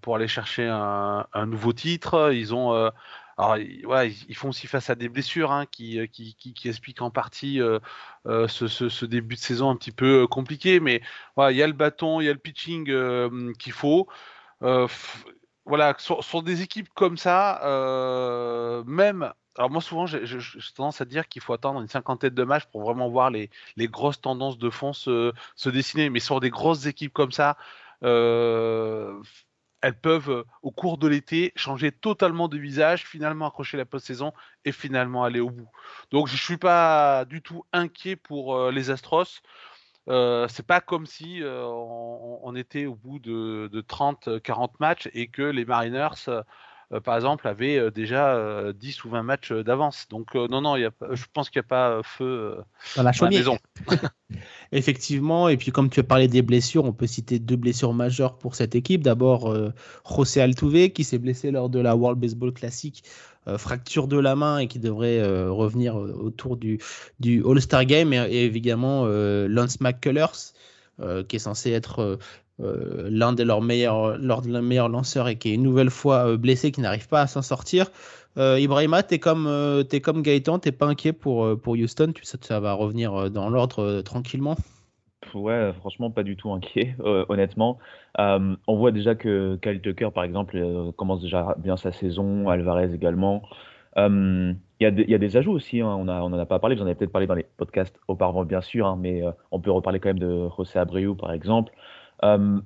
pour 0.00 0.14
aller 0.14 0.28
chercher 0.28 0.68
un, 0.68 1.26
un, 1.32 1.46
nouveau 1.46 1.72
titre. 1.72 2.32
Ils 2.32 2.54
ont 2.54 2.92
alors, 3.38 3.56
ouais, 3.84 4.10
ils 4.28 4.34
font 4.34 4.48
aussi 4.48 4.66
face 4.66 4.90
à 4.90 4.96
des 4.96 5.08
blessures 5.08 5.52
hein, 5.52 5.64
qui, 5.66 6.00
qui, 6.08 6.34
qui, 6.34 6.68
expliquent 6.68 7.02
en 7.02 7.12
partie 7.12 7.60
euh, 7.60 7.78
euh, 8.26 8.48
ce, 8.48 8.66
ce, 8.66 9.06
début 9.06 9.36
de 9.36 9.40
saison 9.40 9.70
un 9.70 9.76
petit 9.76 9.92
peu 9.92 10.24
euh, 10.24 10.26
compliqué. 10.26 10.80
Mais 10.80 11.02
il 11.38 11.56
y 11.56 11.62
a 11.62 11.68
le 11.68 11.72
bâton, 11.72 12.20
il 12.20 12.24
y 12.26 12.28
a 12.28 12.32
le 12.32 12.38
pitching 12.38 12.84
qu'il 13.58 13.72
faut. 13.72 14.08
voilà, 14.60 15.94
sur, 15.98 16.42
des 16.42 16.62
équipes 16.62 16.88
comme 16.94 17.16
ça, 17.16 17.60
même. 18.86 19.32
Alors 19.56 19.70
moi 19.70 19.82
souvent 19.82 20.06
j'ai 20.06 20.38
tendance 20.76 21.00
à 21.00 21.04
dire 21.04 21.28
qu'il 21.28 21.42
faut 21.42 21.52
attendre 21.52 21.80
une 21.80 21.88
cinquantaine 21.88 22.34
de 22.34 22.44
matchs 22.44 22.66
pour 22.66 22.82
vraiment 22.82 23.08
voir 23.08 23.28
les, 23.30 23.50
les 23.76 23.88
grosses 23.88 24.20
tendances 24.20 24.56
de 24.56 24.70
fond 24.70 24.92
se, 24.92 25.32
se, 25.56 25.68
dessiner. 25.68 26.10
Mais 26.10 26.20
sur 26.20 26.40
des 26.40 26.50
grosses 26.50 26.86
équipes 26.86 27.12
comme 27.12 27.32
ça, 27.32 27.56
elles 29.80 29.98
peuvent, 29.98 30.30
euh, 30.30 30.44
au 30.62 30.70
cours 30.70 30.98
de 30.98 31.08
l'été, 31.08 31.52
changer 31.56 31.92
totalement 31.92 32.48
de 32.48 32.58
visage, 32.58 33.06
finalement 33.06 33.46
accrocher 33.46 33.76
la 33.76 33.84
post-saison 33.84 34.32
et 34.64 34.72
finalement 34.72 35.24
aller 35.24 35.40
au 35.40 35.50
bout. 35.50 35.68
Donc 36.10 36.26
je 36.28 36.34
ne 36.34 36.38
suis 36.38 36.56
pas 36.56 37.24
du 37.24 37.42
tout 37.42 37.64
inquiet 37.72 38.16
pour 38.16 38.56
euh, 38.56 38.70
les 38.70 38.90
Astros. 38.90 39.40
Euh, 40.08 40.48
c'est 40.48 40.66
pas 40.66 40.80
comme 40.80 41.06
si 41.06 41.42
euh, 41.42 41.64
on, 41.66 42.54
était 42.56 42.86
au 42.86 42.94
bout 42.94 43.18
de, 43.18 43.68
de 43.70 43.80
30-40 43.82 44.70
matchs 44.80 45.08
et 45.12 45.28
que 45.28 45.42
les 45.42 45.66
Mariners 45.66 46.44
par 47.04 47.16
exemple, 47.16 47.46
avait 47.46 47.76
euh, 47.76 47.90
déjà 47.90 48.72
10 48.72 48.98
euh, 48.98 49.02
ou 49.04 49.10
20 49.10 49.22
matchs 49.22 49.52
d'avance. 49.52 50.08
Donc, 50.08 50.34
non, 50.34 50.60
non, 50.62 50.76
y 50.76 50.86
a, 50.86 50.90
je 51.10 51.24
pense 51.32 51.50
qu'il 51.50 51.60
n'y 51.60 51.66
a 51.66 51.68
pas 51.68 52.02
feu 52.02 52.58
dans 52.96 53.02
la, 53.02 53.12
maison. 53.28 53.58
Effectivement, 54.72 55.48
et 55.48 55.56
puis 55.56 55.70
comme 55.70 55.88
tu 55.88 56.00
as 56.00 56.02
parlé 56.02 56.28
des 56.28 56.42
blessures, 56.42 56.84
on 56.84 56.92
peut 56.92 57.06
citer 57.06 57.38
deux 57.38 57.56
blessures 57.56 57.94
majeures 57.94 58.36
pour 58.36 58.54
cette 58.54 58.74
équipe. 58.74 59.02
D'abord, 59.02 59.54
José 60.08 60.40
Altuve 60.42 60.90
qui 60.90 61.04
s'est 61.04 61.18
blessé 61.18 61.50
lors 61.50 61.70
de 61.70 61.78
la 61.78 61.96
World 61.96 62.20
Baseball 62.20 62.52
Classic, 62.52 63.02
fracture 63.56 64.08
de 64.08 64.18
la 64.18 64.36
main 64.36 64.58
et 64.58 64.68
qui 64.68 64.78
devrait 64.78 65.22
revenir 65.48 65.96
autour 65.96 66.58
du, 66.58 66.78
du 67.18 67.42
All-Star 67.48 67.86
Game, 67.86 68.12
et, 68.12 68.44
évidemment 68.44 69.06
Lance 69.06 69.80
McCullers. 69.80 70.52
qui 71.28 71.36
est 71.36 71.38
censé 71.38 71.70
être 71.70 72.18
euh, 72.60 73.08
l'un 73.08 73.32
de 73.32 73.44
leurs 73.44 73.62
meilleurs, 73.62 74.18
meilleurs 74.18 74.88
lanceurs 74.88 75.28
et 75.28 75.36
qui 75.36 75.50
est 75.50 75.54
une 75.54 75.62
nouvelle 75.62 75.90
fois 75.90 76.26
euh, 76.26 76.36
blessé, 76.36 76.72
qui 76.72 76.80
n'arrive 76.80 77.06
pas 77.06 77.20
à 77.20 77.26
s'en 77.28 77.42
sortir. 77.42 77.86
Euh, 78.36 78.58
Ibrahima, 78.58 79.04
tu 79.04 79.14
es 79.14 79.18
comme, 79.20 79.46
es 79.90 80.00
comme 80.00 80.22
Gaëtan, 80.22 80.58
tu 80.58 80.72
pas 80.72 80.86
inquiet 80.86 81.12
pour, 81.12 81.58
pour 81.60 81.74
Houston, 81.74 82.12
tu 82.12 82.24
sais 82.24 82.38
ça 82.40 82.58
va 82.58 82.72
revenir 82.72 83.30
dans 83.30 83.48
l'ordre 83.48 84.00
tranquillement? 84.02 84.56
Ouais, 85.34 85.72
franchement, 85.78 86.10
pas 86.10 86.22
du 86.22 86.36
tout 86.36 86.50
inquiet, 86.52 86.96
honnêtement. 87.28 87.78
on 88.16 88.76
voit 88.76 88.92
déjà 88.92 89.14
que 89.14 89.58
Kyle 89.60 89.80
Tucker, 89.80 90.10
par 90.14 90.24
exemple, 90.24 90.92
commence 90.96 91.20
déjà 91.20 91.56
bien 91.58 91.76
sa 91.76 91.90
saison, 91.90 92.48
Alvarez 92.48 92.94
également. 92.94 93.42
Il 93.96 94.56
y, 94.80 94.86
a 94.86 94.90
y, 94.90 95.14
a 95.14 95.18
des 95.18 95.36
ajouts 95.36 95.52
aussi, 95.52 95.80
hein. 95.80 95.88
on 95.88 96.04
n'en 96.04 96.38
a 96.38 96.46
pas 96.46 96.60
parlé, 96.60 96.76
vous 96.76 96.82
en 96.82 96.86
avez 96.86 96.94
peut-être 96.94 97.10
parlé 97.10 97.26
dans 97.26 97.34
les 97.34 97.46
podcasts 97.56 97.98
auparavant, 98.06 98.44
bien 98.44 98.60
sûr, 98.60 98.86
hein, 98.86 98.96
mais 99.00 99.22
on 99.50 99.58
peut 99.58 99.72
reparler 99.72 99.98
quand 99.98 100.10
même 100.10 100.20
de 100.20 100.48
José 100.56 100.78
Abreu, 100.78 101.16
par 101.16 101.32
exemple. 101.32 101.72
Euh, 102.24 102.60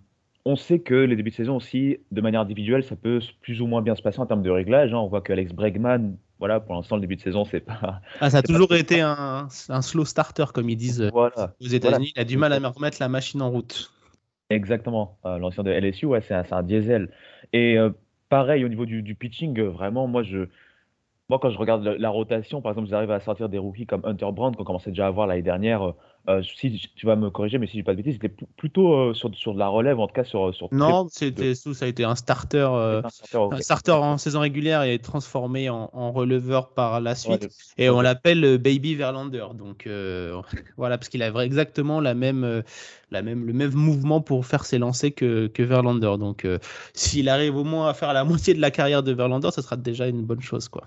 on 0.45 0.57
sait 0.57 0.81
que 0.81 0.95
les 0.95 1.15
débuts 1.15 1.31
de 1.31 1.37
saison 1.37 1.57
aussi, 1.57 1.99
de 2.11 2.21
manière 2.21 2.41
individuelle, 2.41 2.83
ça 2.83 2.97
peut 2.97 3.21
plus 3.41 3.61
ou 3.61 3.67
moins 3.67 3.83
bien 3.83 3.95
se 3.95 4.03
passer 4.03 4.19
en 4.19 4.27
termes 4.27 4.43
de 4.43 4.51
réglages. 4.51 4.93
Hein. 4.93 4.99
On 4.99 5.07
voit 5.07 5.21
qu'Alex 5.21 5.53
Bregman, 5.53 6.17
voilà, 6.39 6.59
pour 6.59 6.75
l'instant, 6.75 6.97
le 6.97 7.01
début 7.01 7.17
de 7.17 7.21
saison, 7.21 7.45
c'est 7.45 7.61
pas. 7.61 8.01
Ah, 8.21 8.31
ça 8.31 8.39
a 8.39 8.43
toujours 8.43 8.75
été 8.75 9.01
un, 9.01 9.49
slow 9.49 10.05
starter, 10.05 10.47
comme 10.53 10.69
ils 10.69 10.77
disent 10.77 11.11
aux 11.13 11.69
États-Unis. 11.69 12.13
Il 12.17 12.21
a 12.21 12.25
du 12.25 12.37
mal 12.37 12.53
à 12.53 12.69
remettre 12.69 12.97
la 13.01 13.09
machine 13.09 13.41
en 13.43 13.51
route. 13.51 13.93
Exactement. 14.51 15.19
Euh, 15.25 15.39
l'ancien 15.39 15.63
de 15.63 15.71
LSU, 15.71 16.07
ouais, 16.07 16.21
c'est 16.21 16.35
un, 16.35 16.63
diesel. 16.63 17.11
Et 17.53 17.79
euh, 17.79 17.91
pareil, 18.29 18.65
au 18.65 18.69
niveau 18.69 18.87
du, 18.87 19.15
pitching, 19.15 19.61
vraiment, 19.63 20.09
moi, 20.09 20.23
je. 20.23 20.49
Moi, 21.29 21.39
quand 21.41 21.51
je 21.51 21.57
regarde 21.57 21.87
la, 21.87 22.11
rotation, 22.11 22.61
par 22.61 22.73
exemple, 22.73 22.89
j'arrive 22.89 23.11
à 23.13 23.21
sortir 23.21 23.49
des 23.49 23.59
rookies 23.59 23.87
comme 23.87 24.03
Hunter 24.05 24.29
Brand, 24.33 24.55
qu'on 24.55 24.65
commençait 24.65 24.91
déjà 24.91 25.07
à 25.07 25.11
voir 25.11 25.27
l'année 25.29 25.43
dernière 25.43 25.95
euh, 26.29 26.41
si 26.43 26.81
tu 26.95 27.07
vas 27.07 27.17
me 27.17 27.31
corriger, 27.31 27.59
mais 27.59 27.67
si 27.67 27.73
je 27.73 27.79
dis 27.79 27.83
pas 27.83 27.93
de 27.93 27.97
bêtises, 27.97 28.15
c'était 28.15 28.35
plutôt 28.57 28.95
euh, 28.95 29.13
sur, 29.13 29.35
sur 29.35 29.55
de 29.55 29.59
la 29.59 29.67
relève, 29.67 29.99
en 29.99 30.07
tout 30.07 30.15
cas 30.15 30.23
sur. 30.23 30.55
sur 30.55 30.69
non, 30.73 31.09
c'était 31.11 31.57
ça 31.57 31.85
a 31.85 31.89
été 31.89 32.05
un 32.05 32.15
starter, 32.15 32.69
euh, 32.73 33.03
un 33.35 33.61
starter, 33.61 33.91
en 33.91 34.19
saison 34.19 34.39
régulière 34.41 34.85
et 34.85 35.01
transformé 35.01 35.69
en, 35.69 35.91
en 35.93 36.13
releveur 36.13 36.75
par 36.75 37.01
la 37.01 37.17
suite. 37.17 37.49
et 37.77 37.91
on 37.91 38.01
l'appelle 38.01 38.59
Baby 38.59 38.95
Verlander. 38.95 39.47
Donc 39.55 39.89
voilà, 40.77 40.97
parce 40.97 41.09
qu'il 41.09 41.25
a 41.25 41.45
exactement 41.45 42.01
la 42.01 42.15
même, 42.15 42.63
la 43.11 43.23
même, 43.23 43.45
le 43.45 43.53
même 43.53 43.75
mouvement 43.75 44.21
pour 44.21 44.47
faire 44.47 44.65
ses 44.65 44.79
lancers 44.79 45.15
que, 45.15 45.49
que 45.49 45.63
Verlander. 45.65 46.15
Donc 46.21 46.47
s'il 46.95 47.29
arrive 47.29 47.57
au 47.57 47.65
moins 47.65 47.89
à 47.89 47.95
faire 47.95 48.13
la 48.13 48.23
moitié 48.33 48.55
de 48.55 48.61
la 48.61 48.71
carrière 48.71 49.03
de 49.03 49.13
Verlander, 49.13 49.51
ça 49.51 49.61
sera 49.61 49.77
déjà 49.77 50.07
une 50.07 50.23
bonne 50.23 50.41
chose, 50.41 50.69
quoi. 50.69 50.85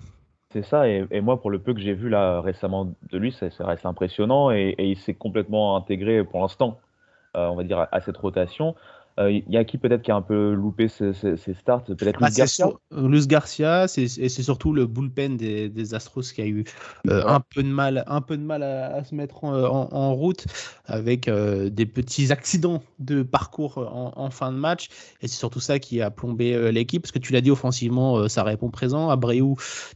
C'est 0.50 0.62
ça, 0.62 0.88
et, 0.88 1.20
moi, 1.20 1.40
pour 1.40 1.50
le 1.50 1.58
peu 1.58 1.74
que 1.74 1.80
j'ai 1.80 1.92
vu 1.92 2.08
là 2.08 2.40
récemment 2.40 2.94
de 3.10 3.18
lui, 3.18 3.32
ça, 3.32 3.48
reste 3.60 3.84
impressionnant 3.84 4.50
et, 4.52 4.74
il 4.78 4.96
s'est 4.96 5.14
complètement 5.14 5.76
intégré 5.76 6.24
pour 6.24 6.40
l'instant, 6.40 6.78
euh, 7.36 7.48
on 7.48 7.56
va 7.56 7.64
dire, 7.64 7.88
à 7.90 8.00
cette 8.00 8.16
rotation. 8.16 8.74
Il 9.18 9.22
euh, 9.22 9.40
y 9.48 9.56
a 9.56 9.64
qui 9.64 9.78
peut-être 9.78 10.02
qui 10.02 10.10
a 10.10 10.16
un 10.16 10.22
peu 10.22 10.52
loupé 10.52 10.88
ses, 10.88 11.14
starts? 11.54 11.84
Peut-être 11.84 12.20
bah, 12.20 12.28
Garcia? 12.30 12.68
Luz 12.90 13.26
Garcia, 13.26 13.86
et 13.96 14.08
c'est 14.08 14.42
surtout 14.42 14.74
le 14.74 14.86
bullpen 14.86 15.38
des, 15.38 15.94
Astros 15.94 16.32
qui 16.34 16.42
a 16.42 16.46
eu 16.46 16.64
euh, 17.08 17.22
un 17.26 17.40
peu 17.40 17.62
de 17.62 17.68
mal, 17.68 18.04
un 18.08 18.20
peu 18.20 18.36
de 18.36 18.42
mal 18.42 18.62
à, 18.62 19.02
se 19.04 19.14
mettre 19.14 19.44
en, 19.44 20.14
route 20.14 20.44
avec 20.84 21.28
euh, 21.28 21.70
des 21.70 21.86
petits 21.86 22.30
accidents 22.30 22.82
de 22.98 23.22
parcours 23.22 23.78
en, 23.78 24.30
fin 24.30 24.52
de 24.52 24.58
match. 24.58 24.88
Et 25.22 25.28
c'est 25.28 25.38
surtout 25.38 25.60
ça 25.60 25.78
qui 25.78 26.02
a 26.02 26.10
plombé 26.10 26.70
l'équipe, 26.70 27.02
parce 27.02 27.12
que 27.12 27.18
tu 27.18 27.32
l'as 27.32 27.40
dit 27.40 27.50
offensivement, 27.50 28.28
ça 28.28 28.42
répond 28.42 28.68
présent. 28.68 29.08
Abreu, 29.08 29.54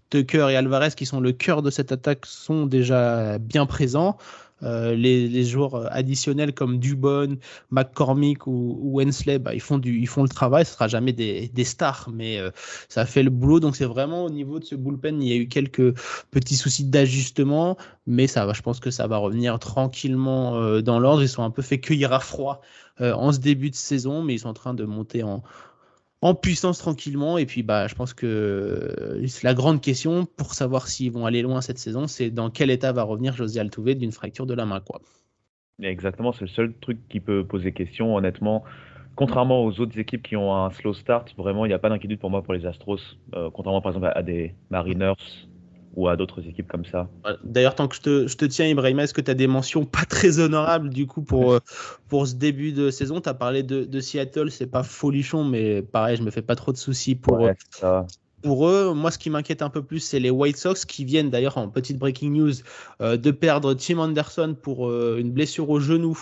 Tucker 0.08 0.48
et 0.50 0.56
Alvarez, 0.56 0.92
qui 0.96 1.04
sont 1.04 1.20
le 1.20 1.32
cœur 1.32 1.60
de 1.60 1.70
cette 1.70 1.92
attaque, 1.92 2.24
sont 2.24 2.64
déjà 2.64 3.38
bien 3.38 3.66
présents. 3.66 4.16
Euh, 4.62 4.94
les, 4.94 5.44
joueurs 5.44 5.90
additionnels 5.92 6.52
comme 6.54 6.78
Dubon, 6.78 7.38
McCormick 7.70 8.46
ou, 8.46 8.78
ou 8.80 8.98
Wensley, 8.98 9.38
bah, 9.38 9.54
ils, 9.54 9.60
font 9.60 9.78
du, 9.78 9.98
ils 9.98 10.06
font 10.06 10.22
le 10.22 10.28
travail. 10.28 10.64
Ce 10.64 10.72
sera 10.72 10.88
jamais 10.88 11.12
des, 11.12 11.48
des 11.48 11.64
stars, 11.64 12.10
mais 12.12 12.38
euh, 12.38 12.50
ça 12.88 13.06
fait 13.06 13.22
le 13.22 13.30
boulot. 13.30 13.60
Donc 13.60 13.76
c'est 13.76 13.86
vraiment 13.86 14.24
au 14.24 14.30
niveau 14.30 14.58
de 14.58 14.64
ce 14.64 14.74
bullpen, 14.74 15.22
il 15.22 15.28
y 15.28 15.32
a 15.32 15.36
eu 15.36 15.48
quelques 15.48 15.94
petits 16.30 16.56
soucis 16.56 16.84
d'ajustement, 16.84 17.76
mais 18.06 18.26
ça 18.26 18.46
va. 18.46 18.52
Je 18.52 18.62
pense 18.62 18.80
que 18.80 18.90
ça 18.90 19.06
va 19.06 19.16
revenir 19.16 19.58
tranquillement 19.58 20.56
euh, 20.56 20.82
dans 20.82 20.98
l'ordre. 20.98 21.22
Ils 21.22 21.28
sont 21.28 21.42
un 21.42 21.50
peu 21.50 21.62
fait 21.62 21.80
cueillir 21.80 22.12
à 22.12 22.20
froid 22.20 22.60
en 23.02 23.32
ce 23.32 23.38
début 23.38 23.70
de 23.70 23.76
saison, 23.76 24.22
mais 24.22 24.34
ils 24.34 24.40
sont 24.40 24.50
en 24.50 24.52
train 24.52 24.74
de 24.74 24.84
monter 24.84 25.22
en, 25.22 25.42
en 26.22 26.34
puissance 26.34 26.78
tranquillement. 26.78 27.38
Et 27.38 27.46
puis, 27.46 27.62
bah, 27.62 27.86
je 27.86 27.94
pense 27.94 28.14
que 28.14 28.26
euh, 28.26 29.26
la 29.42 29.54
grande 29.54 29.80
question 29.80 30.26
pour 30.26 30.54
savoir 30.54 30.88
s'ils 30.88 31.12
vont 31.12 31.26
aller 31.26 31.42
loin 31.42 31.60
cette 31.60 31.78
saison, 31.78 32.06
c'est 32.06 32.30
dans 32.30 32.50
quel 32.50 32.70
état 32.70 32.92
va 32.92 33.02
revenir 33.02 33.34
José 33.34 33.60
Altuve 33.60 33.94
d'une 33.94 34.12
fracture 34.12 34.46
de 34.46 34.54
la 34.54 34.66
main. 34.66 34.82
Exactement, 35.82 36.32
c'est 36.32 36.42
le 36.42 36.48
seul 36.48 36.74
truc 36.80 36.98
qui 37.08 37.20
peut 37.20 37.44
poser 37.44 37.72
question, 37.72 38.16
honnêtement. 38.16 38.64
Contrairement 39.16 39.64
aux 39.64 39.80
autres 39.80 39.98
équipes 39.98 40.22
qui 40.22 40.36
ont 40.36 40.54
un 40.54 40.70
slow 40.70 40.94
start, 40.94 41.34
vraiment, 41.36 41.64
il 41.66 41.68
n'y 41.68 41.74
a 41.74 41.78
pas 41.78 41.88
d'inquiétude 41.88 42.18
pour 42.18 42.30
moi 42.30 42.42
pour 42.42 42.54
les 42.54 42.64
Astros. 42.64 43.00
Euh, 43.34 43.50
contrairement 43.52 43.82
par 43.82 43.92
exemple 43.92 44.12
à 44.14 44.22
des 44.22 44.54
Mariners 44.70 45.14
ou 45.94 46.08
à 46.08 46.16
d'autres 46.16 46.46
équipes 46.46 46.68
comme 46.68 46.84
ça. 46.84 47.08
D'ailleurs, 47.44 47.74
tant 47.74 47.88
que 47.88 47.96
je 47.96 48.00
te, 48.00 48.26
je 48.26 48.36
te 48.36 48.44
tiens, 48.44 48.66
Ibrahima, 48.66 49.04
est-ce 49.04 49.14
que 49.14 49.20
tu 49.20 49.30
as 49.30 49.34
des 49.34 49.46
mentions 49.46 49.84
pas 49.84 50.04
très 50.08 50.38
honorables 50.38 50.90
du 50.90 51.06
coup 51.06 51.22
pour, 51.22 51.52
euh, 51.52 51.60
pour 52.08 52.26
ce 52.26 52.34
début 52.34 52.72
de 52.72 52.90
saison? 52.90 53.20
Tu 53.20 53.28
as 53.28 53.34
parlé 53.34 53.62
de, 53.62 53.84
de 53.84 54.00
Seattle, 54.00 54.50
c'est 54.50 54.66
pas 54.66 54.82
folichon, 54.82 55.44
mais 55.44 55.82
pareil, 55.82 56.16
je 56.16 56.22
me 56.22 56.30
fais 56.30 56.42
pas 56.42 56.56
trop 56.56 56.72
de 56.72 56.76
soucis 56.76 57.14
pour, 57.14 57.48
pour 58.42 58.68
eux. 58.68 58.94
Moi, 58.94 59.10
ce 59.10 59.18
qui 59.18 59.30
m'inquiète 59.30 59.62
un 59.62 59.70
peu 59.70 59.82
plus, 59.82 60.00
c'est 60.00 60.20
les 60.20 60.30
White 60.30 60.56
Sox 60.56 60.84
qui 60.86 61.04
viennent 61.04 61.30
d'ailleurs 61.30 61.58
en 61.58 61.68
petite 61.68 61.98
breaking 61.98 62.30
news 62.30 62.52
euh, 63.00 63.16
de 63.16 63.30
perdre 63.30 63.74
Tim 63.74 63.98
Anderson 63.98 64.56
pour 64.60 64.88
euh, 64.88 65.18
une 65.18 65.30
blessure 65.30 65.68
au 65.70 65.80
genou 65.80 66.18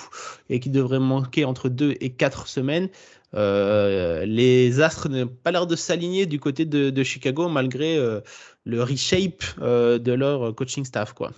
et 0.51 0.61
qui 0.61 0.71
devrait 0.71 0.99
manquer 0.99 1.45
entre 1.45 1.69
deux 1.69 1.95
et 2.01 2.11
quatre 2.11 2.49
semaines. 2.49 2.89
Euh, 3.35 4.25
les 4.25 4.81
Astres 4.81 5.09
n'ont 5.11 5.27
pas 5.27 5.53
l'air 5.53 5.66
de 5.66 5.77
s'aligner 5.77 6.25
du 6.25 6.41
côté 6.41 6.64
de, 6.64 7.03
Chicago 7.03 7.49
malgré 7.49 7.99
le 8.69 8.83
reshape 8.83 9.43
de 9.59 10.12
leur 10.12 10.55
coaching 10.55 10.85
staff. 10.85 11.12
Quoi. 11.12 11.33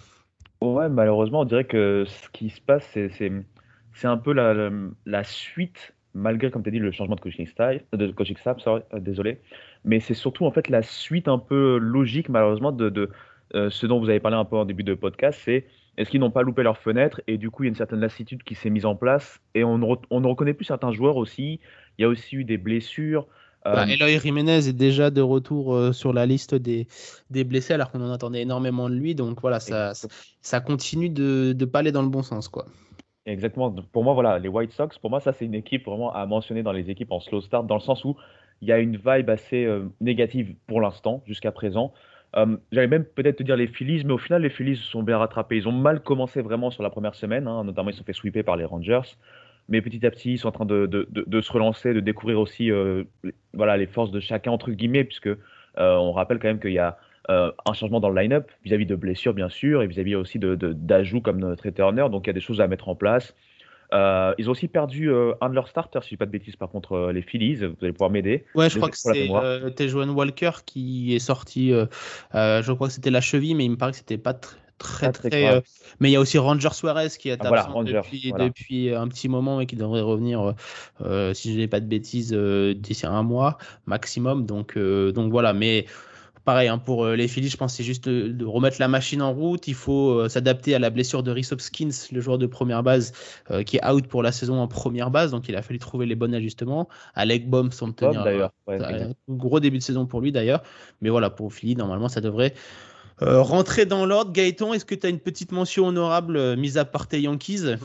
Ouais, 0.61 0.91
malheureusement, 0.91 1.41
on 1.41 1.45
dirait 1.47 1.65
que 1.65 2.05
ce 2.07 2.29
qui 2.31 2.51
se 2.51 2.61
passe, 2.61 2.87
c'est 2.93 4.07
un 4.07 4.17
peu 4.19 4.33
la, 4.35 5.25
suite, 5.25 5.95
malgré, 6.13 6.51
comme 6.51 6.63
tu 6.63 6.69
as 6.69 6.73
dit, 6.73 6.79
le 6.79 6.91
changement 6.91 7.15
de 7.15 7.21
coaching, 7.21 7.47
style, 7.47 7.83
de 7.95 8.09
coaching 8.11 8.37
staff, 8.37 8.59
désolé, 8.99 9.41
mais 9.85 10.01
c'est 10.01 10.15
surtout 10.15 10.45
en 10.45 10.51
fait 10.51 10.69
la 10.69 10.83
suite 10.83 11.29
un 11.29 11.39
peu 11.39 11.79
logique, 11.79 12.29
malheureusement, 12.29 12.73
de, 12.73 13.11
euh, 13.55 13.71
ce 13.71 13.87
dont 13.87 13.99
vous 13.99 14.11
avez 14.11 14.21
parlé 14.21 14.37
un 14.37 14.45
peu 14.45 14.57
en 14.57 14.65
début 14.65 14.85
de 14.85 14.95
podcast, 14.95 15.41
c'est 15.45 15.67
est-ce 15.97 16.11
qu'ils 16.11 16.21
n'ont 16.21 16.31
pas 16.31 16.43
loupé 16.43 16.63
leur 16.63 16.79
fenêtre 16.79 17.21
et 17.27 17.37
du 17.37 17.51
coup 17.51 17.65
il 17.65 17.67
y 17.67 17.69
a 17.69 17.71
une 17.71 17.75
certaine 17.75 18.01
lassitude 18.01 18.43
qui 18.43 18.55
s'est 18.55 18.71
mise 18.71 18.87
en 18.87 18.95
place 18.95 19.41
et 19.55 19.65
on 19.65 19.77
ne 19.77 20.27
reconnaît 20.27 20.55
plus 20.55 20.65
certains 20.65 20.93
joueurs 20.93 21.17
aussi. 21.17 21.61
Il 21.99 22.03
y 22.03 22.05
a 22.05 22.09
aussi 22.09 22.37
eu 22.37 22.45
des 22.45 22.59
blessures. 22.59 23.27
Euh... 23.67 23.75
Bah, 23.75 23.87
Eloy 23.87 24.19
Jiménez 24.19 24.69
est 24.69 24.73
déjà 24.73 25.11
de 25.11 25.21
retour 25.21 25.75
euh, 25.75 25.93
sur 25.93 26.13
la 26.13 26.25
liste 26.27 26.55
des, 26.55 26.87
des 27.31 27.45
blessés 27.45 27.75
alors 27.75 27.91
qu'on 27.91 28.01
en 28.01 28.13
attendait 28.13 28.43
énormément 28.43 28.89
de 28.89 28.95
lui. 28.95 29.15
Donc 29.15 29.41
voilà, 29.41 29.61
ça, 29.61 29.93
ça 30.41 30.61
continue 30.61 31.11
de 31.11 31.55
ne 31.59 31.65
pas 31.67 31.81
aller 31.81 31.93
dans 31.93 32.03
le 32.03 32.09
bon 32.09 32.23
sens. 32.23 32.49
quoi. 32.49 32.67
Exactement. 33.27 33.71
Pour 33.93 34.03
moi, 34.03 34.15
voilà, 34.15 34.39
les 34.39 34.49
White 34.49 34.73
Sox, 34.73 34.99
pour 34.99 35.11
moi, 35.11 35.21
ça 35.21 35.33
c'est 35.33 35.45
une 35.45 35.55
équipe 35.55 35.85
vraiment 35.85 36.13
à 36.13 36.25
mentionner 36.27 36.63
dans 36.63 36.73
les 36.73 36.91
équipes 36.91 37.13
en 37.13 37.21
slow 37.21 37.43
start, 37.43 37.67
dans 37.67 37.75
le 37.75 37.81
sens 37.81 38.05
où 38.05 38.17
il 38.63 38.69
y 38.69 38.73
a 38.73 38.79
une 38.79 38.97
vibe 38.97 39.31
assez 39.31 39.65
euh, 39.65 39.89
négative 40.01 40.55
pour 40.67 40.81
l'instant, 40.81 41.23
jusqu'à 41.27 41.53
présent. 41.53 41.93
Euh, 42.37 42.57
j'allais 42.73 42.87
même 42.87 43.05
peut-être 43.05 43.39
te 43.39 43.43
dire 43.43 43.57
les 43.57 43.67
Phillies, 43.67 44.05
mais 44.05 44.13
au 44.13 44.19
final, 44.19 44.43
les 44.43 44.51
Phillies 44.51 44.77
se 44.77 44.85
sont 44.85 45.03
bien 45.03 45.19
rattrapés. 45.19 45.57
Ils 45.57 45.69
ont 45.69 45.73
mal 45.73 46.01
commencé 46.01 46.41
vraiment 46.41 46.71
sur 46.71 46.83
la 46.83 46.91
première 46.91 47.15
semaine, 47.15 47.47
hein, 47.47 47.65
notamment 47.65 47.91
ils 47.91 47.95
se 47.95 47.99
sont 47.99 48.05
fait 48.05 48.13
sweeper 48.13 48.45
par 48.45 48.57
les 48.57 48.65
Rangers. 48.65 49.01
Mais 49.71 49.81
petit 49.81 50.05
à 50.05 50.11
petit, 50.11 50.33
ils 50.33 50.39
sont 50.39 50.49
en 50.49 50.53
train 50.53 50.67
de, 50.67 50.87
de, 50.87 51.09
de, 51.11 51.41
se 51.41 51.53
relancer, 51.53 51.95
de 51.95 52.01
découvrir 52.01 52.39
aussi 52.39 52.71
euh, 52.71 53.05
voilà, 53.55 53.77
les 53.77 53.87
forces 53.87 54.11
de 54.11 54.21
chacun, 54.21 54.51
entre 54.51 54.71
guillemets, 54.71 55.05
puisque 55.05 55.31
on 55.77 56.13
rappelle 56.13 56.39
quand 56.39 56.49
même 56.49 56.61
qu'il 56.61 56.73
y 56.73 56.79
a 56.79 56.99
un 57.29 57.73
changement 57.73 58.01
dans 58.01 58.11
le 58.11 58.21
line-up 58.21 58.51
vis-à-vis 58.65 58.87
de 58.87 58.97
blessures, 58.97 59.33
bien 59.33 59.49
sûr, 59.49 59.83
et 59.83 59.87
vis-à-vis 59.87 60.17
aussi 60.17 60.39
d'ajouts 60.41 61.21
comme 61.21 61.39
notre 61.39 61.71
Turner. 61.71 62.07
Donc 62.11 62.27
il 62.27 62.27
y 62.27 62.31
a 62.31 62.35
des 62.35 62.41
choses 62.41 62.61
à 62.61 62.67
mettre 62.67 62.89
en 62.89 62.97
place. 62.97 63.35
Euh, 63.93 64.35
ils 64.39 64.49
ont 64.49 64.53
aussi 64.53 64.69
perdu 64.69 65.11
euh, 65.11 65.33
un 65.41 65.49
de 65.49 65.55
leurs 65.55 65.69
starters, 65.69 66.03
si 66.03 66.11
je 66.11 66.15
dis 66.15 66.19
pas 66.19 66.27
de 66.27 66.31
bêtises, 66.31 66.57
par 66.57 66.71
contre, 66.71 66.93
euh, 66.93 67.13
les 67.13 67.23
Phillies. 67.23 67.57
Vous 67.57 67.75
allez 67.83 67.93
pouvoir 67.93 68.11
m'aider. 68.11 68.45
Ouais, 68.55 68.71
je 68.71 68.77
crois 68.77 68.91
que 68.91 68.97
c'est 68.97 69.29
Tejuan 69.75 70.11
Walker 70.11 70.51
qui 70.65 71.15
est 71.15 71.19
sorti. 71.19 71.71
je 72.33 72.73
crois 72.73 72.89
que 72.89 72.93
c'était 72.93 73.11
la 73.11 73.21
cheville, 73.21 73.55
mais 73.55 73.65
il 73.65 73.71
me 73.71 73.77
paraît 73.77 73.93
que 73.93 73.99
c'était 73.99 74.19
pas 74.19 74.35
très 74.81 75.13
très, 75.13 75.63
mais 76.01 76.09
il 76.09 76.13
y 76.13 76.17
a 76.17 76.21
aussi 76.21 76.39
Ranger 76.39 76.71
Suarez 76.73 77.11
qui 77.19 77.29
est 77.29 77.39
ah, 77.41 77.49
absent 77.49 77.85
depuis, 77.85 78.33
depuis, 78.33 78.95
un 78.95 79.07
petit 79.07 79.29
moment 79.29 79.61
et 79.61 79.67
qui 79.67 79.77
devrait 79.77 80.01
revenir 80.01 80.55
si 81.35 81.53
je 81.53 81.59
n'ai 81.59 81.69
pas 81.69 81.81
de 81.81 81.87
bêtises 81.87 82.33
d'ici 82.33 83.07
un 83.07 83.23
mois 83.23 83.59
maximum 83.87 84.47
donc 84.47 84.77
donc 84.79 85.31
voilà 85.31 85.53
mais 85.53 85.87
pareil, 86.45 86.69
hein, 86.69 86.79
pour 86.79 87.05
euh, 87.05 87.17
les 87.17 87.29
Phillies, 87.29 87.49
je 87.49 87.57
pense 87.57 87.73
que 87.73 87.77
c'est 87.77 87.85
juste 87.85 88.09
de, 88.09 88.45
remettre 88.45 88.79
la 88.81 88.89
machine 88.89 89.23
en 89.23 89.33
route. 89.33 89.69
Il 89.69 89.75
faut 89.75 90.11
euh, 90.11 90.29
s'adapter 90.29 90.75
à 90.75 90.79
la 90.79 90.91
blessure 90.91 91.23
de 91.23 91.31
Rhys 91.31 91.49
Hopkins, 91.53 91.91
le 92.11 92.21
joueur 92.21 92.39
de 92.39 92.47
première 92.47 92.83
base, 92.83 93.13
euh, 93.51 93.63
qui 93.63 93.77
est 93.77 93.87
out 93.87 94.07
pour 94.07 94.23
la 94.23 94.33
saison 94.33 94.59
en 94.59 94.69
première 94.69 95.11
base. 95.11 95.31
Donc, 95.31 95.49
il 95.49 95.57
a 95.57 95.63
fallu 95.63 95.79
trouver 95.79 96.07
les 96.07 96.15
bons 96.15 96.35
ajustements. 96.35 96.89
Alec 97.15 97.49
Baum 97.49 97.71
semble 97.73 97.95
tenir 97.95 98.51
un 98.69 99.13
gros 99.29 99.61
début 99.61 99.79
de 99.79 99.83
saison 99.83 100.07
pour 100.07 100.21
lui 100.21 100.33
d'ailleurs. 100.33 100.63
Mais 101.01 101.09
voilà, 101.09 101.31
pour 101.31 101.53
Philly, 101.53 101.77
normalement, 101.77 102.09
ça 102.09 102.21
devrait 102.21 102.55
rentrer 103.21 103.87
dans 103.87 104.07
l'ordre. 104.07 104.33
Gaëtan, 104.33 104.73
est-ce 104.73 104.85
que 104.85 104.95
tu 104.95 105.07
as 105.07 105.11
une 105.11 105.21
petite 105.21 105.53
mention 105.53 105.87
honorable, 105.87 106.57
mise 106.57 106.79
à 106.79 106.85
part 106.85 107.09
tes 107.09 107.21
Yankees? 107.21 107.77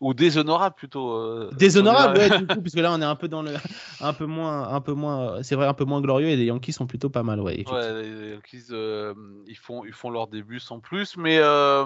Ou 0.00 0.14
déshonorable 0.14 0.74
plutôt. 0.76 1.12
Euh, 1.12 1.50
déshonorable, 1.52 2.16
ouais, 2.18 2.38
du 2.38 2.46
coup, 2.46 2.62
puisque 2.62 2.78
là 2.78 2.90
on 2.92 3.02
est 3.02 3.04
un 3.04 3.16
peu 3.16 3.28
dans 3.28 3.42
le, 3.42 3.52
un 4.00 4.12
peu 4.14 4.24
moins, 4.24 4.72
un 4.72 4.80
peu 4.80 4.94
moins, 4.94 5.42
c'est 5.42 5.54
vrai, 5.54 5.66
un 5.66 5.74
peu 5.74 5.84
moins 5.84 6.00
glorieux 6.00 6.28
et 6.28 6.36
les 6.36 6.46
Yankees 6.46 6.72
sont 6.72 6.86
plutôt 6.86 7.10
pas 7.10 7.22
mal, 7.22 7.38
ouais. 7.40 7.68
Ouais, 7.70 8.02
les 8.02 8.30
Yankees, 8.30 8.68
euh, 8.70 9.12
ils 9.46 9.58
font, 9.58 9.84
ils 9.84 9.92
font 9.92 10.08
leur 10.08 10.26
début 10.26 10.58
sans 10.58 10.80
plus, 10.80 11.18
mais 11.18 11.38
euh, 11.38 11.84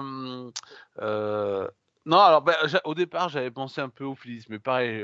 non, 2.05 2.17
alors 2.17 2.41
ben, 2.41 2.55
au 2.85 2.95
départ 2.95 3.27
j'avais 3.27 3.51
pensé 3.51 3.81
un 3.81 3.89
peu 3.89 4.05
aux 4.05 4.15
Phillies, 4.15 4.45
mais 4.47 4.59
pareil, 4.59 5.03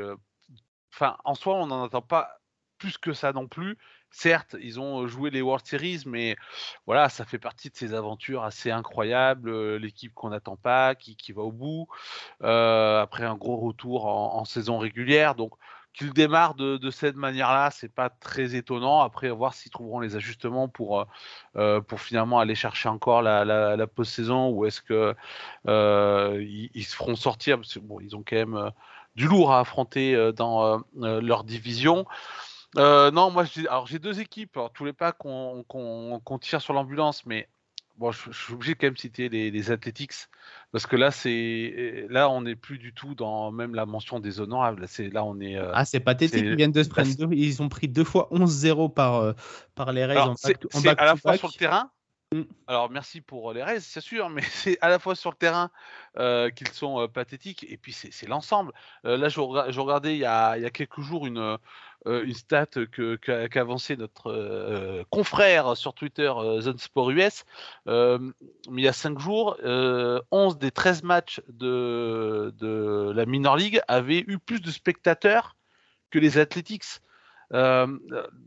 enfin 0.94 1.18
en 1.26 1.36
soi 1.36 1.56
on 1.56 1.68
n'en 1.68 1.84
attend 1.84 2.02
pas 2.02 2.40
plus 2.78 2.98
que 2.98 3.12
ça 3.12 3.34
non 3.34 3.48
plus. 3.48 3.78
Certes, 4.12 4.58
ils 4.62 4.78
ont 4.80 5.08
joué 5.08 5.30
les 5.30 5.42
World 5.42 5.66
Series, 5.66 6.04
mais 6.06 6.36
voilà, 6.86 7.08
ça 7.08 7.24
fait 7.24 7.40
partie 7.40 7.70
de 7.70 7.76
ces 7.78 7.94
aventures 7.94 8.44
assez 8.44 8.70
incroyables. 8.70 9.78
L'équipe 9.78 10.14
qu'on 10.14 10.30
n'attend 10.30 10.58
pas, 10.58 10.96
qui, 10.96 11.32
va 11.32 11.42
au 11.42 11.52
bout, 11.54 11.88
après 12.42 13.24
un 13.24 13.36
gros 13.36 13.58
retour 13.58 14.06
en, 14.08 14.44
saison 14.44 14.80
régulière. 14.80 15.36
Donc, 15.36 15.54
qu'ils 15.94 16.14
démarrent 16.14 16.56
de, 16.56 16.90
cette 16.90 17.16
manière-là, 17.16 17.70
c'est 17.72 17.94
pas 17.94 18.10
très 18.10 18.56
étonnant. 18.56 19.00
Après, 19.00 19.30
voir 19.30 19.54
s'ils 19.54 19.72
trouveront 19.72 20.02
les 20.02 20.18
ajustements 20.18 20.68
pour, 20.68 21.06
pour 21.54 22.02
finalement 22.02 22.40
aller 22.40 22.56
chercher 22.56 22.90
encore 22.90 23.22
la, 23.22 23.46
la, 23.46 23.88
post-saison 23.88 24.50
ou 24.50 24.66
est-ce 24.66 24.82
que 24.82 25.16
ils, 25.66 26.84
se 26.84 26.96
feront 26.96 27.16
sortir 27.16 27.58
parce 27.58 27.74
que 27.74 27.80
bon, 27.80 28.02
ils 28.02 28.14
ont 28.18 28.24
quand 28.28 28.36
même 28.36 28.72
du 29.16 29.28
lourd 29.28 29.54
à 29.54 29.62
affronter 29.62 30.34
dans 30.34 30.84
leur 30.96 31.46
division. 31.46 32.06
Euh, 32.78 33.12
non, 33.12 33.32
moi, 33.32 33.46
alors 33.70 33.88
j'ai 33.88 34.00
deux 34.00 34.20
équipes. 34.20 34.56
Alors, 34.58 34.72
tous 34.72 34.86
les 34.86 34.94
pas 34.94 35.12
qu'on 35.12 36.40
tire 36.42 36.62
sur 36.62 36.74
l'ambulance, 36.74 37.26
mais 37.26 37.50
bon, 37.98 38.12
je, 38.12 38.32
suis 38.32 38.54
obligé 38.54 38.74
de 38.74 38.80
quand 38.80 38.88
même 38.88 38.98
citer 38.98 39.30
les, 39.30 39.52
les 39.52 39.72
Athletics 39.72 40.28
parce 40.72 40.86
que 40.88 40.96
là, 40.96 41.12
c'est 41.12 42.08
là, 42.10 42.30
on 42.30 42.42
n'est 42.42 42.56
plus 42.56 42.78
du 42.78 42.94
tout 42.94 43.14
dans 43.14 43.52
même 43.52 43.76
la 43.76 43.86
mention 43.86 44.20
des 44.20 44.40
honorables. 44.40 44.88
C'est 44.88 45.10
là, 45.10 45.24
on 45.26 45.40
est. 45.40 45.58
Euh, 45.58 45.72
ah, 45.74 45.86
c'est 45.86 46.00
pathétique. 46.00 46.42
Ils 46.44 46.56
viennent 46.56 46.72
de 46.72 46.84
se 46.84 46.90
prendre 46.90 47.14
deux. 47.16 47.28
Ils 47.34 47.62
ont 47.62 47.70
pris 47.70 47.88
deux 47.88 48.06
fois 48.06 48.30
11-0 48.32 48.94
par 48.94 49.16
euh, 49.16 49.34
par 49.76 49.92
les 49.92 50.06
Rays 50.06 50.18
C'est 50.36 50.88
à 50.88 51.06
la 51.06 51.16
fois 51.16 51.38
sur 51.38 51.48
le 51.48 51.58
terrain. 51.58 51.92
Mm. 52.34 52.44
Alors 52.68 52.90
merci 52.90 53.20
pour 53.20 53.52
les 53.52 53.62
Rays, 53.62 53.82
c'est 53.82 54.00
sûr, 54.00 54.30
mais 54.30 54.42
c'est 54.50 54.78
à 54.82 54.90
la 54.90 55.00
fois 55.00 55.16
sur 55.16 55.32
le 55.32 55.36
terrain 55.36 55.70
qu'ils 56.16 56.70
sont 56.70 57.08
pathétiques 57.08 57.66
et 57.70 57.78
puis 57.78 57.94
c'est 57.94 58.28
l'ensemble. 58.28 58.74
là, 59.04 59.30
je, 59.30 59.40
regardais 59.40 60.16
il 60.16 60.20
y, 60.20 60.26
a, 60.26 60.70
quelques 60.70 61.02
jours 61.02 61.26
une, 61.26 61.58
euh, 62.08 62.24
une 62.24 62.34
stat 62.34 62.66
qu'a 63.22 63.48
qu 63.48 63.60
avancé 63.60 63.96
notre 63.96 64.32
euh, 64.32 65.04
confrère 65.12 65.78
sur 65.78 65.94
Twitter, 65.94 66.32
euh, 66.36 66.60
Zone 66.62 66.78
US. 67.12 67.46
mais 67.86 68.82
il 68.82 68.84
y 68.84 68.88
a 68.88 68.94
5 68.94 69.20
jours, 69.20 69.58
11 70.32 70.58
des 70.58 70.72
13 70.72 71.04
matchs 71.04 71.42
de, 71.50 72.54
de, 72.58 73.12
la 73.16 73.26
Minor 73.26 73.56
League 73.56 73.82
avaient 73.88 74.24
eu 74.28 74.40
plus 74.40 74.62
de 74.62 74.72
spectateurs 74.72 75.56
que 76.10 76.20
les 76.20 76.38
Athletics. 76.38 77.02
là, 77.52 77.88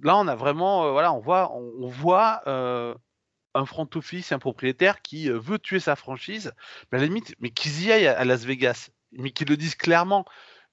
on 0.05 0.29
a 0.29 0.35
vraiment, 0.35 0.91
voilà, 0.93 1.13
on 1.13 1.21
voit, 1.21 1.53
on, 1.55 1.87
voit 1.87 2.43
un 3.55 3.67
front 3.67 3.89
office, 3.95 4.33
un 4.33 4.39
propriétaire 4.39 5.03
qui 5.03 5.29
veut 5.31 5.59
tuer 5.59 5.81
sa 5.81 5.97
franchise, 5.97 6.53
mais 6.91 6.99
à 6.99 7.01
la 7.01 7.07
limite, 7.07 7.35
mais 7.41 7.51
qu'ils 7.51 7.85
y 7.85 7.93
aillent 7.93 8.07
à 8.07 8.25
Las 8.25 8.45
Vegas, 8.45 8.91
mais 9.13 9.31
qu'ils 9.31 9.49
le 9.49 9.57
disent 9.57 9.77
clairement. 9.77 10.25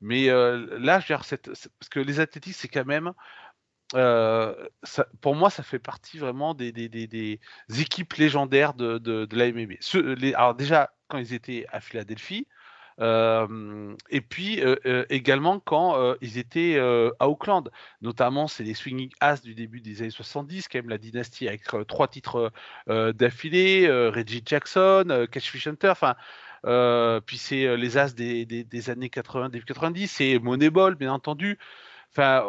Mais 0.01 0.27
là, 0.27 0.99
je 0.99 1.13
parce 1.13 1.89
que 1.91 1.99
les 1.99 2.19
athlétiques, 2.19 2.55
c'est 2.55 2.67
quand 2.67 2.85
même. 2.85 3.13
pour 5.21 5.35
moi, 5.35 5.49
ça 5.49 5.63
fait 5.63 5.79
partie 5.79 6.17
vraiment 6.17 6.55
des, 6.55 6.71
des, 6.71 7.39
équipes 7.79 8.13
légendaires 8.13 8.73
de, 8.73 8.97
de, 8.97 9.27
la 9.35 9.45
alors 10.35 10.55
déjà, 10.55 10.91
quand 11.07 11.19
ils 11.19 11.33
étaient 11.33 11.67
à 11.71 11.81
Philadelphie, 11.81 12.47
et 13.01 14.21
puis 14.21 14.61
également 15.09 15.59
quand 15.59 16.15
ils 16.21 16.37
étaient 16.37 16.79
à 17.19 17.27
Auckland. 17.27 17.69
Notamment, 18.01 18.47
c'est 18.47 18.63
les 18.63 18.73
Swinging 18.73 19.09
As 19.19 19.41
du 19.41 19.55
début 19.55 19.81
des 19.81 20.01
années 20.01 20.11
70, 20.11 20.67
quand 20.67 20.79
même 20.79 20.89
la 20.89 20.97
dynastie 20.97 21.47
avec 21.47 21.63
trois 21.87 22.07
titres 22.07 22.51
d'affilée, 22.87 23.89
Reggie 23.89 24.43
Jackson, 24.45 25.27
Cash 25.31 25.49
Fish 25.49 25.67
Hunter, 25.67 25.89
enfin 25.89 26.15
euh, 26.65 27.19
puis 27.21 27.37
c'est 27.37 27.65
euh, 27.65 27.75
les 27.75 27.97
As 27.97 28.13
des, 28.15 28.45
des, 28.45 28.89
années 28.89 29.09
80, 29.09 29.49
début 29.49 29.65
90, 29.65 30.07
c'est 30.07 30.39
Moneyball, 30.39 30.95
bien 30.95 31.13
entendu. 31.13 31.57
Enfin, 32.11 32.45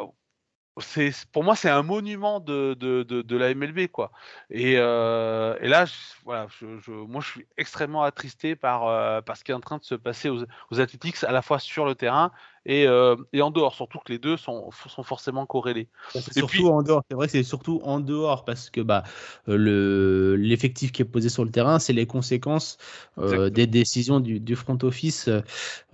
c'est 0.80 1.12
pour 1.32 1.44
moi 1.44 1.54
c'est 1.54 1.68
un 1.68 1.82
monument 1.82 2.40
de, 2.40 2.74
de, 2.74 3.02
de, 3.02 3.36
la 3.36 3.54
MLB 3.54 3.88
quoi. 3.88 4.10
Et, 4.50 4.76
euh, 4.78 5.56
et 5.60 5.68
là 5.68 5.84
je, 5.84 5.92
voilà 6.24 6.46
je, 6.60 6.90
moi 6.90 7.20
je 7.20 7.28
suis 7.28 7.46
extrêmement 7.58 8.02
attristé 8.02 8.56
par, 8.56 9.22
par 9.24 9.36
ce 9.36 9.44
qui 9.44 9.50
est 9.50 9.54
en 9.54 9.60
train 9.60 9.78
de 9.78 9.84
se 9.84 9.94
passer 9.94 10.28
aux, 10.30 10.44
aux 10.70 10.80
Athletics 10.80 11.24
à 11.24 11.32
la 11.32 11.42
fois 11.42 11.58
sur 11.58 11.84
le 11.84 11.94
terrain 11.94 12.32
et, 12.64 12.86
euh, 12.86 13.16
et, 13.32 13.42
en 13.42 13.50
dehors, 13.50 13.74
surtout 13.74 13.98
que 13.98 14.12
les 14.12 14.18
deux 14.18 14.36
sont, 14.36 14.70
sont 14.88 15.02
forcément 15.02 15.46
corrélés. 15.46 15.88
C'est 16.12 16.32
surtout 16.34 16.46
puis... 16.46 16.66
en 16.66 16.82
dehors, 16.82 17.02
c'est 17.08 17.16
vrai 17.16 17.26
que 17.26 17.32
c'est 17.32 17.42
surtout 17.42 17.80
en 17.84 17.98
dehors 17.98 18.44
parce 18.44 18.70
que 18.70 18.80
bah, 18.80 19.02
le, 19.46 20.36
l'effectif 20.36 20.92
qui 20.92 21.02
est 21.02 21.06
posé 21.06 21.28
sur 21.28 21.44
le 21.44 21.50
terrain, 21.50 21.78
c'est 21.78 21.92
les 21.92 22.06
conséquences 22.06 22.78
euh, 23.18 23.50
des 23.50 23.66
décisions 23.66 24.20
du, 24.20 24.38
du 24.38 24.54
front 24.54 24.78
office. 24.82 25.28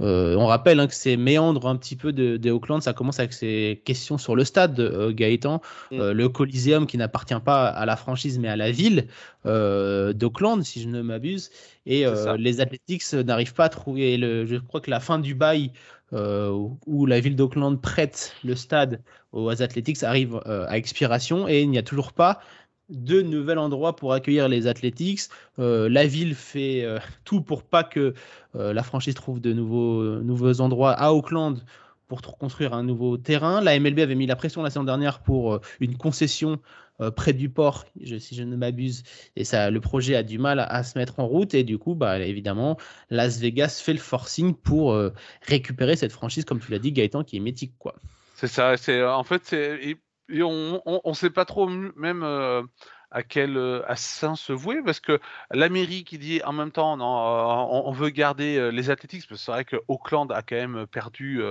Euh, 0.00 0.36
on 0.36 0.46
rappelle 0.46 0.80
hein, 0.80 0.86
que 0.86 0.94
c'est 0.94 1.16
méandre 1.16 1.66
un 1.66 1.76
petit 1.76 1.96
peu 1.96 2.12
de, 2.12 2.36
de, 2.36 2.50
Auckland, 2.50 2.82
ça 2.82 2.92
commence 2.92 3.18
avec 3.18 3.32
ces 3.32 3.82
questions 3.84 4.18
sur 4.18 4.36
le 4.36 4.44
stade, 4.44 4.78
euh, 4.78 5.12
Gaëtan, 5.12 5.62
mm. 5.90 5.98
Euh, 5.98 6.12
le 6.12 6.28
Coliseum 6.28 6.86
qui 6.86 6.98
n'appartient 6.98 7.40
pas 7.44 7.66
à 7.68 7.86
la 7.86 7.96
franchise 7.96 8.38
mais 8.38 8.48
à 8.48 8.56
la 8.56 8.70
ville 8.70 9.08
d'Auckland, 9.44 10.62
si 10.62 10.82
je 10.82 10.88
ne 10.88 11.00
m'abuse, 11.00 11.50
et 11.86 12.04
les 12.36 12.60
Athletics 12.60 13.14
n'arrivent 13.14 13.54
pas 13.54 13.64
à 13.64 13.68
trouver, 13.70 14.18
le, 14.18 14.44
je 14.44 14.56
crois 14.56 14.82
que 14.82 14.90
la 14.90 15.00
fin 15.00 15.18
du 15.18 15.34
bail 15.34 15.72
euh, 15.97 15.97
où 16.12 17.06
la 17.06 17.20
ville 17.20 17.36
d'Auckland 17.36 17.80
prête 17.80 18.34
le 18.44 18.54
stade 18.56 19.02
aux 19.32 19.62
Athletics 19.62 20.02
arrive 20.02 20.40
euh, 20.46 20.66
à 20.68 20.76
expiration 20.76 21.48
et 21.48 21.60
il 21.60 21.70
n'y 21.70 21.78
a 21.78 21.82
toujours 21.82 22.12
pas 22.12 22.40
de 22.88 23.20
nouvel 23.20 23.58
endroit 23.58 23.96
pour 23.96 24.14
accueillir 24.14 24.48
les 24.48 24.66
Athletics. 24.66 25.22
Euh, 25.58 25.88
la 25.90 26.06
ville 26.06 26.34
fait 26.34 26.86
tout 27.24 27.42
pour 27.42 27.62
pas 27.62 27.84
que 27.84 28.14
la 28.54 28.82
franchise 28.82 29.14
trouve 29.14 29.40
de 29.40 29.52
nouveaux, 29.52 30.20
nouveaux 30.20 30.60
endroits 30.60 30.92
à 30.92 31.12
Auckland 31.12 31.62
pour 32.08 32.22
construire 32.22 32.72
un 32.72 32.82
nouveau 32.82 33.18
terrain. 33.18 33.60
La 33.60 33.78
MLB 33.78 33.98
avait 33.98 34.14
mis 34.14 34.26
la 34.26 34.36
pression 34.36 34.62
la 34.62 34.70
saison 34.70 34.84
dernière 34.84 35.20
pour 35.20 35.60
une 35.80 35.96
concession 35.98 36.58
euh, 37.00 37.12
près 37.12 37.32
du 37.32 37.48
port, 37.48 37.84
si 38.18 38.34
je 38.34 38.42
ne 38.42 38.56
m'abuse. 38.56 39.04
Et 39.36 39.44
ça, 39.44 39.70
le 39.70 39.80
projet 39.80 40.16
a 40.16 40.24
du 40.24 40.38
mal 40.38 40.58
à, 40.58 40.82
se 40.82 40.98
mettre 40.98 41.20
en 41.20 41.26
route. 41.26 41.54
Et 41.54 41.62
du 41.62 41.78
coup, 41.78 41.94
bah, 41.94 42.18
évidemment, 42.18 42.76
Las 43.08 43.38
Vegas 43.38 43.80
fait 43.84 43.92
le 43.92 44.00
forcing 44.00 44.54
pour 44.54 44.92
euh, 44.92 45.12
récupérer 45.42 45.94
cette 45.94 46.10
franchise, 46.10 46.44
comme 46.44 46.58
tu 46.58 46.72
l'as 46.72 46.80
dit, 46.80 46.90
Gaëtan, 46.90 47.22
qui 47.22 47.36
est 47.36 47.40
mythique. 47.40 47.74
quoi. 47.78 47.94
C'est 48.34 48.48
ça. 48.48 48.76
C'est 48.76 49.04
en 49.04 49.22
fait, 49.22 49.42
c'est, 49.44 49.96
on 50.42 50.80
ne 51.04 51.14
sait 51.14 51.30
pas 51.30 51.44
trop 51.44 51.68
même. 51.68 52.22
Euh, 52.24 52.62
à 53.10 53.22
quel 53.22 53.56
assassin 53.86 54.36
se 54.36 54.52
vouer 54.52 54.82
parce 54.84 55.00
que 55.00 55.18
la 55.50 55.70
mairie 55.70 56.04
qui 56.04 56.18
dit 56.18 56.42
en 56.44 56.52
même 56.52 56.70
temps 56.70 56.98
non, 56.98 57.06
on, 57.06 57.90
veut 57.90 58.10
garder 58.10 58.70
les 58.70 58.90
athlétiques 58.90 59.22
parce 59.22 59.28
que 59.40 59.42
c'est 59.46 59.50
vrai 59.50 59.64
que 59.64 59.76
Auckland 59.88 60.30
a 60.30 60.42
quand 60.42 60.56
même 60.56 60.86
perdu 60.86 61.42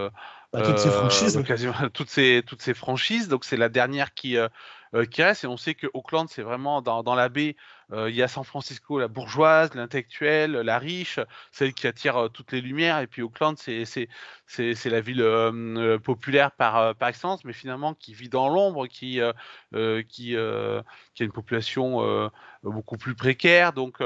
bah, 0.53 0.61
toutes 0.61 0.77
ses 0.77 0.89
franchises 0.89 1.43
quasiment 1.45 1.73
toutes 1.93 2.09
ces 2.09 2.43
toutes 2.45 2.61
ces 2.61 2.73
franchises 2.73 3.27
donc 3.27 3.43
c'est 3.43 3.57
la 3.57 3.69
dernière 3.69 4.13
qui 4.13 4.37
euh, 4.37 4.47
qui 5.11 5.23
reste. 5.23 5.43
Et 5.43 5.47
on 5.47 5.57
sait 5.57 5.75
que 5.75 5.87
Auckland, 5.93 6.27
c'est 6.29 6.41
vraiment 6.41 6.81
dans, 6.81 7.15
la 7.15 7.29
baie, 7.29 7.55
euh, 7.55 7.55
il 7.93 8.15
y 8.15 8.21
a 8.21 8.27
San 8.27 8.43
Francisco, 8.43 8.99
la 8.99 9.07
bourgeoise, 9.07 9.73
l'intellectuelle, 9.73 10.51
la 10.51 10.77
riche, 10.77 11.19
celle 11.51 11.73
qui 11.73 11.87
attire 11.87 12.17
euh, 12.17 12.27
toutes 12.27 12.51
les 12.51 12.61
lumières. 12.61 12.99
Et 12.99 13.07
puis 13.07 13.21
Auckland, 13.21 13.57
c'est 13.57 14.07
la 14.85 15.01
ville 15.01 15.99
populaire 16.03 16.51
par, 16.51 16.95
par 16.95 17.09
excellence, 17.09 17.45
mais 17.45 17.53
finalement 17.53 17.93
qui 17.93 18.13
vit 18.13 18.29
dans 18.29 18.49
l'ombre, 18.49 18.87
qui, 18.87 19.19
qui, 20.09 20.35
qui 20.35 20.35
a 20.37 20.83
une 21.19 21.31
population 21.31 22.31
beaucoup 22.63 22.97
plus 22.97 23.15
précaire. 23.15 23.73
Donc 23.73 24.01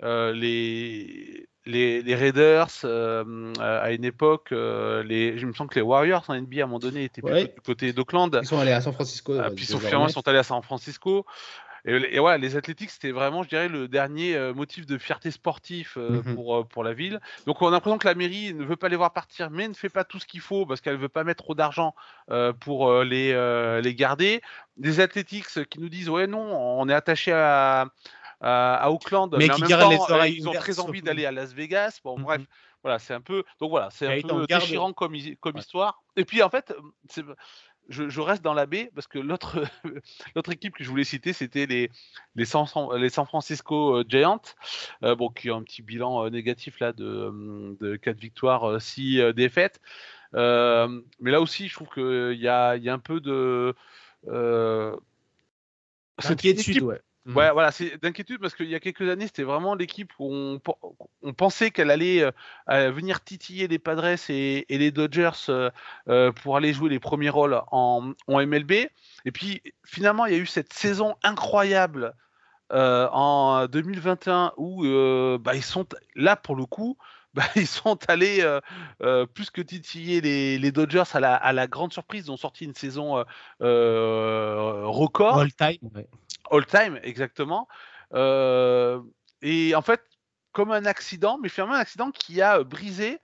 les, 0.00 1.48
les, 1.66 2.02
les, 2.02 2.14
Raiders, 2.14 2.68
euh, 2.84 3.52
à 3.60 3.92
une 3.92 4.04
époque, 4.04 4.48
euh, 4.52 5.02
les, 5.04 5.38
je 5.38 5.46
me 5.46 5.52
sens 5.52 5.68
que 5.68 5.76
les 5.76 5.82
Warriors 5.82 6.24
en 6.28 6.34
NBA 6.34 6.60
à 6.60 6.64
un 6.64 6.66
moment 6.66 6.78
donné 6.78 7.04
étaient 7.04 7.22
ouais. 7.22 7.44
du 7.44 7.60
côté 7.64 7.92
d'Auckland. 7.92 8.36
Ils 8.42 8.46
sont 8.46 8.58
allés 8.58 8.72
à 8.72 8.80
San 8.80 8.92
Francisco. 8.92 9.34
Ah, 9.38 9.50
puis 9.50 9.66
finalement, 9.66 10.08
ils 10.08 10.12
sont 10.12 10.26
allés 10.26 10.38
à 10.38 10.42
San 10.42 10.62
Francisco. 10.62 11.24
Et, 11.84 12.16
et 12.16 12.18
voilà, 12.20 12.38
les 12.38 12.56
Athletics, 12.56 12.90
c'était 12.90 13.10
vraiment, 13.10 13.42
je 13.42 13.48
dirais, 13.48 13.68
le 13.68 13.88
dernier 13.88 14.36
euh, 14.36 14.54
motif 14.54 14.86
de 14.86 14.98
fierté 14.98 15.30
sportif 15.30 15.96
euh, 15.96 16.10
mm 16.10 16.20
-hmm. 16.20 16.34
pour, 16.34 16.68
pour 16.68 16.84
la 16.84 16.94
ville. 16.94 17.18
Donc, 17.46 17.60
on 17.62 17.68
a 17.68 17.70
l'impression 17.70 17.98
que 17.98 18.06
la 18.06 18.14
mairie 18.14 18.54
ne 18.54 18.64
veut 18.64 18.76
pas 18.76 18.88
les 18.88 18.96
voir 18.96 19.12
partir, 19.12 19.50
mais 19.50 19.66
ne 19.68 19.74
fait 19.74 19.88
pas 19.98 20.04
tout 20.04 20.18
ce 20.22 20.26
qu'il 20.26 20.40
faut 20.40 20.64
parce 20.66 20.80
qu'elle 20.80 20.96
ne 21.00 21.04
veut 21.06 21.14
pas 21.18 21.24
mettre 21.24 21.42
trop 21.44 21.54
d'argent 21.54 21.94
pour 22.64 22.80
les, 23.12 23.28
les 23.86 23.94
garder. 23.94 24.40
Des 24.76 25.00
Athletics 25.00 25.52
qui 25.70 25.78
nous 25.80 25.88
disent, 25.88 26.08
ouais, 26.08 26.26
non, 26.26 26.44
on 26.80 26.88
est 26.88 26.94
attaché 26.94 27.32
à 27.32 27.86
à 28.84 28.90
Auckland, 28.90 29.30
mais, 29.32 29.38
mais 29.38 29.48
qui 29.54 29.62
en 29.62 29.68
même 29.68 29.78
temps, 29.78 29.90
les 29.90 30.14
oreilles 30.14 30.36
ils 30.38 30.48
ont 30.48 30.52
très 30.52 30.80
envie 30.80 31.02
d'aller 31.06 31.26
à 31.26 31.32
Las 31.32 31.52
Vegas. 31.54 32.00
Bon, 32.04 32.18
-hmm. 32.18 32.22
bref, 32.22 32.42
voilà, 32.82 32.98
c'est 32.98 33.14
un 33.14 33.20
peu, 33.20 33.44
donc 33.60 33.70
voilà, 33.70 33.88
c'est 33.90 34.06
un 34.06 34.20
peu 34.20 34.46
déchirant 34.46 34.92
comme, 34.92 35.14
comme 35.40 35.54
ouais. 35.54 35.60
histoire. 35.60 36.02
Et 36.16 36.24
puis 36.24 36.42
en 36.42 36.50
fait, 36.50 36.74
je, 37.88 38.08
je, 38.08 38.20
reste 38.20 38.42
dans 38.42 38.54
la 38.54 38.66
baie 38.66 38.90
parce 38.94 39.06
que 39.06 39.18
l'autre 39.18 39.64
l'autre 40.34 40.52
équipe 40.52 40.74
que 40.74 40.84
je 40.84 40.88
voulais 40.88 41.04
citer, 41.04 41.32
c'était 41.32 41.66
les 41.66 41.90
les 42.36 42.44
San, 42.44 42.66
les 42.96 43.08
San 43.08 43.26
Francisco 43.26 43.98
euh, 43.98 44.04
Giants, 44.08 44.42
euh, 45.02 45.14
bon, 45.14 45.28
qui 45.28 45.50
ont 45.50 45.56
un 45.58 45.62
petit 45.62 45.82
bilan 45.82 46.24
euh, 46.26 46.30
négatif 46.30 46.80
là 46.80 46.92
de, 46.92 47.76
de 47.80 47.96
4 47.96 48.18
victoires, 48.18 48.80
6 48.80 49.20
euh, 49.20 49.32
défaites. 49.32 49.80
Mais 50.34 51.30
là 51.30 51.40
aussi, 51.40 51.68
je 51.68 51.74
trouve 51.74 51.88
qu'il 51.88 52.40
y 52.40 52.48
a, 52.48 52.76
y 52.76 52.88
a 52.88 52.92
un 52.92 52.98
peu 52.98 53.20
de 53.20 53.74
euh, 54.28 54.96
inquiétude, 56.24 56.82
ouais. 56.82 57.00
Mmh. 57.24 57.36
Ouais, 57.36 57.52
voilà, 57.52 57.70
c'est 57.70 58.02
d'inquiétude 58.02 58.40
parce 58.40 58.54
qu'il 58.54 58.66
y 58.66 58.74
a 58.74 58.80
quelques 58.80 59.08
années, 59.08 59.26
c'était 59.26 59.44
vraiment 59.44 59.76
l'équipe 59.76 60.12
où 60.18 60.58
on, 61.22 61.32
pensait 61.34 61.70
qu'elle 61.70 61.92
allait 61.92 62.24
euh, 62.24 62.90
venir 62.90 63.22
titiller 63.22 63.68
les 63.68 63.78
Padres 63.78 64.16
et, 64.28 64.66
les 64.68 64.90
Dodgers 64.90 65.30
euh, 65.48 65.70
euh, 66.08 66.32
pour 66.32 66.56
aller 66.56 66.72
jouer 66.72 66.90
les 66.90 66.98
premiers 66.98 67.28
rôles 67.28 67.60
en, 67.70 68.12
MLB. 68.28 68.72
Et 68.72 69.32
puis 69.32 69.62
finalement, 69.84 70.26
il 70.26 70.32
y 70.32 70.36
a 70.36 70.40
eu 70.40 70.46
cette 70.46 70.72
saison 70.72 71.14
incroyable 71.22 72.12
euh, 72.72 73.06
en 73.12 73.66
2021 73.66 74.54
où 74.56 74.86
euh, 74.86 75.36
bah, 75.38 75.54
ils 75.54 75.62
sont 75.62 75.86
là 76.16 76.36
pour 76.36 76.56
le 76.56 76.64
coup. 76.64 76.96
Bah, 77.34 77.44
ils 77.56 77.66
sont 77.66 77.98
allés 78.08 78.46
plus 79.34 79.50
que 79.50 79.62
titiller 79.62 80.20
les, 80.20 80.58
les 80.58 80.72
Dodgers 80.72 81.04
à 81.14 81.20
la, 81.20 81.34
à 81.34 81.52
la, 81.52 81.66
grande 81.66 81.92
surprise. 81.92 82.26
Ils 82.26 82.30
ont 82.30 82.36
sorti 82.36 82.64
une 82.64 82.74
saison 82.74 83.24
record. 83.58 85.38
All 85.38 85.52
time. 85.52 85.78
Ouais 85.94 86.06
all 86.52 86.66
time, 86.66 87.00
exactement. 87.02 87.66
Euh, 88.14 89.00
et 89.40 89.74
en 89.74 89.82
fait, 89.82 90.00
comme 90.52 90.70
un 90.70 90.84
accident, 90.84 91.38
mais 91.42 91.48
finalement 91.48 91.74
un 91.74 91.80
accident 91.80 92.10
qui 92.10 92.42
a 92.42 92.62
brisé 92.62 93.18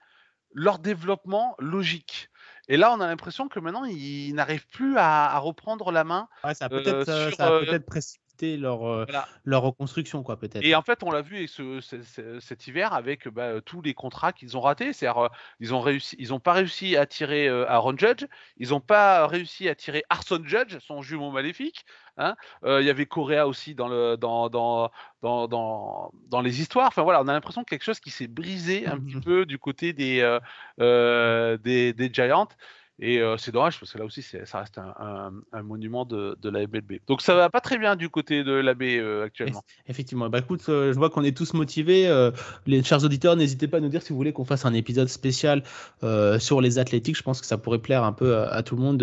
leur 0.53 0.79
développement 0.79 1.55
logique. 1.59 2.29
Et 2.67 2.77
là, 2.77 2.93
on 2.93 2.99
a 2.99 3.07
l'impression 3.07 3.47
que 3.47 3.59
maintenant, 3.59 3.85
ils 3.85 4.33
n'arrivent 4.33 4.67
plus 4.67 4.97
à, 4.97 5.31
à, 5.31 5.37
reprendre 5.39 5.91
la 5.91 6.03
main. 6.03 6.27
Ouais, 6.43 6.53
ça 6.53 6.65
a 6.65 6.69
peut-être 6.69 7.09
euh, 7.09 7.31
peut 7.31 7.73
euh, 7.73 7.79
précipité 7.79 8.28
leur, 8.41 8.83
euh, 8.87 9.05
voilà. 9.05 9.27
leur 9.43 9.61
reconstruction, 9.61 10.23
quoi, 10.23 10.37
peut-être. 10.37 10.63
Et 10.63 10.75
en 10.75 10.81
fait, 10.81 11.03
on 11.03 11.11
l'a 11.11 11.21
vu 11.21 11.47
ce, 11.47 11.81
ce, 11.81 12.01
ce, 12.01 12.39
cet 12.39 12.67
hiver 12.67 12.93
avec 12.93 13.27
bah, 13.27 13.61
tous 13.61 13.81
les 13.81 13.93
contrats 13.93 14.33
qu'ils 14.33 14.57
ont 14.57 14.61
ratés. 14.61 14.93
C'est-à-dire, 14.93 15.29
ils 15.59 15.73
ont 15.73 15.81
réussi, 15.81 16.15
ils 16.19 16.29
n'ont 16.29 16.39
pas 16.39 16.53
réussi 16.53 16.97
à 16.97 17.05
tirer 17.05 17.47
Aaron 17.47 17.97
Judge, 17.97 18.25
ils 18.57 18.69
n'ont 18.69 18.81
pas 18.81 19.27
réussi 19.27 19.69
à 19.69 19.75
tirer 19.75 20.03
Arson 20.09 20.41
Judge, 20.43 20.77
son 20.79 21.01
jumeau 21.01 21.31
maléfique. 21.31 21.85
Hein 22.19 22.35
euh, 22.65 22.81
il 22.81 22.87
y 22.87 22.89
avait 22.89 23.05
Correa 23.05 23.47
aussi 23.47 23.75
dans, 23.75 23.87
le, 23.87 24.17
dans, 24.17 24.49
dans, 24.49 24.91
dans, 25.21 26.11
dans, 26.27 26.41
les 26.41 26.59
histoires. 26.59 26.87
Enfin 26.87 27.01
voilà, 27.01 27.21
on 27.21 27.27
a 27.29 27.33
l'impression 27.33 27.63
que 27.63 27.69
quelque 27.69 27.85
chose 27.85 28.01
qui 28.01 28.11
s'est 28.11 28.27
brisé 28.27 28.85
un 28.87 28.99
petit 28.99 29.21
peu 29.21 29.45
du 29.45 29.57
côté 29.57 29.93
des, 29.93 30.19
euh, 30.19 30.39
euh, 30.81 31.57
des, 31.57 31.93
des 31.93 32.09
Giants. 32.11 32.49
Et 33.01 33.19
euh, 33.19 33.37
c'est 33.37 33.51
dommage 33.51 33.79
parce 33.79 33.93
que 33.93 33.97
là 33.97 34.05
aussi, 34.05 34.21
ça 34.21 34.59
reste 34.59 34.77
un, 34.77 35.31
monument 35.63 36.03
de, 36.03 36.37
de, 36.41 36.49
la 36.49 36.61
MLB. 36.61 36.99
Donc 37.07 37.21
ça 37.21 37.33
va 37.33 37.49
pas 37.49 37.61
très 37.61 37.77
bien 37.77 37.95
du 37.95 38.09
côté 38.09 38.43
de 38.43 38.51
la 38.51 38.73
baie 38.73 38.97
euh, 38.97 39.23
actuellement. 39.23 39.63
Effectivement. 39.87 40.29
Bah 40.29 40.39
écoute, 40.39 40.61
euh, 40.67 40.91
je 40.91 40.97
vois 40.97 41.09
qu'on 41.09 41.23
est 41.23 41.35
tous 41.35 41.53
motivés. 41.53 42.07
Euh, 42.07 42.31
les 42.65 42.83
chers 42.83 43.03
auditeurs, 43.03 43.37
n'hésitez 43.37 43.67
pas 43.67 43.77
à 43.77 43.79
nous 43.79 43.87
dire 43.87 44.01
si 44.01 44.09
vous 44.09 44.17
voulez 44.17 44.33
qu'on 44.33 44.43
fasse 44.43 44.65
un 44.65 44.73
épisode 44.73 45.07
spécial 45.07 45.63
sur 46.39 46.61
les 46.61 46.79
athlétiques. 46.79 47.17
Je 47.17 47.23
pense 47.23 47.39
que 47.39 47.47
ça 47.47 47.57
pourrait 47.57 47.79
plaire 47.79 48.03
un 48.03 48.11
peu 48.11 48.37
à, 48.37 48.61
tout 48.63 48.75
le 48.75 48.81
monde 48.81 48.97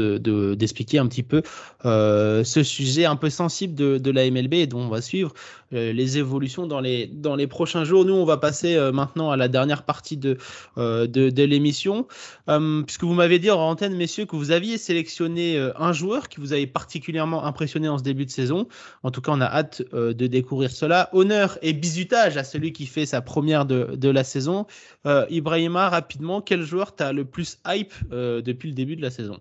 d'expliquer 0.57 0.99
de, 0.99 1.03
un 1.03 1.07
petit 1.07 1.23
peu 1.23 1.43
ce 1.83 2.63
sujet 2.63 3.07
un 3.07 3.17
peu 3.17 3.31
sensible 3.31 3.75
de, 3.75 4.11
la 4.11 4.31
MLB 4.31 4.55
et 4.55 4.67
dont 4.67 4.81
on 4.81 4.89
va 4.89 5.01
suivre 5.01 5.33
les 5.73 6.19
évolutions 6.19 6.67
dans 6.67 6.81
les, 6.81 7.07
dans 7.07 7.37
les 7.37 7.47
prochains 7.47 7.85
jours. 7.85 8.05
Nous, 8.05 8.15
on 8.15 8.25
va 8.25 8.37
passer 8.37 8.79
maintenant 8.93 9.31
à 9.31 9.37
la 9.37 9.49
dernière 9.49 9.85
partie 9.85 10.17
de, 10.17 10.39
de, 10.77 11.07
de 11.07 11.43
l'émission. 11.45 12.07
puisque 12.47 13.05
vous 13.05 13.15
m'avez 13.15 13.39
dit 13.39 13.51
en 13.51 13.61
antenne 13.61 13.86
messieurs, 13.95 14.27
que 14.27 14.37
vous 14.37 14.51
aviez 14.51 14.79
sélectionné 14.79 15.57
euh, 15.57 15.73
un 15.79 15.93
joueur 15.93 16.29
qui 16.29 16.41
vous 16.41 16.53
avait 16.53 16.67
particulièrement 16.67 17.45
impressionné 17.45 17.89
en 17.89 17.99
ce 17.99 18.03
début 18.03 18.25
de 18.25 18.31
saison. 18.31 18.67
En 19.03 19.11
tout 19.11 19.21
cas, 19.21 19.33
on 19.33 19.41
a 19.41 19.47
hâte 19.47 19.83
euh, 19.93 20.13
de 20.13 20.27
découvrir 20.27 20.71
cela. 20.71 21.09
Honneur 21.13 21.59
et 21.63 21.73
bisutage 21.73 22.37
à 22.37 22.45
celui 22.45 22.73
qui 22.73 22.87
fait 22.87 23.07
sa 23.07 23.21
première 23.21 23.67
de, 23.67 23.97
de 23.97 24.09
la 24.09 24.25
saison. 24.25 24.67
Euh, 25.07 25.27
Ibrahima, 25.31 25.89
rapidement, 25.89 26.41
quel 26.41 26.63
joueur 26.63 26.95
t'as 26.95 27.13
le 27.13 27.25
plus 27.25 27.59
hype 27.67 27.95
euh, 28.13 28.43
depuis 28.43 28.69
le 28.69 28.75
début 28.75 28.97
de 28.97 29.03
la 29.03 29.11
saison? 29.11 29.39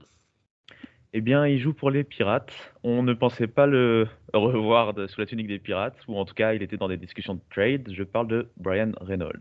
Eh 1.17 1.21
bien, 1.21 1.47
il 1.47 1.59
joue 1.59 1.73
pour 1.73 1.91
les 1.91 2.03
Pirates. 2.03 2.51
On 2.83 3.01
ne 3.01 3.13
pensait 3.13 3.47
pas 3.47 3.65
le 3.65 4.05
revoir 4.33 4.93
de, 4.93 5.07
sous 5.07 5.21
la 5.21 5.25
tunique 5.25 5.47
des 5.47 5.59
Pirates, 5.59 5.95
ou 6.09 6.17
en 6.17 6.25
tout 6.25 6.33
cas, 6.33 6.53
il 6.53 6.61
était 6.61 6.75
dans 6.75 6.89
des 6.89 6.97
discussions 6.97 7.35
de 7.35 7.39
trade. 7.49 7.89
Je 7.89 8.03
parle 8.03 8.27
de 8.27 8.49
Brian 8.57 8.91
Reynolds. 8.99 9.39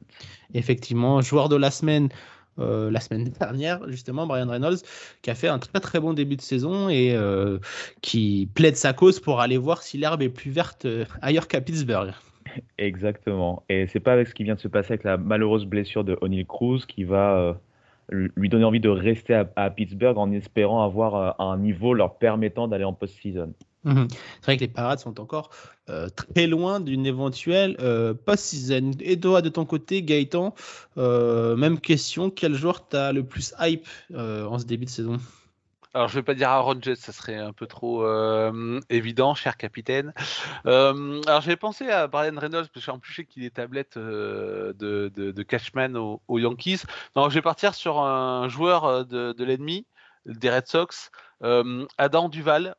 Effectivement, 0.54 1.20
joueur 1.20 1.48
de 1.48 1.56
la 1.56 1.72
semaine 1.72 2.10
euh, 2.58 2.90
la 2.90 3.00
semaine 3.00 3.24
dernière, 3.40 3.88
justement, 3.88 4.26
Brian 4.26 4.48
Reynolds, 4.48 4.78
qui 5.22 5.30
a 5.30 5.34
fait 5.34 5.48
un 5.48 5.58
très 5.58 5.80
très 5.80 6.00
bon 6.00 6.12
début 6.12 6.36
de 6.36 6.40
saison 6.40 6.88
et 6.88 7.14
euh, 7.14 7.58
qui 8.02 8.48
plaide 8.54 8.76
sa 8.76 8.92
cause 8.92 9.20
pour 9.20 9.40
aller 9.40 9.58
voir 9.58 9.82
si 9.82 9.98
l'herbe 9.98 10.22
est 10.22 10.28
plus 10.28 10.50
verte 10.50 10.84
euh, 10.84 11.04
ailleurs 11.22 11.48
qu'à 11.48 11.60
Pittsburgh. 11.60 12.12
Exactement. 12.78 13.64
Et 13.68 13.86
c'est 13.88 14.00
pas 14.00 14.12
avec 14.12 14.28
ce 14.28 14.34
qui 14.34 14.44
vient 14.44 14.54
de 14.54 14.60
se 14.60 14.68
passer 14.68 14.92
avec 14.92 15.04
la 15.04 15.16
malheureuse 15.16 15.64
blessure 15.64 16.04
de 16.04 16.16
O'Neill 16.20 16.46
Cruz 16.46 16.82
qui 16.86 17.02
va 17.02 17.58
lui 18.10 18.48
donner 18.48 18.64
envie 18.64 18.80
de 18.80 18.88
rester 18.90 19.42
à, 19.56 19.70
Pittsburgh 19.70 20.18
en 20.18 20.30
espérant 20.30 20.84
avoir 20.84 21.40
un 21.40 21.56
niveau 21.56 21.94
leur 21.94 22.16
permettant 22.18 22.68
d'aller 22.68 22.84
en 22.84 22.92
post-season. 22.92 23.54
Mhm. 23.84 24.08
C'est 24.08 24.44
vrai 24.44 24.56
que 24.56 24.62
les 24.62 24.68
Parades 24.68 24.98
sont 24.98 25.20
encore 25.20 25.50
très 26.16 26.46
loin 26.46 26.80
d'une 26.80 27.04
éventuelle 27.04 27.76
post-season. 28.24 28.92
Et 29.00 29.20
toi, 29.20 29.42
de 29.42 29.50
ton 29.50 29.66
côté, 29.66 30.02
Gaëtan, 30.02 30.54
même 30.96 31.78
question, 31.80 32.30
quel 32.30 32.54
joueur 32.54 32.88
t'as 32.88 33.12
le 33.12 33.24
plus 33.24 33.54
hype 33.60 33.86
en 34.14 34.58
ce 34.58 34.64
début 34.64 34.86
de 34.86 34.90
saison? 34.90 35.20
Alors, 35.94 36.08
je 36.08 36.16
vais 36.16 36.24
pas 36.24 36.34
dire 36.34 36.50
Aaron 36.50 36.80
Judge, 36.82 36.98
ça 36.98 37.12
serait 37.12 37.36
un 37.36 37.52
peu 37.52 37.68
trop 37.68 38.04
euh, 38.04 38.80
évident, 38.90 39.36
cher 39.36 39.56
capitaine. 39.56 40.12
Euh, 40.66 41.20
alors, 41.28 41.40
j'avais 41.40 41.56
pensé 41.56 41.88
à 41.88 42.08
Brian 42.08 42.36
Reynolds, 42.36 42.66
parce 42.74 42.84
qu'en 42.84 42.98
plus, 42.98 43.12
je 43.12 43.22
qu'il 43.22 43.44
est 43.44 43.54
tablette 43.54 43.96
euh, 43.96 44.72
de, 44.72 45.08
de, 45.14 45.42
Cashman 45.44 45.96
aux, 45.96 46.38
Yankees. 46.38 46.82
Je 47.14 47.34
vais 47.34 47.42
partir 47.42 47.76
sur 47.76 48.00
un 48.00 48.48
joueur 48.48 49.06
de, 49.06 49.32
de 49.32 49.44
l'ennemi, 49.44 49.86
des 50.26 50.50
Red 50.50 50.66
Sox, 50.66 51.12
Adam 51.40 52.28
Duval, 52.28 52.74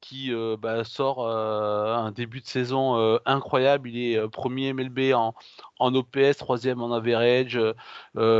qui 0.00 0.32
bah, 0.60 0.84
sort 0.84 1.28
un 1.28 2.10
début 2.12 2.40
de 2.40 2.46
saison 2.46 3.18
incroyable. 3.26 3.88
Il 3.88 3.98
est 3.98 4.28
premier 4.28 4.72
MLB 4.72 5.12
en, 5.14 5.34
en 5.78 5.94
OPS, 5.94 6.36
troisième 6.38 6.82
en 6.82 6.92
average. 6.92 7.58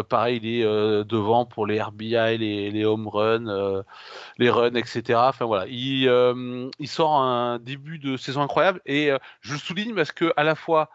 pareil, 0.08 0.40
il 0.42 0.48
est 0.48 0.64
devant 1.04 1.46
pour 1.46 1.66
les 1.66 1.80
RBI, 1.80 2.38
les, 2.38 2.70
les 2.70 2.84
home 2.84 3.08
runs, 3.08 3.84
les 4.38 4.50
runs, 4.50 4.74
etc. 4.74 5.18
Enfin 5.28 5.44
voilà, 5.44 5.66
il, 5.68 6.04
il, 6.78 6.88
sort 6.88 7.14
un 7.14 7.58
début 7.58 7.98
de 7.98 8.16
saison 8.16 8.42
incroyable 8.42 8.80
et 8.86 9.10
je 9.40 9.52
le 9.52 9.58
souligne 9.58 9.94
parce 9.94 10.12
que 10.12 10.32
à 10.36 10.44
la 10.44 10.54
fois 10.54 10.90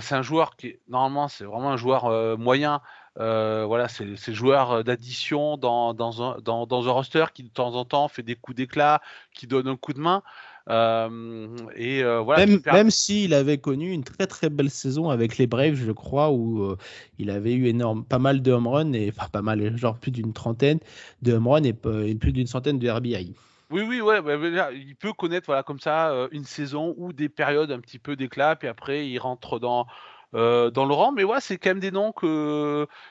c'est 0.00 0.14
un 0.14 0.22
joueur 0.22 0.56
qui 0.56 0.76
normalement 0.88 1.28
c'est 1.28 1.44
vraiment 1.44 1.72
un 1.72 1.76
joueur 1.76 2.38
moyen 2.38 2.80
euh, 3.18 3.64
voilà, 3.66 3.88
c'est 3.88 4.04
le 4.04 4.16
joueur 4.34 4.72
euh, 4.72 4.82
d'addition 4.82 5.58
dans, 5.58 5.92
dans, 5.92 6.22
un, 6.22 6.38
dans, 6.42 6.66
dans, 6.66 6.88
un 6.88 6.92
roster 6.92 7.26
qui 7.34 7.42
de 7.42 7.48
temps 7.48 7.74
en 7.74 7.84
temps 7.84 8.08
fait 8.08 8.22
des 8.22 8.36
coups 8.36 8.56
d'éclat, 8.56 9.02
qui 9.34 9.46
donne 9.46 9.68
un 9.68 9.76
coup 9.76 9.92
de 9.92 10.00
main. 10.00 10.22
Euh, 10.70 11.48
et 11.74 12.02
voilà, 12.04 12.46
même, 12.46 12.60
même 12.64 12.90
s'il 12.90 13.34
avait 13.34 13.58
connu 13.58 13.90
une 13.90 14.04
très 14.04 14.26
très 14.26 14.48
belle 14.48 14.70
saison 14.70 15.10
avec 15.10 15.36
les 15.36 15.46
Braves, 15.46 15.74
je 15.74 15.92
crois, 15.92 16.30
où 16.30 16.76
il 17.18 17.30
avait 17.30 17.52
eu 17.52 17.66
énorme, 17.66 18.04
pas 18.04 18.20
mal 18.20 18.40
de 18.42 18.52
home 18.52 18.68
runs, 18.68 18.92
et, 18.92 19.12
enfin 19.14 19.28
pas 19.28 19.42
mal, 19.42 19.76
genre 19.76 19.98
plus 19.98 20.12
d'une 20.12 20.32
trentaine 20.32 20.78
de 21.20 21.32
home 21.32 21.48
runs 21.48 21.64
et, 21.64 21.72
plus 21.72 22.32
d'une 22.32 22.46
centaine 22.46 22.78
de 22.78 22.88
RBI. 22.88 23.34
Oui, 23.70 23.82
oui, 23.82 24.00
ouais, 24.00 24.20
il 24.74 24.94
peut 24.94 25.12
connaître 25.12 25.46
voilà 25.46 25.64
comme 25.64 25.80
ça 25.80 26.28
une 26.30 26.44
saison 26.44 26.94
ou 26.96 27.12
des 27.12 27.28
périodes 27.28 27.72
un 27.72 27.80
petit 27.80 27.98
peu 27.98 28.14
d'éclat, 28.14 28.54
puis 28.54 28.68
après 28.68 29.08
il 29.08 29.18
rentre 29.18 29.58
dans 29.58 29.86
euh, 30.34 30.70
dans 30.70 30.86
le 30.86 30.94
rang, 30.94 31.12
mais 31.12 31.24
ouais, 31.24 31.40
c'est 31.40 31.58
quand 31.58 31.70
même 31.70 31.80
des 31.80 31.90
noms 31.90 32.12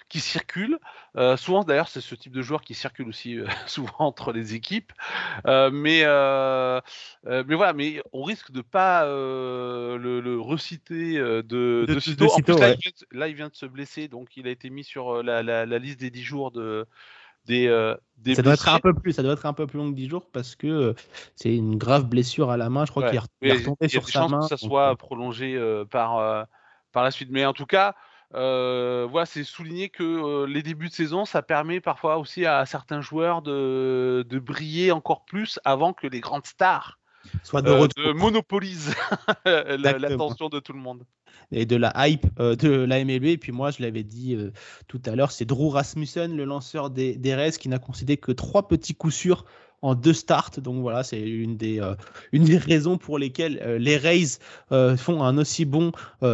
qui 0.10 0.20
circulent. 0.20 0.80
Euh, 1.16 1.38
souvent, 1.38 1.64
d'ailleurs, 1.64 1.88
c'est 1.88 2.02
ce 2.02 2.16
type 2.16 2.32
de 2.32 2.42
joueur 2.42 2.62
qui 2.62 2.74
circule 2.74 3.08
aussi 3.08 3.38
euh, 3.38 3.46
souvent 3.68 3.94
entre 4.00 4.32
les 4.32 4.56
équipes. 4.56 4.92
mais, 5.46 6.04
mais 6.04 7.56
voilà, 7.56 7.74
mais 7.74 8.02
on 8.12 8.24
risque 8.24 8.52
de 8.52 8.62
pas 8.62 9.06
le, 9.06 10.38
reciter 10.40 11.18
de, 11.20 11.44
de, 11.88 12.00
sitôt. 12.00 12.32
En 12.32 12.40
plus, 12.40 13.06
là, 13.12 13.28
il 13.28 13.36
vient 13.36 13.50
de, 13.50 13.56
se 13.56 13.66
blesser, 13.66 14.08
donc 14.08 14.36
il 14.36 14.48
a 14.48 14.52
été 14.52 14.70
mis 14.70 14.84
sur 14.84 15.22
la, 15.22 15.66
liste 15.66 16.00
des 16.00 16.10
10 16.10 16.24
jours 16.24 16.52
de. 16.52 16.88
Des, 17.48 17.96
des 18.18 18.36
ça 18.36 18.44
doit 18.44 18.54
être 18.54 18.70
un 18.70 18.80
peu 18.80 18.94
plus, 18.94 19.14
ça 19.14 19.24
doit 19.24 19.34
être 19.34 19.48
un 19.48 19.54
peu 19.54 19.66
plus 19.66 19.80
long 19.80 19.90
que 19.90 19.96
10 19.96 20.10
jours 20.10 20.28
parce 20.32 20.56
que 20.56 20.94
c'est 21.36 21.56
une 21.56 21.76
grave 21.76 22.06
blessure 22.06 22.52
à 22.52 22.58
la 22.58 22.70
main. 22.70 22.86
Je 22.86 22.92
crois 22.92 23.10
qu'il 23.10 23.20
est 23.42 23.54
retombé 23.54 23.88
sur 23.90 24.08
sa 24.08 24.28
main. 24.28 24.42
Que 24.42 24.48
ça 24.48 24.58
soit 24.58 24.96
prolongé 24.96 25.60
par 25.90 26.48
par 26.92 27.04
la 27.04 27.12
suite. 27.12 27.30
Mais 27.32 27.46
en 27.46 27.54
tout 27.54 27.66
cas, 27.66 27.96
euh, 28.34 29.08
voilà, 29.10 29.26
c'est 29.26 29.44
souligner 29.44 29.90
que 29.90 30.04
euh, 30.04 30.48
les 30.48 30.64
débuts 30.64 30.90
de 30.90 30.94
saison, 30.94 31.26
ça 31.26 31.42
permet 31.42 31.82
parfois 31.82 32.18
aussi 32.18 32.46
à 32.46 32.66
certains 32.66 33.02
joueurs 33.02 33.42
de, 33.42 34.26
de 34.28 34.40
briller 34.40 34.92
encore 34.92 35.26
plus 35.26 35.60
avant 35.66 35.94
que 35.94 36.08
les 36.08 36.20
grandes 36.20 36.46
stars 36.46 36.98
Soit 37.44 37.62
de, 37.62 37.70
euh, 38.00 38.14
monopolisent 38.14 38.96
l'attention 39.46 40.50
de 40.50 40.60
tout 40.60 40.74
le 40.74 40.80
monde. 40.80 41.06
Et 41.52 41.66
de 41.66 41.76
la 41.76 41.94
hype 42.08 42.28
de 42.40 42.70
la 42.70 43.04
MLB. 43.04 43.26
Et 43.26 43.38
puis 43.38 43.52
moi, 43.52 43.72
je 43.72 43.82
l'avais 43.82 44.04
dit 44.04 44.38
tout 44.88 45.02
à 45.06 45.16
l'heure, 45.16 45.32
c'est 45.32 45.46
Drew 45.46 45.70
Rasmussen, 45.70 46.36
le 46.36 46.46
lanceur 46.46 46.90
des, 46.90 47.36
Reds, 47.36 47.58
qui 47.60 47.70
n'a 47.70 47.80
concédé 47.80 48.18
que 48.18 48.32
trois 48.32 48.68
petits 48.68 48.96
coups 48.96 49.14
sûrs 49.14 49.46
en 49.82 49.96
deux 49.96 50.14
starts. 50.14 50.52
Donc 50.60 50.82
voilà, 50.82 51.04
c'est 51.04 51.20
une 51.20 51.58
des, 51.58 51.80
euh, 51.80 51.96
raisons 52.34 52.98
pour 52.98 53.18
lesquelles 53.18 53.60
euh, 53.64 53.78
les 53.78 53.98
Rays 53.98 54.38
euh, 54.72 54.96
font 54.96 55.24
un 55.24 55.38
aussi 55.38 55.66
bon 55.66 55.92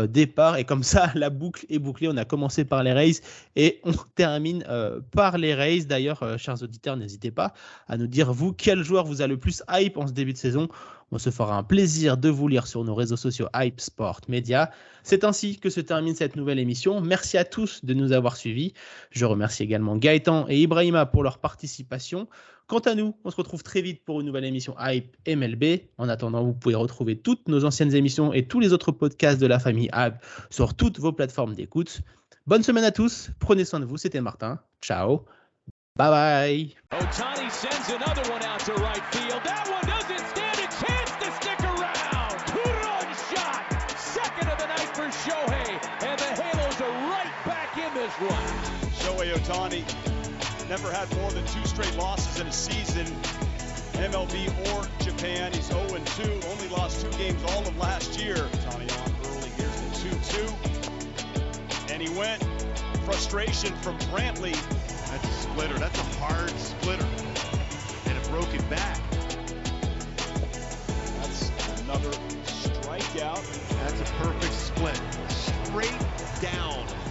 départ. 0.08 0.58
Et 0.58 0.66
comme 0.66 0.84
ça, 0.84 1.12
la 1.16 1.30
boucle 1.30 1.66
est 1.70 1.80
bouclée. 1.80 2.08
On 2.10 2.18
a 2.18 2.26
commencé 2.26 2.66
par 2.66 2.84
les 2.84 2.94
Rays 2.94 3.22
et 3.56 3.80
on 3.84 3.94
termine 4.16 4.64
par 5.12 5.38
les 5.38 5.54
Rays. 5.54 5.86
D'ailleurs, 5.86 6.38
chers 6.38 6.62
auditeurs, 6.62 6.98
n'hésitez 6.98 7.32
pas 7.32 7.54
à 7.88 7.98
nous 7.98 8.08
dire, 8.08 8.34
vous, 8.34 8.54
quel 8.54 8.84
joueur 8.84 9.06
vous 9.06 9.22
a 9.22 9.28
le 9.28 9.38
plus 9.38 9.64
hype 9.70 9.98
en 9.98 10.08
ce 10.08 10.14
début 10.14 10.34
de 10.34 10.38
saison. 10.38 10.68
On 11.12 11.18
se 11.18 11.30
fera 11.30 11.58
un 11.58 11.64
plaisir 11.64 12.18
de 12.18 12.30
vous 12.30 12.48
lire 12.48 12.68
sur 12.68 12.84
nos 12.84 12.94
réseaux 12.94 13.16
sociaux 13.16 13.48
Hype 13.56 13.80
Sport 13.80 14.22
Media. 14.28 14.72
C'est 15.04 15.24
ainsi 15.24 15.58
que 15.58 15.70
se 15.70 15.80
termine 15.80 16.16
cette 16.16 16.36
nouvelle 16.36 16.60
émission. 16.60 17.00
Merci 17.00 17.38
à 17.38 17.46
tous 17.46 17.86
de 17.86 17.94
nous 17.94 18.12
avoir 18.12 18.36
suivis. 18.36 18.74
Je 19.12 19.24
remercie 19.26 19.64
également 19.64 19.96
Gaëtan 19.96 20.48
et 20.50 20.60
Ibrahima 20.60 21.06
pour 21.06 21.24
leur 21.24 21.38
participation. 21.38 22.28
Quant 22.68 22.80
à 22.80 22.96
nous, 22.96 23.16
on 23.24 23.32
se 23.32 23.38
retrouve 23.38 23.64
très 23.64 23.82
vite 23.82 24.04
pour 24.04 24.20
une 24.20 24.28
nouvelle 24.28 24.44
émission 24.44 24.76
Hype 24.80 25.16
MLB. 25.26 25.88
En 25.98 26.10
attendant, 26.10 26.44
vous 26.44 26.54
pouvez 26.54 26.76
retrouver 26.76 27.18
toutes 27.18 27.48
nos 27.48 27.64
anciennes 27.64 27.96
émissions 27.96 28.34
et 28.34 28.46
tous 28.46 28.60
les 28.60 28.74
autres 28.74 28.92
podcasts 28.92 29.40
de 29.40 29.48
la 29.48 29.60
famille 29.60 29.90
Hype 29.96 30.16
sur 30.50 30.74
toutes 30.74 31.00
vos 31.00 31.14
plateformes 31.14 31.56
d'écoute. 31.56 32.02
Bonne 32.46 32.64
semaine 32.64 32.84
à 32.84 32.92
tous, 32.92 33.30
prenez 33.40 33.64
soin 33.64 33.80
de 33.80 33.86
vous, 33.86 33.98
c'était 33.98 34.22
Martin. 34.22 34.60
Ciao. 34.82 35.26
Bye 35.96 36.10
bye. 36.12 36.76
Never 50.70 50.92
had 50.92 51.16
more 51.18 51.32
than 51.32 51.46
two 51.48 51.66
straight 51.66 51.96
losses 51.96 52.42
in 52.42 52.48
a 52.48 52.52
season, 52.52 53.06
MLB 53.94 54.48
or 54.68 54.88
Japan. 55.04 55.54
He's 55.54 55.70
0-2, 55.70 56.46
only 56.52 56.68
lost 56.70 57.02
two 57.02 57.10
games 57.18 57.42
all 57.52 57.66
of 57.66 57.78
last 57.78 58.20
year. 58.20 58.36
Tommy 58.70 58.86
on 58.90 59.16
early, 59.26 59.50
here's 59.56 59.82
the 59.82 59.90
2-2. 60.10 61.92
And 61.92 62.02
he 62.02 62.10
went. 62.18 62.44
Frustration 63.06 63.74
from 63.78 63.98
Brantley. 64.00 64.54
That's 65.10 65.24
a 65.24 65.32
splitter. 65.32 65.80
That's 65.80 65.98
a 65.98 66.04
hard 66.20 66.52
splitter. 66.52 67.08
And 68.06 68.18
a 68.18 68.30
broken 68.30 68.64
back. 68.68 69.00
That's 71.22 71.52
another 71.82 72.12
strikeout. 73.18 73.70
That's 73.80 74.02
a 74.02 74.14
perfect 74.16 74.54
split. 74.54 75.02
Straight 75.30 76.00
down. 76.42 77.07